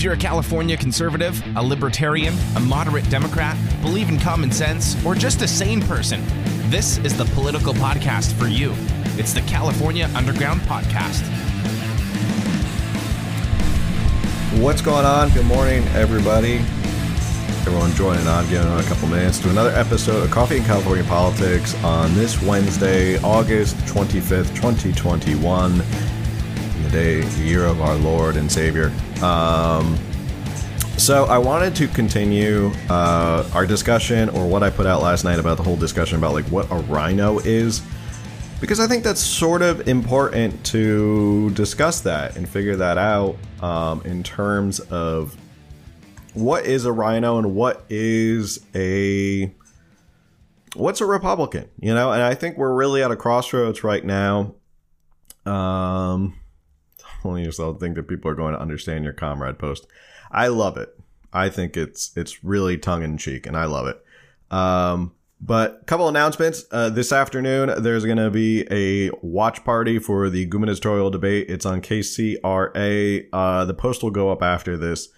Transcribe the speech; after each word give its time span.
If 0.00 0.04
you're 0.04 0.14
a 0.14 0.16
California 0.16 0.78
conservative, 0.78 1.42
a 1.56 1.62
libertarian, 1.62 2.32
a 2.56 2.60
moderate 2.60 3.06
Democrat, 3.10 3.54
believe 3.82 4.08
in 4.08 4.18
common 4.18 4.50
sense, 4.50 4.96
or 5.04 5.14
just 5.14 5.42
a 5.42 5.46
sane 5.46 5.82
person, 5.82 6.22
this 6.70 6.96
is 7.04 7.14
the 7.18 7.26
political 7.34 7.74
podcast 7.74 8.32
for 8.32 8.46
you. 8.46 8.72
It's 9.18 9.34
the 9.34 9.42
California 9.42 10.08
Underground 10.14 10.62
Podcast. 10.62 11.20
What's 14.62 14.80
going 14.80 15.04
on? 15.04 15.28
Good 15.34 15.44
morning, 15.44 15.86
everybody. 15.88 16.60
Everyone 17.66 17.92
joining 17.92 18.26
on, 18.26 18.48
giving 18.48 18.68
on 18.68 18.80
a 18.80 18.84
couple 18.84 19.06
minutes 19.06 19.38
to 19.40 19.50
another 19.50 19.72
episode 19.72 20.24
of 20.24 20.30
Coffee 20.30 20.56
and 20.56 20.64
California 20.64 21.04
Politics 21.04 21.74
on 21.84 22.14
this 22.14 22.40
Wednesday, 22.40 23.18
August 23.18 23.76
25th, 23.80 24.56
2021, 24.56 25.76
the 25.76 26.88
day, 26.90 27.20
the 27.20 27.42
year 27.42 27.66
of 27.66 27.82
our 27.82 27.96
Lord 27.96 28.36
and 28.36 28.50
Savior. 28.50 28.90
Um, 29.22 29.98
so 30.96 31.24
I 31.24 31.38
wanted 31.38 31.74
to 31.76 31.88
continue 31.88 32.70
uh, 32.90 33.48
our 33.54 33.66
discussion, 33.66 34.28
or 34.30 34.46
what 34.46 34.62
I 34.62 34.70
put 34.70 34.86
out 34.86 35.02
last 35.02 35.24
night 35.24 35.38
about 35.38 35.56
the 35.56 35.62
whole 35.62 35.76
discussion 35.76 36.18
about 36.18 36.34
like 36.34 36.44
what 36.46 36.70
a 36.70 36.76
rhino 36.76 37.38
is, 37.38 37.82
because 38.60 38.80
I 38.80 38.86
think 38.86 39.02
that's 39.02 39.20
sort 39.20 39.62
of 39.62 39.88
important 39.88 40.62
to 40.66 41.50
discuss 41.50 42.00
that 42.02 42.36
and 42.36 42.48
figure 42.48 42.76
that 42.76 42.98
out 42.98 43.36
um, 43.62 44.02
in 44.04 44.22
terms 44.22 44.80
of 44.80 45.36
what 46.34 46.66
is 46.66 46.84
a 46.84 46.92
rhino 46.92 47.38
and 47.38 47.54
what 47.54 47.84
is 47.88 48.64
a 48.74 49.52
what's 50.74 51.00
a 51.00 51.06
Republican, 51.06 51.68
you 51.80 51.94
know? 51.94 52.12
And 52.12 52.22
I 52.22 52.34
think 52.34 52.56
we're 52.56 52.74
really 52.74 53.02
at 53.02 53.10
a 53.10 53.16
crossroads 53.16 53.82
right 53.82 54.04
now. 54.04 54.54
Um, 55.46 56.39
only 57.24 57.44
yourself 57.44 57.80
think 57.80 57.96
that 57.96 58.08
people 58.08 58.30
are 58.30 58.34
going 58.34 58.54
to 58.54 58.60
understand 58.60 59.04
your 59.04 59.12
comrade 59.12 59.58
post. 59.58 59.86
I 60.30 60.48
love 60.48 60.76
it. 60.76 60.98
I 61.32 61.48
think 61.48 61.76
it's 61.76 62.10
it's 62.16 62.42
really 62.42 62.76
tongue 62.76 63.02
in 63.02 63.18
cheek, 63.18 63.46
and 63.46 63.56
I 63.56 63.64
love 63.64 63.86
it. 63.86 64.04
Um, 64.54 65.12
but 65.40 65.78
a 65.82 65.84
couple 65.84 66.08
announcements 66.08 66.64
uh, 66.70 66.90
this 66.90 67.12
afternoon. 67.12 67.82
There's 67.82 68.04
going 68.04 68.18
to 68.18 68.30
be 68.30 68.66
a 68.70 69.10
watch 69.22 69.64
party 69.64 69.98
for 69.98 70.28
the 70.28 70.44
gubernatorial 70.46 71.10
debate. 71.10 71.48
It's 71.48 71.64
on 71.64 71.80
KCRA. 71.80 73.26
Uh, 73.32 73.64
the 73.64 73.74
post 73.74 74.02
will 74.02 74.10
go 74.10 74.30
up 74.30 74.42
after 74.42 74.76
this 74.76 75.08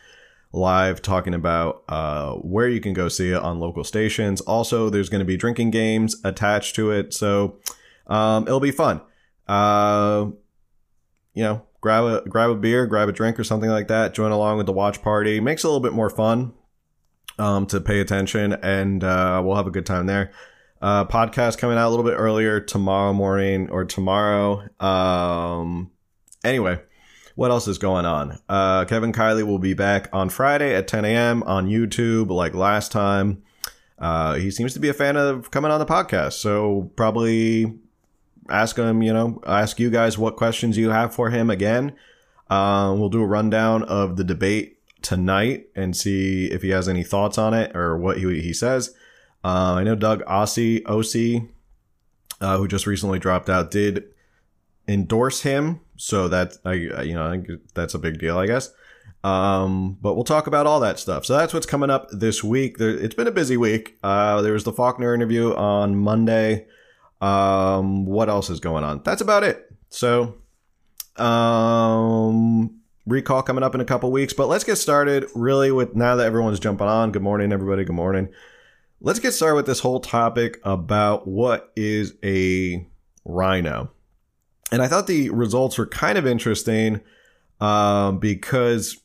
live 0.52 1.00
talking 1.02 1.34
about 1.34 1.82
uh, 1.88 2.34
where 2.34 2.68
you 2.68 2.80
can 2.80 2.92
go 2.92 3.08
see 3.08 3.30
it 3.30 3.42
on 3.42 3.58
local 3.58 3.84
stations. 3.84 4.40
Also, 4.42 4.90
there's 4.90 5.08
going 5.08 5.20
to 5.20 5.24
be 5.24 5.36
drinking 5.36 5.70
games 5.70 6.16
attached 6.24 6.76
to 6.76 6.90
it, 6.90 7.14
so 7.14 7.58
um, 8.06 8.46
it'll 8.46 8.60
be 8.60 8.70
fun. 8.70 9.00
Uh, 9.48 10.26
you 11.34 11.42
know, 11.42 11.62
grab 11.82 12.04
a 12.04 12.22
grab 12.26 12.48
a 12.48 12.54
beer, 12.54 12.86
grab 12.86 13.10
a 13.10 13.12
drink 13.12 13.38
or 13.38 13.44
something 13.44 13.68
like 13.68 13.88
that. 13.88 14.14
Join 14.14 14.32
along 14.32 14.56
with 14.56 14.66
the 14.66 14.72
watch 14.72 15.02
party. 15.02 15.38
Makes 15.40 15.64
it 15.64 15.66
a 15.66 15.68
little 15.68 15.82
bit 15.82 15.92
more 15.92 16.08
fun 16.08 16.54
um, 17.38 17.66
to 17.66 17.80
pay 17.80 18.00
attention, 18.00 18.54
and 18.54 19.04
uh, 19.04 19.42
we'll 19.44 19.56
have 19.56 19.66
a 19.66 19.70
good 19.70 19.84
time 19.84 20.06
there. 20.06 20.32
Uh, 20.80 21.04
podcast 21.04 21.58
coming 21.58 21.76
out 21.76 21.88
a 21.88 21.90
little 21.90 22.04
bit 22.04 22.14
earlier 22.14 22.60
tomorrow 22.60 23.12
morning 23.12 23.68
or 23.70 23.84
tomorrow. 23.84 24.66
Um, 24.80 25.90
anyway, 26.42 26.80
what 27.34 27.50
else 27.50 27.68
is 27.68 27.78
going 27.78 28.06
on? 28.06 28.38
Uh, 28.48 28.84
Kevin 28.86 29.12
Kiley 29.12 29.44
will 29.44 29.60
be 29.60 29.74
back 29.74 30.08
on 30.12 30.28
Friday 30.28 30.74
at 30.74 30.88
10 30.88 31.04
a.m. 31.04 31.42
on 31.44 31.68
YouTube, 31.68 32.30
like 32.30 32.54
last 32.54 32.90
time. 32.90 33.42
Uh, 33.98 34.34
he 34.34 34.50
seems 34.50 34.74
to 34.74 34.80
be 34.80 34.88
a 34.88 34.94
fan 34.94 35.16
of 35.16 35.52
coming 35.52 35.70
on 35.70 35.78
the 35.78 35.86
podcast, 35.86 36.32
so 36.32 36.90
probably 36.96 37.72
ask 38.52 38.76
him, 38.76 39.02
you 39.02 39.12
know, 39.12 39.40
ask 39.46 39.80
you 39.80 39.90
guys 39.90 40.18
what 40.18 40.36
questions 40.36 40.76
you 40.76 40.90
have 40.90 41.14
for 41.14 41.30
him 41.30 41.50
again. 41.50 41.96
Uh, 42.50 42.94
we'll 42.96 43.08
do 43.08 43.22
a 43.22 43.26
rundown 43.26 43.82
of 43.84 44.16
the 44.16 44.24
debate 44.24 44.78
tonight 45.00 45.68
and 45.74 45.96
see 45.96 46.46
if 46.46 46.62
he 46.62 46.70
has 46.70 46.88
any 46.88 47.02
thoughts 47.02 47.38
on 47.38 47.54
it 47.54 47.74
or 47.74 47.96
what 47.96 48.18
he, 48.18 48.40
he 48.40 48.52
says. 48.52 48.94
Uh, 49.44 49.74
I 49.74 49.84
know 49.84 49.94
Doug 49.94 50.22
Ose, 50.26 50.80
OC, 50.86 51.42
uh, 52.40 52.58
who 52.58 52.68
just 52.68 52.86
recently 52.86 53.18
dropped 53.18 53.48
out, 53.48 53.70
did 53.70 54.04
endorse 54.86 55.42
him. 55.42 55.80
So 55.96 56.26
that 56.28 56.58
I, 56.64 56.72
you 56.72 57.14
know, 57.14 57.26
I 57.26 57.30
think 57.30 57.48
that's 57.74 57.94
a 57.94 57.98
big 57.98 58.18
deal, 58.18 58.36
I 58.36 58.46
guess. 58.46 58.72
Um, 59.24 59.98
but 60.00 60.14
we'll 60.14 60.24
talk 60.24 60.48
about 60.48 60.66
all 60.66 60.80
that 60.80 60.98
stuff. 60.98 61.24
So 61.24 61.36
that's 61.36 61.54
what's 61.54 61.66
coming 61.66 61.90
up 61.90 62.08
this 62.10 62.42
week. 62.42 62.78
There, 62.78 62.90
it's 62.90 63.14
been 63.14 63.28
a 63.28 63.32
busy 63.32 63.56
week. 63.56 63.98
Uh, 64.02 64.42
there 64.42 64.52
was 64.52 64.64
the 64.64 64.72
Faulconer 64.72 65.14
interview 65.14 65.54
on 65.54 65.94
Monday. 65.96 66.66
Um, 67.22 68.04
what 68.04 68.28
else 68.28 68.50
is 68.50 68.60
going 68.60 68.82
on? 68.82 69.00
That's 69.04 69.22
about 69.22 69.44
it. 69.44 69.72
So, 69.90 70.34
um, 71.16 72.80
recall 73.06 73.42
coming 73.42 73.62
up 73.62 73.76
in 73.76 73.80
a 73.80 73.84
couple 73.84 74.10
weeks, 74.10 74.32
but 74.32 74.48
let's 74.48 74.64
get 74.64 74.76
started 74.76 75.26
really 75.34 75.70
with 75.70 75.94
now 75.94 76.16
that 76.16 76.26
everyone's 76.26 76.58
jumping 76.58 76.88
on. 76.88 77.12
Good 77.12 77.22
morning, 77.22 77.52
everybody. 77.52 77.84
Good 77.84 77.94
morning. 77.94 78.28
Let's 79.00 79.20
get 79.20 79.32
started 79.32 79.54
with 79.54 79.66
this 79.66 79.80
whole 79.80 80.00
topic 80.00 80.58
about 80.64 81.28
what 81.28 81.72
is 81.76 82.14
a 82.24 82.86
rhino. 83.24 83.92
And 84.72 84.82
I 84.82 84.88
thought 84.88 85.06
the 85.06 85.30
results 85.30 85.78
were 85.78 85.86
kind 85.86 86.18
of 86.18 86.26
interesting 86.26 87.00
um, 87.60 88.18
because 88.18 88.96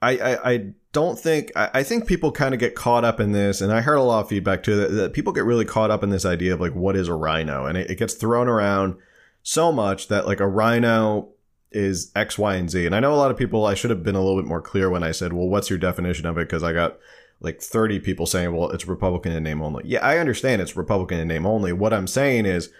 I, 0.00 0.18
I, 0.18 0.52
I 0.52 0.72
don't 0.96 1.18
think 1.18 1.52
I, 1.54 1.68
I 1.74 1.82
think 1.82 2.06
people 2.06 2.32
kind 2.32 2.54
of 2.54 2.58
get 2.58 2.74
caught 2.74 3.04
up 3.04 3.20
in 3.20 3.32
this, 3.32 3.60
and 3.60 3.70
I 3.70 3.82
heard 3.82 3.96
a 3.96 4.02
lot 4.02 4.20
of 4.20 4.30
feedback 4.30 4.62
too 4.62 4.76
that, 4.76 4.92
that 4.92 5.12
people 5.12 5.34
get 5.34 5.44
really 5.44 5.66
caught 5.66 5.90
up 5.90 6.02
in 6.02 6.08
this 6.08 6.24
idea 6.24 6.54
of 6.54 6.60
like 6.62 6.74
what 6.74 6.96
is 6.96 7.06
a 7.06 7.12
rhino, 7.12 7.66
and 7.66 7.76
it, 7.76 7.90
it 7.90 7.98
gets 7.98 8.14
thrown 8.14 8.48
around 8.48 8.96
so 9.42 9.70
much 9.70 10.08
that 10.08 10.26
like 10.26 10.40
a 10.40 10.48
rhino 10.48 11.28
is 11.70 12.10
X, 12.16 12.38
Y, 12.38 12.54
and 12.54 12.70
Z. 12.70 12.86
And 12.86 12.94
I 12.94 13.00
know 13.00 13.12
a 13.12 13.16
lot 13.16 13.30
of 13.30 13.36
people. 13.36 13.66
I 13.66 13.74
should 13.74 13.90
have 13.90 14.02
been 14.02 14.14
a 14.14 14.22
little 14.24 14.40
bit 14.40 14.48
more 14.48 14.62
clear 14.62 14.88
when 14.88 15.02
I 15.02 15.12
said, 15.12 15.34
"Well, 15.34 15.48
what's 15.48 15.68
your 15.68 15.78
definition 15.78 16.24
of 16.24 16.38
it?" 16.38 16.48
Because 16.48 16.62
I 16.62 16.72
got 16.72 16.96
like 17.40 17.60
30 17.60 18.00
people 18.00 18.24
saying, 18.24 18.56
"Well, 18.56 18.70
it's 18.70 18.88
Republican 18.88 19.32
in 19.32 19.42
name 19.42 19.60
only." 19.60 19.84
Yeah, 19.86 20.00
I 20.00 20.16
understand 20.16 20.62
it's 20.62 20.78
Republican 20.78 21.18
in 21.18 21.28
name 21.28 21.44
only. 21.44 21.74
What 21.74 21.92
I'm 21.92 22.06
saying 22.06 22.46
is, 22.46 22.70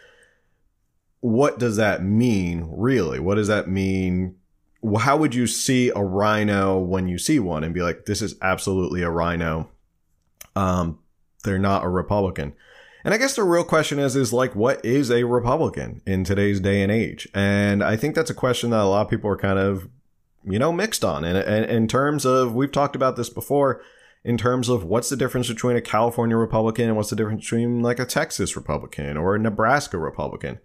what 1.20 1.58
does 1.58 1.76
that 1.76 2.02
mean, 2.02 2.66
really? 2.74 3.20
What 3.20 3.34
does 3.34 3.48
that 3.48 3.68
mean? 3.68 4.36
How 5.00 5.16
would 5.16 5.34
you 5.34 5.46
see 5.46 5.90
a 5.90 6.02
rhino 6.02 6.78
when 6.78 7.08
you 7.08 7.18
see 7.18 7.38
one 7.38 7.64
and 7.64 7.74
be 7.74 7.82
like, 7.82 8.06
"This 8.06 8.22
is 8.22 8.36
absolutely 8.42 9.02
a 9.02 9.10
rhino"? 9.10 9.70
Um, 10.54 10.98
they're 11.44 11.58
not 11.58 11.84
a 11.84 11.88
Republican. 11.88 12.54
And 13.04 13.14
I 13.14 13.18
guess 13.18 13.36
the 13.36 13.44
real 13.44 13.62
question 13.62 14.00
is, 14.00 14.16
is 14.16 14.32
like, 14.32 14.56
what 14.56 14.84
is 14.84 15.12
a 15.12 15.22
Republican 15.22 16.02
in 16.06 16.24
today's 16.24 16.58
day 16.58 16.82
and 16.82 16.90
age? 16.90 17.28
And 17.32 17.84
I 17.84 17.96
think 17.96 18.16
that's 18.16 18.30
a 18.30 18.34
question 18.34 18.70
that 18.70 18.80
a 18.80 18.84
lot 18.84 19.02
of 19.02 19.10
people 19.10 19.30
are 19.30 19.36
kind 19.36 19.60
of, 19.60 19.88
you 20.44 20.58
know, 20.58 20.72
mixed 20.72 21.04
on. 21.04 21.24
And 21.24 21.70
in 21.70 21.86
terms 21.86 22.26
of, 22.26 22.52
we've 22.54 22.72
talked 22.72 22.96
about 22.96 23.14
this 23.14 23.30
before, 23.30 23.80
in 24.24 24.36
terms 24.36 24.68
of 24.68 24.82
what's 24.82 25.08
the 25.08 25.16
difference 25.16 25.46
between 25.46 25.76
a 25.76 25.80
California 25.80 26.36
Republican 26.36 26.86
and 26.86 26.96
what's 26.96 27.10
the 27.10 27.16
difference 27.16 27.44
between 27.44 27.80
like 27.80 28.00
a 28.00 28.04
Texas 28.04 28.56
Republican 28.56 29.16
or 29.16 29.36
a 29.36 29.38
Nebraska 29.38 29.98
Republican. 29.98 30.58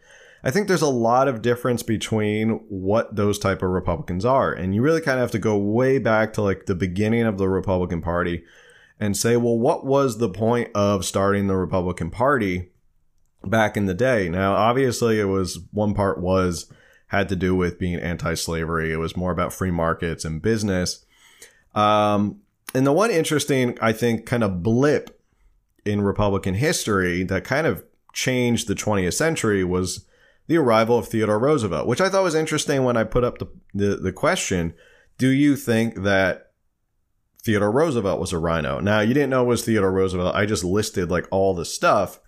I 0.43 0.51
think 0.51 0.67
there's 0.67 0.81
a 0.81 0.87
lot 0.87 1.27
of 1.27 1.41
difference 1.41 1.83
between 1.83 2.61
what 2.67 3.15
those 3.15 3.37
type 3.37 3.61
of 3.61 3.69
Republicans 3.69 4.25
are. 4.25 4.51
And 4.51 4.73
you 4.73 4.81
really 4.81 5.01
kind 5.01 5.19
of 5.19 5.23
have 5.23 5.31
to 5.31 5.39
go 5.39 5.57
way 5.57 5.99
back 5.99 6.33
to 6.33 6.41
like 6.41 6.65
the 6.65 6.75
beginning 6.75 7.23
of 7.23 7.37
the 7.37 7.47
Republican 7.47 8.01
Party 8.01 8.43
and 8.99 9.15
say, 9.15 9.37
well, 9.37 9.57
what 9.57 9.85
was 9.85 10.17
the 10.17 10.29
point 10.29 10.69
of 10.73 11.05
starting 11.05 11.47
the 11.47 11.55
Republican 11.55 12.09
Party 12.09 12.71
back 13.43 13.77
in 13.77 13.85
the 13.85 13.93
day? 13.93 14.29
Now, 14.29 14.53
obviously, 14.53 15.19
it 15.19 15.25
was 15.25 15.59
one 15.71 15.93
part 15.93 16.19
was 16.19 16.71
had 17.07 17.29
to 17.29 17.35
do 17.35 17.55
with 17.55 17.77
being 17.77 17.99
anti-slavery. 17.99 18.91
It 18.91 18.97
was 18.97 19.17
more 19.17 19.31
about 19.31 19.53
free 19.53 19.71
markets 19.71 20.23
and 20.23 20.41
business. 20.41 21.05
Um, 21.75 22.41
and 22.73 22.87
the 22.87 22.93
one 22.93 23.11
interesting, 23.11 23.77
I 23.81 23.91
think, 23.91 24.25
kind 24.25 24.43
of 24.43 24.63
blip 24.63 25.19
in 25.83 26.01
Republican 26.01 26.53
history 26.53 27.23
that 27.23 27.43
kind 27.43 27.67
of 27.67 27.83
changed 28.13 28.67
the 28.67 28.75
20th 28.75 29.13
century 29.13 29.63
was 29.63 30.05
the 30.47 30.57
arrival 30.57 30.97
of 30.97 31.07
Theodore 31.07 31.39
Roosevelt, 31.39 31.87
which 31.87 32.01
I 32.01 32.09
thought 32.09 32.23
was 32.23 32.35
interesting 32.35 32.83
when 32.83 32.97
I 32.97 33.03
put 33.03 33.23
up 33.23 33.37
the, 33.37 33.47
the, 33.73 33.95
the 33.95 34.11
question, 34.11 34.73
do 35.17 35.29
you 35.29 35.55
think 35.55 36.03
that 36.03 36.51
Theodore 37.43 37.71
Roosevelt 37.71 38.19
was 38.19 38.33
a 38.33 38.37
rhino. 38.37 38.79
Now, 38.79 38.99
you 38.99 39.13
didn't 39.13 39.31
know 39.31 39.43
it 39.43 39.47
was 39.47 39.65
Theodore 39.65 39.91
Roosevelt. 39.91 40.35
I 40.35 40.45
just 40.45 40.63
listed 40.63 41.09
like 41.09 41.27
all 41.31 41.55
the 41.55 41.65
stuff. 41.65 42.19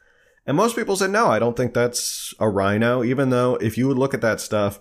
And 0.46 0.58
most 0.58 0.76
people 0.76 0.96
said, 0.96 1.12
no, 1.12 1.28
I 1.28 1.40
don't 1.40 1.56
think 1.56 1.74
that's 1.74 2.34
a 2.40 2.50
rhino, 2.50 3.04
even 3.04 3.30
though 3.30 3.56
if 3.56 3.78
you 3.78 3.88
would 3.88 3.98
look 3.98 4.14
at 4.14 4.22
that 4.22 4.42
stuff, 4.42 4.80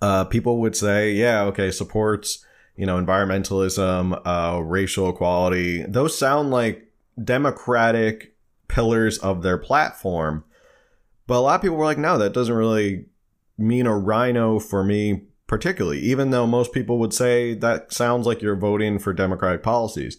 uh, 0.00 0.24
people 0.24 0.60
would 0.60 0.76
say, 0.76 1.12
yeah, 1.12 1.42
okay, 1.44 1.70
supports, 1.70 2.44
you 2.76 2.86
know, 2.86 3.00
environmentalism, 3.00 4.20
uh, 4.24 4.60
racial 4.60 5.08
equality. 5.08 5.82
Those 5.82 6.16
sound 6.16 6.50
like 6.50 6.88
democratic 7.22 8.34
pillars 8.68 9.18
of 9.18 9.42
their 9.42 9.58
platform. 9.58 10.44
But 11.26 11.38
a 11.38 11.40
lot 11.40 11.56
of 11.56 11.62
people 11.62 11.76
were 11.76 11.84
like, 11.84 11.98
no, 11.98 12.18
that 12.18 12.32
doesn't 12.32 12.54
really 12.54 13.06
mean 13.58 13.86
a 13.86 13.96
rhino 13.96 14.58
for 14.58 14.82
me 14.82 15.22
particularly, 15.52 16.00
even 16.00 16.30
though 16.30 16.46
most 16.46 16.72
people 16.72 16.98
would 16.98 17.12
say 17.12 17.52
that 17.52 17.92
sounds 17.92 18.26
like 18.26 18.40
you're 18.40 18.56
voting 18.56 18.98
for 18.98 19.12
Democratic 19.12 19.62
policies. 19.62 20.16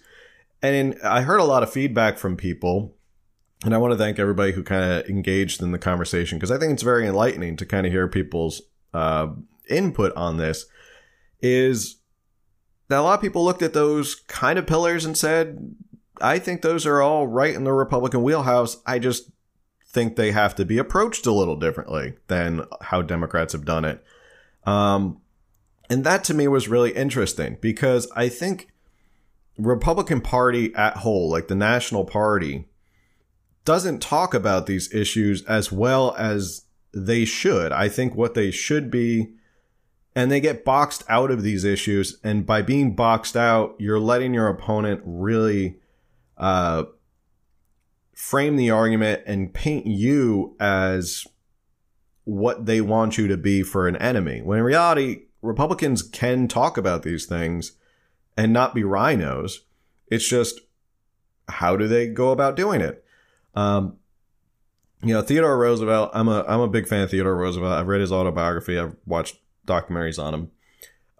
And 0.61 0.95
I 1.03 1.21
heard 1.21 1.39
a 1.39 1.43
lot 1.43 1.63
of 1.63 1.73
feedback 1.73 2.19
from 2.19 2.37
people, 2.37 2.95
and 3.65 3.73
I 3.73 3.79
want 3.79 3.93
to 3.93 3.97
thank 3.97 4.19
everybody 4.19 4.51
who 4.51 4.61
kind 4.61 4.83
of 4.83 5.09
engaged 5.09 5.59
in 5.61 5.71
the 5.71 5.79
conversation 5.79 6.37
because 6.37 6.51
I 6.51 6.59
think 6.59 6.73
it's 6.73 6.83
very 6.83 7.07
enlightening 7.07 7.57
to 7.57 7.65
kind 7.65 7.87
of 7.87 7.91
hear 7.91 8.07
people's 8.07 8.61
uh, 8.93 9.29
input 9.67 10.15
on 10.15 10.37
this. 10.37 10.67
Is 11.41 11.95
that 12.89 12.99
a 12.99 13.01
lot 13.01 13.15
of 13.15 13.21
people 13.21 13.43
looked 13.43 13.63
at 13.63 13.73
those 13.73 14.13
kind 14.13 14.59
of 14.59 14.67
pillars 14.67 15.03
and 15.03 15.17
said, 15.17 15.75
I 16.21 16.37
think 16.37 16.61
those 16.61 16.85
are 16.85 17.01
all 17.01 17.25
right 17.25 17.55
in 17.55 17.63
the 17.63 17.73
Republican 17.73 18.21
wheelhouse. 18.21 18.77
I 18.85 18.99
just 18.99 19.31
think 19.93 20.15
they 20.15 20.31
have 20.31 20.55
to 20.55 20.65
be 20.65 20.77
approached 20.79 21.25
a 21.25 21.31
little 21.31 21.55
differently 21.55 22.15
than 22.27 22.65
how 22.81 23.01
Democrats 23.01 23.53
have 23.53 23.63
done 23.63 23.85
it. 23.85 24.03
Um, 24.65 25.21
and 25.89 26.03
that 26.03 26.23
to 26.25 26.33
me 26.33 26.47
was 26.47 26.67
really 26.67 26.91
interesting 26.91 27.57
because 27.61 28.09
I 28.15 28.27
think 28.27 28.69
Republican 29.57 30.19
Party 30.19 30.73
at 30.73 30.97
whole, 30.97 31.29
like 31.29 31.47
the 31.47 31.55
National 31.55 32.05
Party, 32.05 32.67
doesn't 33.65 34.01
talk 34.01 34.33
about 34.33 34.65
these 34.65 34.93
issues 34.93 35.43
as 35.45 35.71
well 35.71 36.15
as 36.17 36.65
they 36.93 37.23
should. 37.23 37.71
I 37.71 37.87
think 37.87 38.15
what 38.15 38.33
they 38.33 38.51
should 38.51 38.89
be, 38.89 39.33
and 40.15 40.31
they 40.31 40.39
get 40.39 40.65
boxed 40.65 41.03
out 41.07 41.31
of 41.31 41.43
these 41.43 41.63
issues. 41.63 42.17
And 42.23 42.45
by 42.45 42.61
being 42.61 42.95
boxed 42.95 43.37
out, 43.37 43.75
you're 43.79 43.99
letting 43.99 44.33
your 44.33 44.47
opponent 44.47 45.01
really 45.05 45.77
uh, 46.37 46.85
frame 48.23 48.55
the 48.55 48.71
argument 48.71 49.21
and 49.25 49.53
paint 49.53 49.85
you 49.85 50.55
as 50.57 51.27
what 52.23 52.65
they 52.65 52.79
want 52.79 53.17
you 53.17 53.27
to 53.27 53.35
be 53.35 53.61
for 53.61 53.85
an 53.85 53.97
enemy. 53.97 54.41
When 54.41 54.59
in 54.59 54.63
reality, 54.63 55.23
Republicans 55.41 56.01
can 56.01 56.47
talk 56.47 56.77
about 56.77 57.03
these 57.03 57.25
things 57.25 57.73
and 58.37 58.53
not 58.53 58.73
be 58.73 58.85
rhinos. 58.85 59.65
It's 60.07 60.25
just 60.25 60.61
how 61.49 61.75
do 61.75 61.85
they 61.85 62.07
go 62.07 62.31
about 62.31 62.55
doing 62.55 62.79
it? 62.79 63.03
Um, 63.55 63.97
you 65.03 65.13
know, 65.13 65.21
Theodore 65.21 65.57
Roosevelt. 65.57 66.11
I'm 66.13 66.29
a 66.29 66.45
I'm 66.47 66.61
a 66.61 66.69
big 66.69 66.87
fan 66.87 67.03
of 67.03 67.11
Theodore 67.11 67.35
Roosevelt. 67.35 67.73
I've 67.73 67.89
read 67.89 67.99
his 67.99 68.13
autobiography. 68.13 68.79
I've 68.79 68.95
watched 69.05 69.35
documentaries 69.67 70.17
on 70.17 70.33
him. 70.33 70.51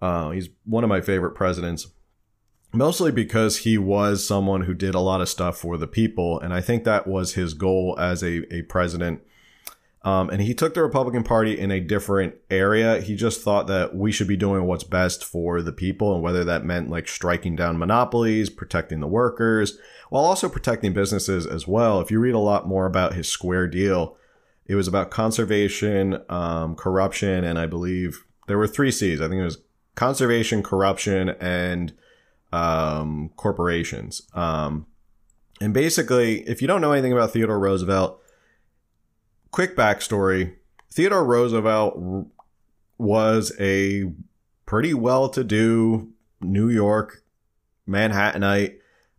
Uh, 0.02 0.30
he's 0.30 0.48
one 0.64 0.86
of 0.86 0.90
my 0.90 1.02
favorite 1.02 1.36
presidents, 1.36 1.88
mostly 2.74 3.12
because 3.12 3.60
he 3.60 3.78
was 3.78 4.26
someone 4.26 4.62
who 4.62 4.74
did 4.74 4.96
a 4.96 5.00
lot 5.00 5.22
of 5.22 5.30
stuff 5.30 5.58
for 5.58 5.78
the 5.78 5.88
people, 5.88 6.40
and 6.40 6.54
I 6.54 6.62
think 6.62 6.84
that 6.84 7.08
was 7.08 7.34
his 7.34 7.54
goal 7.54 7.96
as 8.00 8.24
a 8.24 8.54
a 8.54 8.64
president 8.64 9.22
um, 10.06 10.30
and 10.30 10.42
he 10.42 10.54
took 10.54 10.74
the 10.74 10.84
Republican 10.84 11.24
Party 11.24 11.58
in 11.58 11.72
a 11.72 11.80
different 11.80 12.36
area. 12.50 13.00
He 13.00 13.16
just 13.16 13.42
thought 13.42 13.68
that 13.68 13.96
we 13.96 14.12
should 14.12 14.28
be 14.28 14.36
doing 14.36 14.66
what's 14.66 14.84
best 14.84 15.24
for 15.24 15.62
the 15.62 15.72
people, 15.72 16.14
and 16.14 16.22
whether 16.22 16.44
that 16.44 16.66
meant 16.66 16.90
like 16.90 17.08
striking 17.08 17.56
down 17.56 17.78
monopolies, 17.78 18.50
protecting 18.50 19.00
the 19.00 19.08
workers, 19.08 19.78
while 20.10 20.26
also 20.26 20.50
protecting 20.50 20.92
businesses 20.92 21.48
as 21.48 21.68
well. 21.68 22.02
If 22.02 22.12
you 22.12 22.20
read 22.20 22.36
a 22.36 22.40
lot 22.40 22.68
more 22.68 22.86
about 22.86 23.14
his 23.14 23.30
square 23.30 23.66
deal, 23.66 24.18
it 24.66 24.76
was 24.76 24.90
about 24.90 25.10
conservation, 25.10 26.22
um, 26.28 26.76
corruption, 26.76 27.46
and 27.46 27.58
I 27.58 27.66
believe 27.66 28.26
there 28.48 28.58
were 28.58 28.68
three 28.68 28.92
C's. 28.92 29.22
I 29.22 29.30
think 29.30 29.40
it 29.40 29.46
was 29.46 29.60
conservation, 29.96 30.64
corruption, 30.64 31.30
and 31.40 31.94
um, 32.54 33.32
corporations. 33.36 34.22
Um, 34.34 34.86
and 35.60 35.74
basically, 35.74 36.42
if 36.42 36.62
you 36.62 36.68
don't 36.68 36.82
know 36.82 36.92
anything 36.92 37.14
about 37.14 37.32
Theodore 37.32 37.60
Roosevelt, 37.60 38.22
quick 39.52 39.76
backstory 39.76 40.56
Theodore 40.94 41.26
Roosevelt 41.26 42.28
was 43.00 43.52
a 43.60 44.04
pretty 44.68 44.94
well 44.94 45.28
to 45.30 45.44
do 45.44 46.14
New 46.40 46.70
York 46.70 47.24
Manhattanite. 47.90 48.76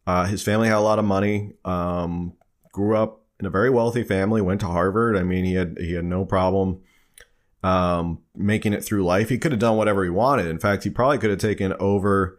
Uh, 0.06 0.26
his 0.26 0.42
family 0.42 0.68
had 0.68 0.76
a 0.76 0.80
lot 0.80 1.00
of 1.00 1.04
money. 1.04 1.54
Um, 1.64 2.34
grew 2.72 2.96
up 2.96 3.22
in 3.40 3.46
a 3.46 3.50
very 3.50 3.70
wealthy 3.70 4.04
family. 4.04 4.40
Went 4.40 4.60
to 4.60 4.68
Harvard. 4.68 5.16
I 5.16 5.24
mean, 5.24 5.44
he 5.44 5.54
had 5.54 5.76
he 5.80 5.94
had 5.94 6.04
no 6.04 6.24
problem 6.24 6.80
um, 7.64 8.20
making 8.36 8.72
it 8.72 8.84
through 8.84 9.04
life. 9.04 9.30
He 9.30 9.38
could 9.38 9.50
have 9.50 9.60
done 9.60 9.76
whatever 9.76 10.04
he 10.04 10.10
wanted. 10.10 10.46
In 10.46 10.60
fact, 10.60 10.84
he 10.84 10.90
probably 10.90 11.18
could 11.18 11.30
have 11.30 11.40
taken 11.40 11.72
over. 11.80 12.38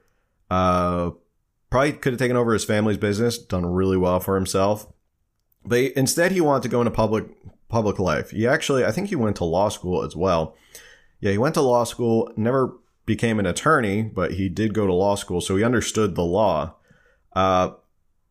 Uh, 0.56 1.12
probably 1.70 1.92
could 1.92 2.14
have 2.14 2.20
taken 2.20 2.38
over 2.38 2.54
his 2.54 2.64
family's 2.64 2.98
business, 2.98 3.38
done 3.38 3.66
really 3.66 3.98
well 3.98 4.22
for 4.22 4.36
himself. 4.36 4.88
But 5.66 5.92
instead, 5.98 6.32
he 6.32 6.40
wanted 6.40 6.64
to 6.64 6.70
go 6.70 6.80
into 6.80 6.92
public 6.92 7.26
public 7.68 8.00
life. 8.00 8.30
He 8.30 8.48
actually, 8.48 8.86
I 8.86 8.92
think 8.92 9.10
he 9.10 9.16
went 9.16 9.36
to 9.38 9.44
law 9.44 9.68
school 9.70 10.04
as 10.04 10.16
well. 10.16 10.56
Yeah, 11.20 11.32
he 11.32 11.38
went 11.38 11.56
to 11.56 11.62
law 11.62 11.84
school, 11.84 12.32
never 12.38 12.78
became 13.06 13.40
an 13.40 13.46
attorney, 13.46 14.04
but 14.04 14.36
he 14.36 14.48
did 14.48 14.74
go 14.74 14.88
to 14.88 14.94
law 14.94 15.16
school, 15.16 15.42
so 15.42 15.58
he 15.58 15.64
understood 15.64 16.16
the 16.16 16.24
law. 16.24 16.76
Uh, 17.34 17.72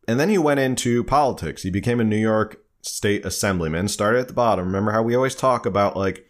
and 0.07 0.19
then 0.19 0.29
he 0.29 0.37
went 0.37 0.59
into 0.59 1.03
politics. 1.03 1.61
He 1.61 1.69
became 1.69 1.99
a 1.99 2.03
New 2.03 2.17
York 2.17 2.63
state 2.81 3.23
assemblyman, 3.23 3.87
started 3.87 4.19
at 4.21 4.27
the 4.29 4.33
bottom. 4.33 4.65
Remember 4.65 4.93
how 4.93 5.03
we 5.03 5.15
always 5.15 5.35
talk 5.35 5.65
about 5.65 5.95
like 5.95 6.25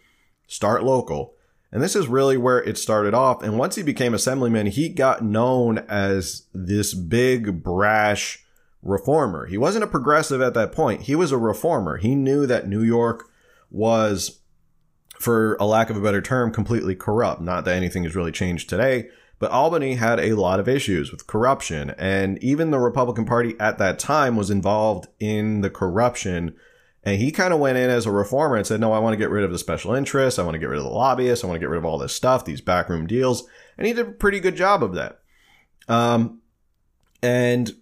start 0.46 0.82
local. 0.82 1.35
And 1.72 1.82
this 1.82 1.96
is 1.96 2.06
really 2.06 2.36
where 2.36 2.62
it 2.62 2.78
started 2.78 3.12
off. 3.12 3.42
And 3.42 3.58
once 3.58 3.74
he 3.74 3.82
became 3.82 4.14
assemblyman, 4.14 4.66
he 4.66 4.88
got 4.88 5.24
known 5.24 5.78
as 5.88 6.46
this 6.54 6.94
big, 6.94 7.62
brash, 7.62 8.44
reformer. 8.82 9.46
He 9.46 9.58
wasn't 9.58 9.84
a 9.84 9.88
progressive 9.88 10.40
at 10.40 10.54
that 10.54 10.72
point. 10.72 11.02
He 11.02 11.14
was 11.14 11.32
a 11.32 11.38
reformer. 11.38 11.96
He 11.96 12.14
knew 12.14 12.46
that 12.46 12.68
New 12.68 12.82
York 12.82 13.28
was, 13.70 14.38
for 15.18 15.56
a 15.58 15.66
lack 15.66 15.90
of 15.90 15.96
a 15.96 16.00
better 16.00 16.22
term, 16.22 16.52
completely 16.52 16.94
corrupt. 16.94 17.40
Not 17.40 17.64
that 17.64 17.74
anything 17.74 18.04
has 18.04 18.14
really 18.14 18.32
changed 18.32 18.70
today, 18.70 19.08
but 19.38 19.50
Albany 19.50 19.96
had 19.96 20.20
a 20.20 20.34
lot 20.34 20.60
of 20.60 20.68
issues 20.68 21.10
with 21.10 21.26
corruption. 21.26 21.90
And 21.98 22.42
even 22.42 22.70
the 22.70 22.78
Republican 22.78 23.26
Party 23.26 23.56
at 23.58 23.78
that 23.78 23.98
time 23.98 24.36
was 24.36 24.50
involved 24.50 25.08
in 25.18 25.62
the 25.62 25.70
corruption. 25.70 26.54
And 27.06 27.20
he 27.20 27.30
kind 27.30 27.54
of 27.54 27.60
went 27.60 27.78
in 27.78 27.88
as 27.88 28.04
a 28.04 28.10
reformer 28.10 28.56
and 28.56 28.66
said, 28.66 28.80
No, 28.80 28.92
I 28.92 28.98
want 28.98 29.12
to 29.12 29.16
get 29.16 29.30
rid 29.30 29.44
of 29.44 29.52
the 29.52 29.60
special 29.60 29.94
interests. 29.94 30.40
I 30.40 30.42
want 30.42 30.56
to 30.56 30.58
get 30.58 30.68
rid 30.68 30.78
of 30.78 30.84
the 30.84 30.90
lobbyists. 30.90 31.44
I 31.44 31.46
want 31.46 31.54
to 31.54 31.60
get 31.60 31.70
rid 31.70 31.78
of 31.78 31.84
all 31.84 31.98
this 31.98 32.12
stuff, 32.12 32.44
these 32.44 32.60
backroom 32.60 33.06
deals. 33.06 33.44
And 33.78 33.86
he 33.86 33.92
did 33.92 34.08
a 34.08 34.10
pretty 34.10 34.40
good 34.40 34.56
job 34.56 34.82
of 34.82 34.94
that. 34.94 35.20
Um, 35.86 36.40
and 37.22 37.72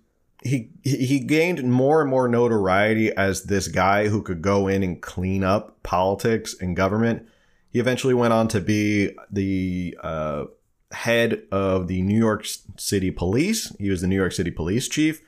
he 0.42 0.72
he 0.82 1.20
gained 1.20 1.64
more 1.64 2.02
and 2.02 2.10
more 2.10 2.28
notoriety 2.28 3.16
as 3.16 3.44
this 3.44 3.66
guy 3.66 4.08
who 4.08 4.22
could 4.22 4.42
go 4.42 4.68
in 4.68 4.82
and 4.82 5.00
clean 5.00 5.42
up 5.42 5.82
politics 5.82 6.54
and 6.60 6.76
government. 6.76 7.26
He 7.70 7.80
eventually 7.80 8.14
went 8.14 8.34
on 8.34 8.46
to 8.48 8.60
be 8.60 9.16
the 9.30 9.96
uh, 10.02 10.44
head 10.92 11.44
of 11.50 11.88
the 11.88 12.02
New 12.02 12.18
York 12.18 12.46
City 12.76 13.10
Police. 13.10 13.74
He 13.78 13.88
was 13.88 14.02
the 14.02 14.06
New 14.06 14.16
York 14.16 14.32
City 14.32 14.50
Police 14.50 14.86
chief 14.86 15.22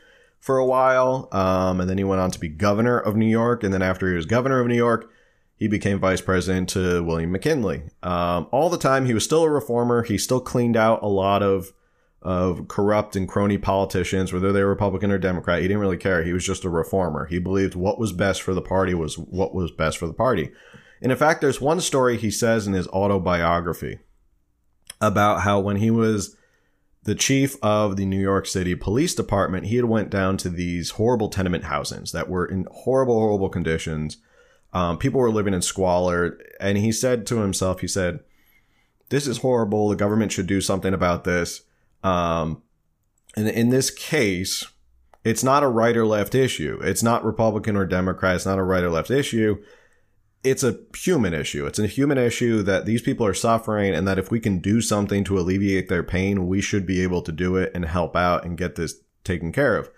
for 0.46 0.58
a 0.58 0.64
while, 0.64 1.28
um, 1.32 1.80
and 1.80 1.90
then 1.90 1.98
he 1.98 2.04
went 2.04 2.20
on 2.20 2.30
to 2.30 2.38
be 2.38 2.48
governor 2.48 3.00
of 3.00 3.16
New 3.16 3.26
York. 3.26 3.64
And 3.64 3.74
then 3.74 3.82
after 3.82 4.08
he 4.08 4.14
was 4.14 4.26
governor 4.26 4.60
of 4.60 4.68
New 4.68 4.76
York, 4.76 5.10
he 5.56 5.66
became 5.66 5.98
vice 5.98 6.20
president 6.20 6.68
to 6.68 7.02
William 7.02 7.32
McKinley. 7.32 7.82
Um, 8.04 8.46
all 8.52 8.70
the 8.70 8.78
time, 8.78 9.06
he 9.06 9.14
was 9.14 9.24
still 9.24 9.42
a 9.42 9.50
reformer. 9.50 10.04
He 10.04 10.16
still 10.16 10.38
cleaned 10.38 10.76
out 10.76 11.02
a 11.02 11.08
lot 11.08 11.42
of 11.42 11.72
of 12.22 12.68
corrupt 12.68 13.16
and 13.16 13.28
crony 13.28 13.58
politicians, 13.58 14.32
whether 14.32 14.52
they 14.52 14.62
were 14.62 14.68
Republican 14.68 15.10
or 15.10 15.18
Democrat. 15.18 15.62
He 15.62 15.68
didn't 15.68 15.80
really 15.80 15.96
care. 15.96 16.22
He 16.22 16.32
was 16.32 16.46
just 16.46 16.64
a 16.64 16.70
reformer. 16.70 17.26
He 17.26 17.40
believed 17.40 17.74
what 17.74 17.98
was 17.98 18.12
best 18.12 18.40
for 18.40 18.54
the 18.54 18.62
party 18.62 18.94
was 18.94 19.18
what 19.18 19.52
was 19.52 19.72
best 19.72 19.98
for 19.98 20.06
the 20.06 20.12
party. 20.12 20.52
And 21.02 21.10
in 21.10 21.18
fact, 21.18 21.40
there's 21.40 21.60
one 21.60 21.80
story 21.80 22.16
he 22.16 22.30
says 22.30 22.68
in 22.68 22.72
his 22.72 22.86
autobiography 22.88 23.98
about 25.00 25.40
how 25.40 25.58
when 25.58 25.76
he 25.76 25.90
was 25.90 26.36
the 27.06 27.14
chief 27.14 27.56
of 27.62 27.96
the 27.96 28.04
New 28.04 28.18
York 28.18 28.46
City 28.46 28.74
Police 28.74 29.14
Department, 29.14 29.66
he 29.66 29.76
had 29.76 29.84
went 29.84 30.10
down 30.10 30.36
to 30.38 30.48
these 30.48 30.90
horrible 30.90 31.28
tenement 31.28 31.64
housings 31.64 32.10
that 32.10 32.28
were 32.28 32.44
in 32.44 32.66
horrible, 32.70 33.14
horrible 33.20 33.48
conditions. 33.48 34.16
Um, 34.72 34.98
people 34.98 35.20
were 35.20 35.30
living 35.30 35.54
in 35.54 35.62
squalor, 35.62 36.36
and 36.58 36.76
he 36.76 36.90
said 36.90 37.24
to 37.28 37.38
himself, 37.38 37.80
he 37.80 37.86
said, 37.86 38.18
"This 39.08 39.28
is 39.28 39.38
horrible. 39.38 39.88
The 39.88 39.94
government 39.94 40.32
should 40.32 40.48
do 40.48 40.60
something 40.60 40.92
about 40.92 41.22
this." 41.22 41.62
Um, 42.02 42.62
and 43.36 43.48
in 43.48 43.70
this 43.70 43.88
case, 43.90 44.66
it's 45.22 45.44
not 45.44 45.62
a 45.62 45.68
right 45.68 45.96
or 45.96 46.06
left 46.06 46.34
issue. 46.34 46.80
It's 46.82 47.04
not 47.04 47.24
Republican 47.24 47.76
or 47.76 47.86
Democrat. 47.86 48.34
It's 48.34 48.46
not 48.46 48.58
a 48.58 48.64
right 48.64 48.82
or 48.82 48.90
left 48.90 49.12
issue. 49.12 49.62
It's 50.50 50.62
a 50.62 50.78
human 50.96 51.34
issue. 51.34 51.66
It's 51.66 51.78
a 51.78 51.86
human 51.86 52.18
issue 52.18 52.62
that 52.62 52.86
these 52.86 53.02
people 53.02 53.26
are 53.26 53.34
suffering, 53.34 53.94
and 53.94 54.06
that 54.06 54.18
if 54.18 54.30
we 54.30 54.40
can 54.40 54.58
do 54.58 54.80
something 54.80 55.24
to 55.24 55.38
alleviate 55.38 55.88
their 55.88 56.02
pain, 56.02 56.46
we 56.46 56.60
should 56.60 56.86
be 56.86 57.02
able 57.02 57.22
to 57.22 57.32
do 57.32 57.56
it 57.56 57.72
and 57.74 57.84
help 57.84 58.16
out 58.16 58.44
and 58.44 58.58
get 58.58 58.76
this 58.76 58.94
taken 59.24 59.52
care 59.52 59.76
of. 59.76 59.90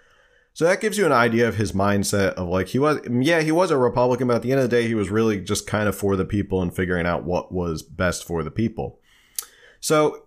So 0.53 0.65
that 0.65 0.81
gives 0.81 0.99
you 0.99 1.07
an 1.07 1.13
idea 1.13 1.47
of 1.47 1.57
his 1.57 1.73
mindset 1.73 2.33
of 2.35 2.49
like 2.49 2.69
he 2.69 2.79
was 2.79 2.99
yeah, 3.09 3.43
he 3.43 3.53
was 3.53 3.71
a 3.71 3.77
Republican, 3.77 4.27
but 4.29 4.37
at 4.37 4.43
the 4.43 4.51
end 4.51 4.61
of 4.61 4.69
the 4.69 4.77
day 4.77 4.89
he 4.89 4.95
was 4.95 5.11
really 5.11 5.41
just 5.41 5.67
kind 5.67 5.89
of 5.89 5.97
for 5.97 6.17
the 6.17 6.25
people 6.25 6.63
and 6.63 6.75
figuring 6.75 7.07
out 7.07 7.25
what 7.25 7.53
was 7.53 7.83
best 7.83 8.25
for 8.25 8.43
the 8.43 8.51
people. 8.51 8.99
So 9.81 10.25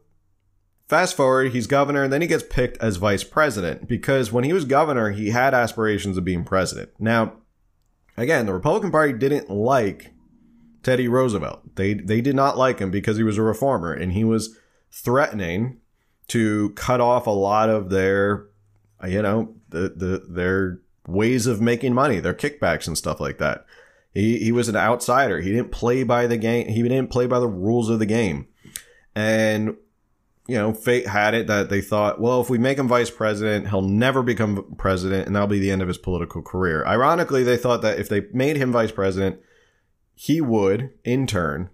Fast 0.91 1.15
forward, 1.15 1.53
he's 1.53 1.67
governor, 1.67 2.03
and 2.03 2.11
then 2.11 2.19
he 2.19 2.27
gets 2.27 2.43
picked 2.43 2.77
as 2.83 2.97
vice 2.97 3.23
president 3.23 3.87
because 3.87 4.33
when 4.33 4.43
he 4.43 4.51
was 4.51 4.65
governor, 4.65 5.11
he 5.11 5.29
had 5.29 5.53
aspirations 5.53 6.17
of 6.17 6.25
being 6.25 6.43
president. 6.43 6.89
Now, 6.99 7.37
again, 8.17 8.45
the 8.45 8.53
Republican 8.53 8.91
Party 8.91 9.13
didn't 9.13 9.49
like 9.49 10.10
Teddy 10.83 11.07
Roosevelt. 11.07 11.75
They 11.75 11.93
they 11.93 12.21
did 12.21 12.35
not 12.35 12.57
like 12.57 12.79
him 12.79 12.91
because 12.91 13.17
he 13.17 13.23
was 13.23 13.37
a 13.37 13.43
reformer 13.43 13.93
and 13.93 14.13
he 14.13 14.23
was 14.23 14.57
threatening 14.91 15.79
to 16.27 16.69
cut 16.71 17.01
off 17.01 17.27
a 17.27 17.31
lot 17.31 17.69
of 17.69 17.89
their 17.89 18.47
you 19.07 19.21
know, 19.21 19.55
the, 19.69 19.93
the 19.95 20.25
their 20.27 20.79
ways 21.07 21.47
of 21.47 21.61
making 21.61 21.93
money, 21.93 22.19
their 22.19 22.33
kickbacks 22.33 22.87
and 22.87 22.97
stuff 22.97 23.19
like 23.19 23.37
that. 23.39 23.65
He 24.13 24.39
he 24.39 24.51
was 24.51 24.67
an 24.67 24.75
outsider. 24.75 25.41
He 25.41 25.51
didn't 25.51 25.71
play 25.71 26.03
by 26.03 26.27
the 26.27 26.37
game. 26.37 26.67
He 26.67 26.83
didn't 26.83 27.09
play 27.09 27.27
by 27.27 27.39
the 27.39 27.47
rules 27.47 27.89
of 27.89 27.99
the 27.99 28.05
game. 28.05 28.47
And 29.15 29.77
you 30.47 30.57
know, 30.57 30.73
fate 30.73 31.07
had 31.07 31.33
it 31.33 31.47
that 31.47 31.69
they 31.69 31.81
thought, 31.81 32.19
well, 32.19 32.41
if 32.41 32.49
we 32.49 32.57
make 32.57 32.77
him 32.77 32.87
vice 32.87 33.09
president, 33.09 33.69
he'll 33.69 33.81
never 33.81 34.21
become 34.21 34.75
president, 34.77 35.27
and 35.27 35.35
that'll 35.35 35.47
be 35.47 35.59
the 35.59 35.71
end 35.71 35.81
of 35.81 35.87
his 35.87 35.97
political 35.97 36.41
career. 36.41 36.85
Ironically, 36.85 37.43
they 37.43 37.57
thought 37.57 37.81
that 37.83 37.99
if 37.99 38.09
they 38.09 38.25
made 38.33 38.57
him 38.57 38.71
vice 38.71 38.91
president, 38.91 39.39
he 40.21 40.39
would, 40.39 40.91
in 41.03 41.25
turn, 41.25 41.71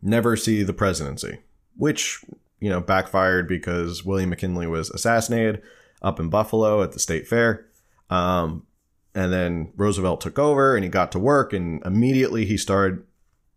never 0.00 0.36
see 0.36 0.62
the 0.62 0.72
presidency, 0.72 1.40
which, 1.76 2.24
you 2.60 2.70
know, 2.70 2.80
backfired 2.80 3.48
because 3.48 4.04
William 4.04 4.30
McKinley 4.30 4.68
was 4.68 4.88
assassinated 4.90 5.60
up 6.00 6.20
in 6.20 6.28
Buffalo 6.28 6.80
at 6.80 6.92
the 6.92 7.00
state 7.00 7.26
fair. 7.26 7.66
Um, 8.08 8.68
and 9.16 9.32
then 9.32 9.72
Roosevelt 9.74 10.20
took 10.20 10.38
over 10.38 10.76
and 10.76 10.84
he 10.84 10.88
got 10.88 11.10
to 11.10 11.18
work, 11.18 11.52
and 11.52 11.84
immediately 11.84 12.44
he 12.44 12.56
started 12.56 13.02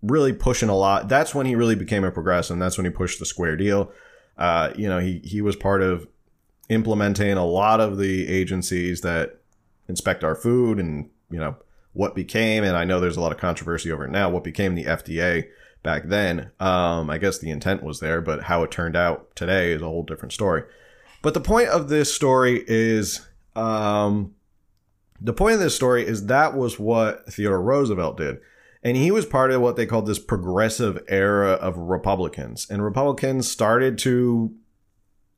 really 0.01 0.33
pushing 0.33 0.69
a 0.69 0.75
lot. 0.75 1.07
That's 1.07 1.35
when 1.35 1.45
he 1.45 1.53
really 1.53 1.75
became 1.75 2.03
a 2.03 2.09
progressive. 2.09 2.55
And 2.55 2.61
that's 2.63 2.79
when 2.79 2.85
he 2.85 2.91
pushed 2.91 3.19
the 3.19 3.27
square 3.27 3.55
deal. 3.55 3.91
Uh, 4.39 4.73
you 4.75 4.89
know, 4.89 4.97
he, 4.97 5.19
he 5.23 5.39
was 5.39 5.55
part 5.55 5.83
of 5.83 6.07
implementing 6.67 7.37
a 7.37 7.45
lot 7.45 7.79
of 7.79 7.99
the 7.99 8.27
agencies 8.27 9.01
that 9.01 9.37
inspect 9.87 10.23
our 10.23 10.33
food 10.33 10.79
and, 10.79 11.11
you 11.29 11.37
know, 11.39 11.57
what 11.93 12.15
became, 12.15 12.63
and 12.63 12.75
I 12.75 12.83
know 12.83 12.99
there's 12.99 13.17
a 13.17 13.21
lot 13.21 13.31
of 13.31 13.37
controversy 13.37 13.91
over 13.91 14.05
it 14.05 14.11
now, 14.11 14.29
what 14.29 14.43
became 14.43 14.75
the 14.75 14.85
FDA 14.85 15.47
back 15.83 16.03
then. 16.05 16.51
Um, 16.59 17.09
I 17.09 17.17
guess 17.17 17.37
the 17.37 17.51
intent 17.51 17.83
was 17.83 17.99
there, 17.99 18.21
but 18.21 18.43
how 18.43 18.63
it 18.63 18.71
turned 18.71 18.95
out 18.95 19.35
today 19.35 19.71
is 19.71 19.81
a 19.81 19.85
whole 19.85 20.03
different 20.03 20.33
story. 20.33 20.63
But 21.21 21.33
the 21.33 21.41
point 21.41 21.69
of 21.69 21.89
this 21.89 22.13
story 22.13 22.63
is, 22.67 23.25
um, 23.55 24.33
the 25.21 25.33
point 25.33 25.55
of 25.55 25.59
this 25.59 25.75
story 25.75 26.05
is 26.05 26.25
that 26.25 26.55
was 26.55 26.79
what 26.79 27.31
Theodore 27.31 27.61
Roosevelt 27.61 28.17
did. 28.17 28.39
And 28.83 28.97
he 28.97 29.11
was 29.11 29.25
part 29.25 29.51
of 29.51 29.61
what 29.61 29.77
they 29.77 29.85
called 29.85 30.05
this 30.05 30.19
progressive 30.19 31.01
era 31.07 31.51
of 31.51 31.77
Republicans. 31.77 32.67
And 32.69 32.83
Republicans 32.83 33.49
started 33.49 33.97
to 33.99 34.53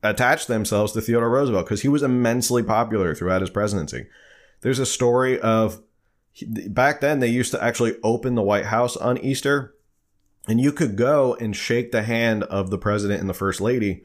attach 0.02 0.48
themselves 0.48 0.94
to 0.94 1.02
Theodore 1.02 1.30
Roosevelt 1.30 1.66
because 1.66 1.84
he 1.84 1.88
was 1.88 2.02
immensely 2.02 2.64
popular 2.64 3.14
throughout 3.14 3.42
his 3.42 3.52
presidency. 3.52 4.08
There's 4.62 4.80
a 4.80 4.86
story 4.86 5.40
of 5.40 5.84
back 6.44 7.02
then 7.02 7.20
they 7.20 7.28
used 7.28 7.52
to 7.52 7.64
actually 7.64 7.96
open 8.04 8.36
the 8.36 8.42
White 8.42 8.66
House 8.66 8.98
on 8.98 9.18
Easter 9.18 9.76
and 10.48 10.60
you 10.60 10.72
could 10.72 10.96
go 10.96 11.36
and 11.36 11.56
shake 11.56 11.92
the 11.92 12.04
hand 12.04 12.44
of 12.44 12.70
the 12.70 12.78
president 12.78 13.22
and 13.22 13.30
the 13.30 13.34
first 13.34 13.62
lady 13.62 14.04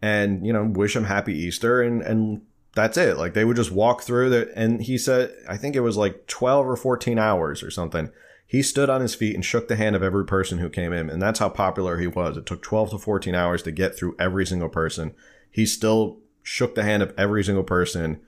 and 0.00 0.46
you 0.46 0.52
know 0.52 0.64
wish 0.64 0.94
them 0.94 1.04
happy 1.04 1.34
Easter 1.34 1.82
and 1.82 2.02
and 2.02 2.42
that's 2.74 2.96
it. 2.96 3.16
Like 3.16 3.34
they 3.34 3.44
would 3.44 3.56
just 3.56 3.70
walk 3.70 4.02
through 4.02 4.30
that, 4.30 4.50
And 4.54 4.82
he 4.82 4.98
said, 4.98 5.32
I 5.48 5.56
think 5.56 5.76
it 5.76 5.80
was 5.80 5.96
like 5.96 6.26
12 6.26 6.66
or 6.66 6.76
14 6.76 7.18
hours 7.18 7.62
or 7.62 7.70
something. 7.70 8.10
He 8.46 8.62
stood 8.62 8.90
on 8.90 9.00
his 9.00 9.14
feet 9.14 9.34
and 9.34 9.44
shook 9.44 9.68
the 9.68 9.76
hand 9.76 9.96
of 9.96 10.02
every 10.02 10.24
person 10.24 10.58
who 10.58 10.68
came 10.68 10.92
in. 10.92 11.08
And 11.08 11.22
that's 11.22 11.38
how 11.38 11.48
popular 11.48 11.98
he 11.98 12.06
was. 12.06 12.36
It 12.36 12.46
took 12.46 12.62
12 12.62 12.90
to 12.90 12.98
14 12.98 13.34
hours 13.34 13.62
to 13.62 13.72
get 13.72 13.96
through 13.96 14.16
every 14.18 14.44
single 14.44 14.68
person. 14.68 15.14
He 15.50 15.66
still 15.66 16.18
shook 16.42 16.74
the 16.74 16.82
hand 16.82 17.02
of 17.02 17.14
every 17.16 17.42
single 17.42 17.64
person 17.64 18.20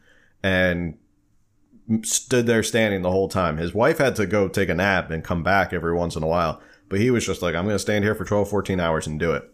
and 0.42 0.96
stood 2.02 2.46
there 2.46 2.62
standing 2.62 3.02
the 3.02 3.10
whole 3.10 3.28
time. 3.28 3.56
His 3.56 3.74
wife 3.74 3.98
had 3.98 4.16
to 4.16 4.26
go 4.26 4.48
take 4.48 4.68
a 4.68 4.74
nap 4.74 5.10
and 5.10 5.22
come 5.22 5.42
back 5.42 5.72
every 5.72 5.94
once 5.94 6.16
in 6.16 6.22
a 6.22 6.26
while. 6.26 6.60
But 6.88 7.00
he 7.00 7.10
was 7.10 7.26
just 7.26 7.42
like, 7.42 7.54
I'm 7.54 7.64
going 7.64 7.74
to 7.74 7.80
stand 7.80 8.04
here 8.04 8.14
for 8.14 8.24
12, 8.24 8.48
14 8.48 8.80
hours 8.80 9.06
and 9.06 9.18
do 9.18 9.32
it. 9.32 9.50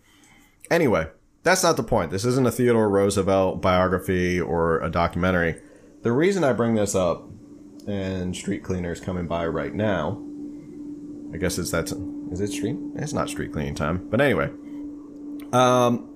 Anyway, 0.70 1.08
that's 1.42 1.62
not 1.62 1.76
the 1.76 1.82
point. 1.82 2.10
This 2.10 2.24
isn't 2.24 2.46
a 2.46 2.50
Theodore 2.50 2.88
Roosevelt 2.88 3.60
biography 3.60 4.40
or 4.40 4.80
a 4.80 4.90
documentary. 4.90 5.60
The 6.02 6.12
reason 6.12 6.44
I 6.44 6.52
bring 6.52 6.74
this 6.74 6.94
up, 6.94 7.28
and 7.86 8.34
street 8.34 8.62
cleaners 8.62 9.00
coming 9.00 9.26
by 9.26 9.46
right 9.46 9.74
now. 9.74 10.22
I 11.32 11.36
guess 11.38 11.58
it's 11.58 11.70
that. 11.70 11.86
Is 11.86 11.92
is 12.32 12.40
it 12.40 12.54
street? 12.54 12.76
It's 12.96 13.12
not 13.12 13.28
street 13.28 13.52
cleaning 13.52 13.74
time. 13.74 14.06
But 14.08 14.20
anyway, 14.20 14.50
um, 15.52 16.08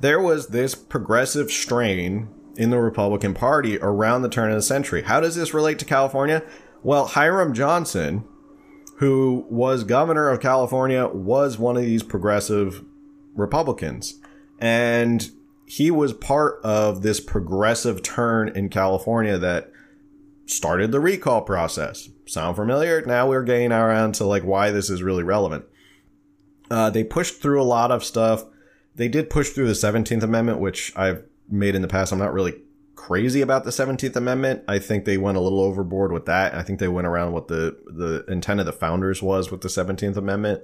there 0.00 0.20
was 0.20 0.48
this 0.48 0.74
progressive 0.74 1.50
strain 1.50 2.28
in 2.56 2.70
the 2.70 2.78
Republican 2.78 3.34
Party 3.34 3.78
around 3.78 4.22
the 4.22 4.28
turn 4.28 4.50
of 4.50 4.56
the 4.56 4.62
century. 4.62 5.02
How 5.02 5.20
does 5.20 5.36
this 5.36 5.54
relate 5.54 5.78
to 5.78 5.84
California? 5.84 6.42
Well, 6.82 7.06
Hiram 7.06 7.54
Johnson, 7.54 8.24
who 8.98 9.46
was 9.50 9.84
governor 9.84 10.28
of 10.28 10.40
California, 10.40 11.06
was 11.06 11.58
one 11.58 11.76
of 11.76 11.82
these 11.82 12.02
progressive 12.02 12.84
Republicans. 13.34 14.20
And 14.58 15.30
he 15.66 15.90
was 15.90 16.12
part 16.12 16.60
of 16.62 17.02
this 17.02 17.20
progressive 17.20 18.02
turn 18.02 18.48
in 18.48 18.68
California 18.68 19.36
that 19.38 19.70
started 20.46 20.92
the 20.92 21.00
recall 21.00 21.42
process. 21.42 22.08
Sound 22.24 22.56
familiar? 22.56 23.02
Now 23.02 23.28
we're 23.28 23.42
getting 23.42 23.72
around 23.72 24.14
to 24.16 24.24
like 24.24 24.44
why 24.44 24.70
this 24.70 24.88
is 24.88 25.02
really 25.02 25.24
relevant. 25.24 25.64
Uh, 26.70 26.90
they 26.90 27.04
pushed 27.04 27.40
through 27.40 27.60
a 27.60 27.64
lot 27.64 27.90
of 27.90 28.04
stuff. 28.04 28.44
They 28.94 29.08
did 29.08 29.28
push 29.28 29.50
through 29.50 29.66
the 29.66 29.72
17th 29.72 30.22
Amendment, 30.22 30.58
which 30.58 30.92
I've 30.96 31.24
made 31.48 31.74
in 31.74 31.82
the 31.82 31.88
past. 31.88 32.12
I'm 32.12 32.18
not 32.18 32.32
really 32.32 32.62
crazy 32.94 33.40
about 33.40 33.64
the 33.64 33.70
17th 33.70 34.16
Amendment. 34.16 34.64
I 34.66 34.78
think 34.78 35.04
they 35.04 35.18
went 35.18 35.36
a 35.36 35.40
little 35.40 35.60
overboard 35.60 36.12
with 36.12 36.26
that. 36.26 36.54
I 36.54 36.62
think 36.62 36.78
they 36.78 36.88
went 36.88 37.06
around 37.06 37.32
what 37.32 37.48
the, 37.48 37.76
the 37.86 38.24
intent 38.28 38.60
of 38.60 38.66
the 38.66 38.72
founders 38.72 39.22
was 39.22 39.50
with 39.50 39.60
the 39.60 39.68
17th 39.68 40.16
Amendment 40.16 40.62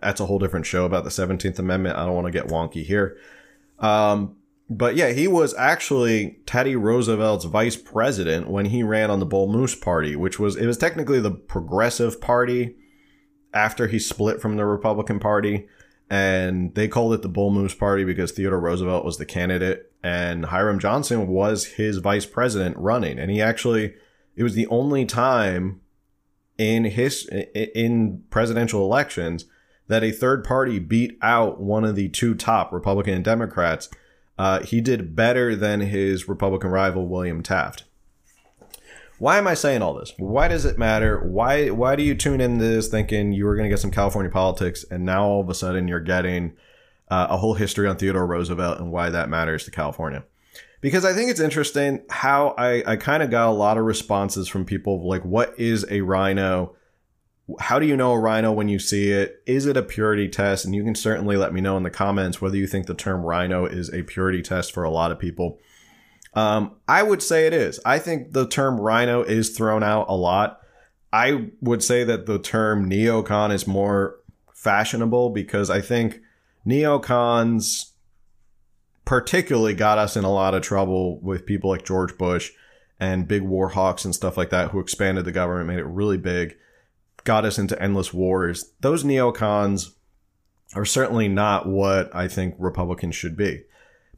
that's 0.00 0.20
a 0.20 0.26
whole 0.26 0.38
different 0.38 0.66
show 0.66 0.84
about 0.84 1.04
the 1.04 1.10
17th 1.10 1.58
Amendment. 1.58 1.96
I 1.96 2.04
don't 2.04 2.14
want 2.14 2.26
to 2.26 2.32
get 2.32 2.48
wonky 2.48 2.84
here. 2.84 3.16
Um, 3.78 4.36
but 4.68 4.96
yeah, 4.96 5.10
he 5.12 5.28
was 5.28 5.54
actually 5.54 6.38
Teddy 6.44 6.74
Roosevelt's 6.74 7.44
vice 7.44 7.76
president 7.76 8.48
when 8.48 8.66
he 8.66 8.82
ran 8.82 9.10
on 9.10 9.20
the 9.20 9.26
Bull 9.26 9.50
Moose 9.50 9.74
Party, 9.74 10.16
which 10.16 10.38
was 10.38 10.56
it 10.56 10.66
was 10.66 10.76
technically 10.76 11.20
the 11.20 11.30
Progressive 11.30 12.20
Party 12.20 12.76
after 13.54 13.86
he 13.86 13.98
split 13.98 14.40
from 14.40 14.56
the 14.56 14.66
Republican 14.66 15.20
Party, 15.20 15.68
and 16.08 16.74
they 16.74 16.88
called 16.88 17.14
it 17.14 17.22
the 17.22 17.28
Bull 17.28 17.50
Moose 17.50 17.74
Party 17.74 18.04
because 18.04 18.32
Theodore 18.32 18.60
Roosevelt 18.60 19.04
was 19.04 19.18
the 19.18 19.26
candidate 19.26 19.92
and 20.02 20.46
Hiram 20.46 20.78
Johnson 20.78 21.26
was 21.26 21.64
his 21.64 21.98
vice 21.98 22.26
president 22.26 22.76
running, 22.76 23.18
and 23.18 23.30
he 23.30 23.42
actually 23.42 23.94
it 24.36 24.42
was 24.42 24.54
the 24.54 24.66
only 24.68 25.04
time 25.04 25.80
in 26.58 26.84
his 26.84 27.26
in 27.26 28.22
presidential 28.30 28.82
elections 28.82 29.46
that 29.88 30.04
a 30.04 30.12
third 30.12 30.44
party 30.44 30.78
beat 30.78 31.18
out 31.22 31.60
one 31.60 31.84
of 31.84 31.96
the 31.96 32.08
two 32.08 32.34
top 32.34 32.72
Republican 32.72 33.14
and 33.14 33.24
Democrats. 33.24 33.88
Uh, 34.38 34.62
he 34.62 34.80
did 34.80 35.16
better 35.16 35.56
than 35.56 35.80
his 35.80 36.28
Republican 36.28 36.70
rival 36.70 37.08
William 37.08 37.42
Taft. 37.42 37.84
Why 39.18 39.38
am 39.38 39.46
I 39.46 39.54
saying 39.54 39.82
all 39.82 39.94
this? 39.94 40.12
Why 40.18 40.48
does 40.48 40.64
it 40.64 40.78
matter? 40.78 41.20
Why 41.20 41.70
why 41.70 41.96
do 41.96 42.02
you 42.02 42.14
tune 42.14 42.40
in 42.40 42.58
this 42.58 42.88
thinking 42.88 43.32
you 43.32 43.46
were 43.46 43.56
going 43.56 43.68
to 43.68 43.72
get 43.72 43.80
some 43.80 43.90
California 43.90 44.30
politics, 44.30 44.84
and 44.90 45.04
now 45.04 45.24
all 45.24 45.40
of 45.40 45.48
a 45.48 45.54
sudden 45.54 45.88
you're 45.88 46.00
getting 46.00 46.54
uh, 47.10 47.28
a 47.30 47.36
whole 47.36 47.54
history 47.54 47.88
on 47.88 47.96
Theodore 47.96 48.26
Roosevelt 48.26 48.78
and 48.78 48.92
why 48.92 49.10
that 49.10 49.28
matters 49.28 49.64
to 49.64 49.70
California? 49.70 50.24
Because 50.80 51.04
I 51.04 51.14
think 51.14 51.30
it's 51.30 51.40
interesting 51.40 52.04
how 52.10 52.54
I, 52.58 52.82
I 52.86 52.96
kind 52.96 53.22
of 53.22 53.30
got 53.30 53.48
a 53.48 53.52
lot 53.52 53.78
of 53.78 53.84
responses 53.84 54.48
from 54.48 54.64
people 54.64 55.08
like, 55.08 55.24
what 55.24 55.58
is 55.58 55.86
a 55.90 56.02
rhino? 56.02 56.76
how 57.60 57.78
do 57.78 57.86
you 57.86 57.96
know 57.96 58.12
a 58.12 58.18
rhino 58.18 58.50
when 58.50 58.68
you 58.68 58.78
see 58.78 59.12
it? 59.12 59.42
Is 59.46 59.66
it 59.66 59.76
a 59.76 59.82
purity 59.82 60.28
test? 60.28 60.64
And 60.64 60.74
you 60.74 60.82
can 60.82 60.94
certainly 60.94 61.36
let 61.36 61.52
me 61.52 61.60
know 61.60 61.76
in 61.76 61.84
the 61.84 61.90
comments 61.90 62.40
whether 62.40 62.56
you 62.56 62.66
think 62.66 62.86
the 62.86 62.94
term 62.94 63.22
rhino 63.22 63.66
is 63.66 63.92
a 63.92 64.02
purity 64.02 64.42
test 64.42 64.72
for 64.72 64.82
a 64.82 64.90
lot 64.90 65.12
of 65.12 65.18
people. 65.18 65.60
Um, 66.36 66.76
I 66.86 67.02
would 67.02 67.22
say 67.22 67.46
it 67.46 67.52
is. 67.52 67.80
I 67.84 67.98
think 67.98 68.32
the 68.32 68.46
term 68.46 68.80
rhino 68.80 69.22
is 69.22 69.50
thrown 69.50 69.82
out 69.82 70.06
a 70.08 70.14
lot. 70.14 70.60
I 71.12 71.50
would 71.60 71.82
say 71.82 72.04
that 72.04 72.26
the 72.26 72.38
term 72.38 72.88
neocon 72.88 73.52
is 73.52 73.66
more 73.66 74.16
fashionable 74.52 75.30
because 75.30 75.70
I 75.70 75.80
think 75.80 76.20
neocons 76.66 77.90
particularly 79.04 79.74
got 79.74 79.98
us 79.98 80.16
in 80.16 80.24
a 80.24 80.32
lot 80.32 80.54
of 80.54 80.62
trouble 80.62 81.18
with 81.20 81.46
people 81.46 81.70
like 81.70 81.84
George 81.84 82.16
Bush 82.18 82.52
and 83.00 83.26
big 83.26 83.42
war 83.42 83.70
hawks 83.70 84.04
and 84.04 84.14
stuff 84.14 84.36
like 84.36 84.50
that 84.50 84.70
who 84.70 84.80
expanded 84.80 85.24
the 85.24 85.32
government, 85.32 85.68
made 85.68 85.78
it 85.78 85.86
really 85.86 86.18
big 86.18 86.56
got 87.26 87.44
us 87.44 87.58
into 87.58 87.80
endless 87.82 88.14
wars. 88.14 88.72
Those 88.80 89.04
neocons 89.04 89.90
are 90.74 90.86
certainly 90.86 91.28
not 91.28 91.68
what 91.68 92.14
I 92.14 92.28
think 92.28 92.54
Republicans 92.58 93.14
should 93.14 93.36
be. 93.36 93.64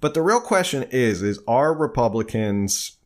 But 0.01 0.15
the 0.15 0.23
real 0.23 0.41
question 0.41 0.85
is 0.91 1.23
is 1.23 1.41
are 1.49 1.75
Republicans 1.75 2.99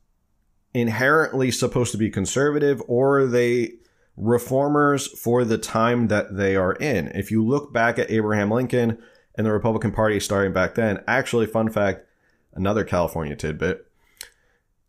inherently 0.74 1.50
supposed 1.50 1.92
to 1.92 1.98
be 1.98 2.10
conservative 2.10 2.82
or 2.86 3.20
are 3.20 3.26
they 3.26 3.74
reformers 4.16 5.06
for 5.06 5.44
the 5.44 5.58
time 5.58 6.08
that 6.08 6.36
they 6.36 6.56
are 6.56 6.74
in? 6.74 7.08
If 7.08 7.30
you 7.30 7.44
look 7.44 7.72
back 7.72 7.98
at 7.98 8.10
Abraham 8.10 8.50
Lincoln 8.50 8.98
and 9.34 9.46
the 9.46 9.52
Republican 9.52 9.92
Party 9.92 10.20
starting 10.20 10.52
back 10.52 10.74
then, 10.74 11.02
actually 11.06 11.46
fun 11.46 11.70
fact, 11.70 12.06
another 12.54 12.84
California 12.84 13.36
tidbit, 13.36 13.86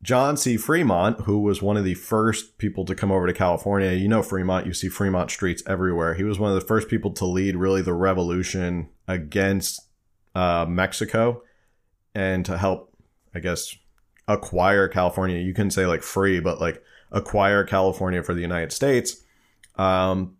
John 0.01 0.35
C. 0.35 0.57
Fremont, 0.57 1.21
who 1.21 1.39
was 1.39 1.61
one 1.61 1.77
of 1.77 1.85
the 1.85 1.93
first 1.93 2.57
people 2.57 2.83
to 2.83 2.93
come 2.93 3.09
over 3.09 3.25
to 3.25 3.33
California, 3.33 3.93
you 3.93 4.09
know 4.09 4.21
Fremont, 4.21 4.65
you 4.65 4.73
see 4.73 4.89
Fremont 4.89 5.31
streets 5.31 5.63
everywhere. 5.65 6.15
He 6.15 6.25
was 6.25 6.37
one 6.37 6.51
of 6.51 6.55
the 6.55 6.67
first 6.67 6.89
people 6.89 7.11
to 7.11 7.25
lead 7.25 7.55
really 7.55 7.81
the 7.81 7.93
revolution 7.93 8.89
against 9.07 9.79
uh, 10.35 10.65
Mexico 10.67 11.41
and 12.15 12.45
to 12.45 12.57
help, 12.57 12.95
I 13.33 13.39
guess, 13.39 13.75
acquire 14.27 14.87
California. 14.87 15.39
You 15.39 15.53
can 15.53 15.71
say 15.71 15.85
like 15.85 16.03
free, 16.03 16.39
but 16.39 16.61
like 16.61 16.81
acquire 17.11 17.63
California 17.63 18.23
for 18.23 18.33
the 18.33 18.41
United 18.41 18.71
States. 18.71 19.23
Um, 19.75 20.37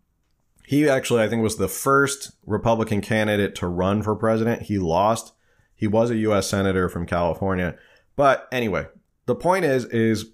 he 0.66 0.88
actually, 0.88 1.22
I 1.22 1.28
think, 1.28 1.42
was 1.42 1.56
the 1.56 1.68
first 1.68 2.32
Republican 2.46 3.00
candidate 3.00 3.54
to 3.56 3.66
run 3.66 4.02
for 4.02 4.14
president. 4.14 4.62
He 4.62 4.78
lost 4.78 5.32
He 5.74 5.86
was 5.86 6.10
a 6.10 6.16
U.S. 6.16 6.48
senator 6.48 6.88
from 6.88 7.06
California. 7.06 7.76
But 8.16 8.48
anyway, 8.50 8.86
the 9.26 9.34
point 9.34 9.64
is, 9.64 9.84
is 9.86 10.30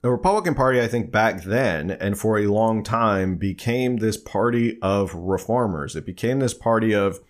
the 0.00 0.10
Republican 0.10 0.54
Party, 0.54 0.80
I 0.80 0.88
think 0.88 1.10
back 1.10 1.44
then 1.44 1.90
and 1.90 2.18
for 2.18 2.38
a 2.38 2.46
long 2.46 2.82
time 2.82 3.36
became 3.36 3.96
this 3.96 4.16
party 4.16 4.78
of 4.80 5.14
reformers. 5.14 5.96
It 5.96 6.06
became 6.06 6.38
this 6.38 6.54
party 6.54 6.94
of 6.94 7.20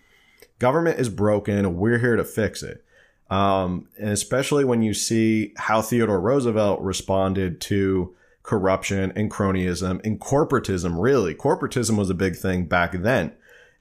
government 0.59 0.99
is 0.99 1.09
broken. 1.09 1.77
We're 1.77 1.99
here 1.99 2.15
to 2.15 2.23
fix 2.23 2.63
it. 2.63 2.84
Um, 3.29 3.87
and 3.97 4.09
especially 4.09 4.65
when 4.65 4.81
you 4.81 4.93
see 4.93 5.53
how 5.57 5.81
Theodore 5.81 6.19
Roosevelt 6.19 6.81
responded 6.81 7.59
to 7.61 8.15
corruption 8.43 9.11
and 9.15 9.31
cronyism 9.31 9.99
and 10.05 10.19
corporatism, 10.19 11.01
really. 11.01 11.33
Corporatism 11.33 11.97
was 11.97 12.09
a 12.09 12.15
big 12.15 12.35
thing 12.35 12.65
back 12.65 12.91
then. 12.91 13.33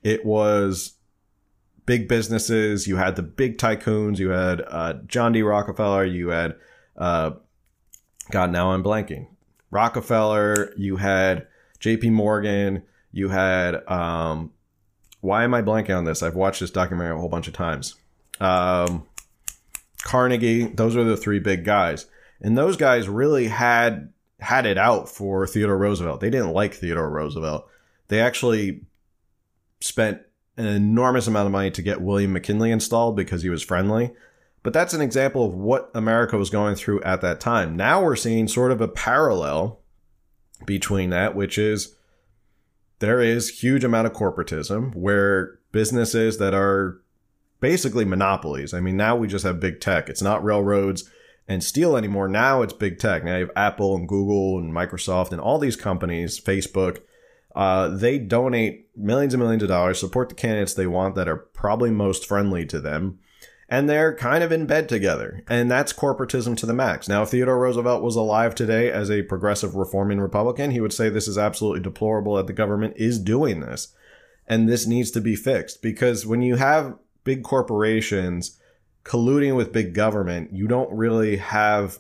It 0.02 0.24
was 0.24 0.94
big 1.86 2.08
businesses. 2.08 2.86
You 2.86 2.96
had 2.96 3.16
the 3.16 3.22
big 3.22 3.58
tycoons. 3.58 4.18
You 4.18 4.30
had 4.30 4.62
uh, 4.66 4.94
John 5.06 5.32
D. 5.32 5.42
Rockefeller. 5.42 6.04
You 6.04 6.28
had, 6.28 6.56
uh, 6.96 7.32
God, 8.30 8.50
now 8.50 8.72
I'm 8.72 8.82
blanking. 8.82 9.28
Rockefeller. 9.70 10.72
You 10.76 10.96
had 10.96 11.46
J.P. 11.80 12.10
Morgan. 12.10 12.82
You 13.12 13.28
had, 13.28 13.86
um, 13.88 14.52
why 15.20 15.44
am 15.44 15.54
I 15.54 15.62
blanking 15.62 15.96
on 15.96 16.04
this? 16.04 16.22
I've 16.22 16.34
watched 16.34 16.60
this 16.60 16.70
documentary 16.70 17.14
a 17.14 17.18
whole 17.18 17.28
bunch 17.28 17.48
of 17.48 17.54
times. 17.54 17.96
Um, 18.40 19.06
Carnegie, 20.04 20.66
those 20.66 20.96
are 20.96 21.04
the 21.04 21.16
three 21.16 21.40
big 21.40 21.64
guys. 21.64 22.06
And 22.40 22.56
those 22.56 22.76
guys 22.76 23.08
really 23.08 23.48
had 23.48 24.12
had 24.38 24.66
it 24.66 24.78
out 24.78 25.08
for 25.08 25.46
Theodore 25.46 25.78
Roosevelt. 25.78 26.20
They 26.20 26.30
didn't 26.30 26.52
like 26.52 26.74
Theodore 26.74 27.10
Roosevelt. 27.10 27.66
They 28.08 28.20
actually 28.20 28.82
spent 29.80 30.20
an 30.56 30.66
enormous 30.66 31.26
amount 31.26 31.46
of 31.46 31.52
money 31.52 31.70
to 31.70 31.82
get 31.82 32.02
William 32.02 32.34
McKinley 32.34 32.70
installed 32.70 33.16
because 33.16 33.42
he 33.42 33.48
was 33.48 33.62
friendly. 33.62 34.12
But 34.62 34.72
that's 34.72 34.94
an 34.94 35.00
example 35.00 35.46
of 35.46 35.54
what 35.54 35.90
America 35.94 36.36
was 36.36 36.50
going 36.50 36.74
through 36.74 37.02
at 37.02 37.22
that 37.22 37.40
time. 37.40 37.76
Now 37.76 38.02
we're 38.02 38.16
seeing 38.16 38.46
sort 38.46 38.72
of 38.72 38.80
a 38.80 38.88
parallel 38.88 39.80
between 40.66 41.10
that, 41.10 41.34
which 41.34 41.58
is 41.58 41.96
there 42.98 43.20
is 43.20 43.60
huge 43.60 43.84
amount 43.84 44.06
of 44.06 44.12
corporatism 44.12 44.94
where 44.94 45.58
businesses 45.72 46.38
that 46.38 46.54
are 46.54 47.00
basically 47.60 48.04
monopolies. 48.04 48.74
I 48.74 48.80
mean, 48.80 48.96
now 48.96 49.16
we 49.16 49.28
just 49.28 49.44
have 49.44 49.60
big 49.60 49.80
tech. 49.80 50.08
It's 50.08 50.22
not 50.22 50.44
railroads 50.44 51.08
and 51.46 51.62
steel 51.62 51.96
anymore. 51.96 52.28
Now 52.28 52.62
it's 52.62 52.72
big 52.72 52.98
tech. 52.98 53.24
Now 53.24 53.36
you 53.36 53.46
have 53.46 53.56
Apple 53.56 53.96
and 53.96 54.08
Google 54.08 54.58
and 54.58 54.72
Microsoft 54.72 55.32
and 55.32 55.40
all 55.40 55.58
these 55.58 55.76
companies, 55.76 56.40
Facebook. 56.40 57.00
Uh, 57.54 57.88
they 57.88 58.18
donate 58.18 58.88
millions 58.96 59.32
and 59.32 59.42
millions 59.42 59.62
of 59.62 59.68
dollars, 59.68 60.00
support 60.00 60.28
the 60.28 60.34
candidates 60.34 60.74
they 60.74 60.86
want 60.86 61.14
that 61.14 61.28
are 61.28 61.36
probably 61.36 61.90
most 61.90 62.26
friendly 62.26 62.66
to 62.66 62.80
them. 62.80 63.18
And 63.68 63.88
they're 63.88 64.14
kind 64.14 64.44
of 64.44 64.52
in 64.52 64.66
bed 64.66 64.88
together. 64.88 65.42
And 65.48 65.70
that's 65.70 65.92
corporatism 65.92 66.56
to 66.58 66.66
the 66.66 66.74
max. 66.74 67.08
Now, 67.08 67.22
if 67.22 67.30
Theodore 67.30 67.58
Roosevelt 67.58 68.02
was 68.02 68.16
alive 68.16 68.54
today 68.54 68.90
as 68.90 69.10
a 69.10 69.22
progressive 69.22 69.74
reforming 69.74 70.20
Republican, 70.20 70.72
he 70.72 70.80
would 70.80 70.92
say 70.92 71.08
this 71.08 71.28
is 71.28 71.38
absolutely 71.38 71.80
deplorable 71.80 72.36
that 72.36 72.46
the 72.46 72.52
government 72.52 72.94
is 72.96 73.18
doing 73.18 73.60
this. 73.60 73.94
And 74.46 74.68
this 74.68 74.86
needs 74.86 75.10
to 75.12 75.20
be 75.22 75.36
fixed 75.36 75.80
because 75.80 76.26
when 76.26 76.42
you 76.42 76.56
have 76.56 76.98
big 77.24 77.42
corporations 77.42 78.58
colluding 79.04 79.54
with 79.54 79.72
big 79.72 79.94
government, 79.94 80.52
you 80.52 80.66
don't 80.66 80.90
really 80.90 81.36
have 81.36 81.98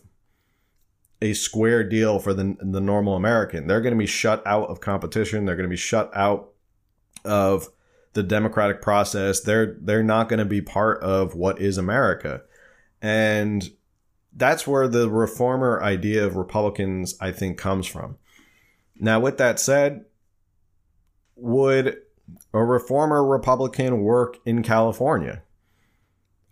a 1.22 1.32
square 1.32 1.84
deal 1.84 2.18
for 2.18 2.34
the 2.34 2.56
the 2.60 2.80
normal 2.80 3.14
American. 3.16 3.66
They're 3.66 3.80
going 3.80 3.94
to 3.94 3.98
be 3.98 4.06
shut 4.06 4.42
out 4.46 4.68
of 4.68 4.80
competition. 4.80 5.44
They're 5.44 5.56
going 5.56 5.68
to 5.68 5.72
be 5.72 5.76
shut 5.76 6.10
out 6.14 6.50
of 7.24 7.68
the 8.14 8.22
democratic 8.22 8.82
process. 8.82 9.40
They're 9.40 9.76
they're 9.80 10.02
not 10.02 10.28
going 10.28 10.38
to 10.38 10.44
be 10.44 10.60
part 10.60 11.02
of 11.02 11.34
what 11.34 11.60
is 11.60 11.78
America. 11.78 12.42
And 13.00 13.70
that's 14.34 14.66
where 14.66 14.88
the 14.88 15.08
reformer 15.08 15.82
idea 15.82 16.24
of 16.24 16.36
Republicans 16.36 17.14
I 17.20 17.32
think 17.32 17.58
comes 17.58 17.86
from. 17.86 18.16
Now 18.96 19.20
with 19.20 19.38
that 19.38 19.60
said, 19.60 20.04
would 21.36 21.98
a 22.52 22.64
reformer 22.64 23.24
Republican 23.24 24.02
work 24.02 24.38
in 24.44 24.62
California? 24.62 25.42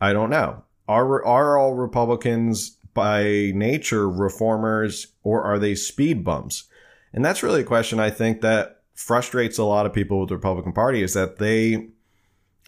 I 0.01 0.13
don't 0.13 0.31
know. 0.31 0.65
Are 0.89 1.25
are 1.25 1.57
all 1.57 1.75
Republicans 1.75 2.79
by 2.95 3.53
nature 3.55 4.09
reformers 4.09 5.09
or 5.23 5.43
are 5.43 5.59
they 5.59 5.75
speed 5.75 6.25
bumps? 6.25 6.65
And 7.13 7.25
that's 7.25 7.43
really 7.43 7.61
a 7.61 7.65
question 7.65 8.01
I 8.01 8.11
think 8.11 8.41
that 8.41 8.83
frustrates 8.95 9.59
a 9.59 9.65
lot 9.65 9.87
of 9.87 9.93
people 9.93 10.21
with 10.21 10.29
the 10.29 10.37
Republican 10.37 10.73
Party 10.73 11.03
is 11.03 11.15
that 11.15 11.39
they 11.39 11.89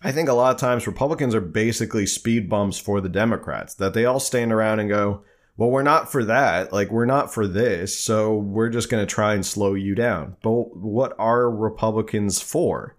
I 0.03 0.13
think 0.13 0.29
a 0.29 0.35
lot 0.35 0.55
of 0.55 0.61
times 0.61 0.87
Republicans 0.87 1.35
are 1.35 1.41
basically 1.41 2.07
speed 2.07 2.49
bumps 2.49 2.79
for 2.79 3.01
the 3.01 3.09
Democrats, 3.09 3.75
that 3.75 3.95
they 3.95 4.05
all 4.05 4.21
stand 4.21 4.53
around 4.53 4.81
and 4.81 4.91
go, 4.91 5.23
well, 5.57 5.71
we're 5.71 5.83
not 5.83 6.13
for 6.13 6.25
that. 6.25 6.73
Like, 6.73 6.91
we're 6.91 7.07
not 7.07 7.33
for 7.33 7.47
this. 7.47 7.99
So 7.99 8.37
we're 8.37 8.69
just 8.69 8.91
going 8.91 9.07
to 9.07 9.13
try 9.13 9.35
and 9.35 9.47
slow 9.47 9.73
you 9.75 9.95
down. 9.95 10.37
But 10.43 10.77
what 10.77 11.15
are 11.19 11.51
Republicans 11.51 12.41
for? 12.43 12.97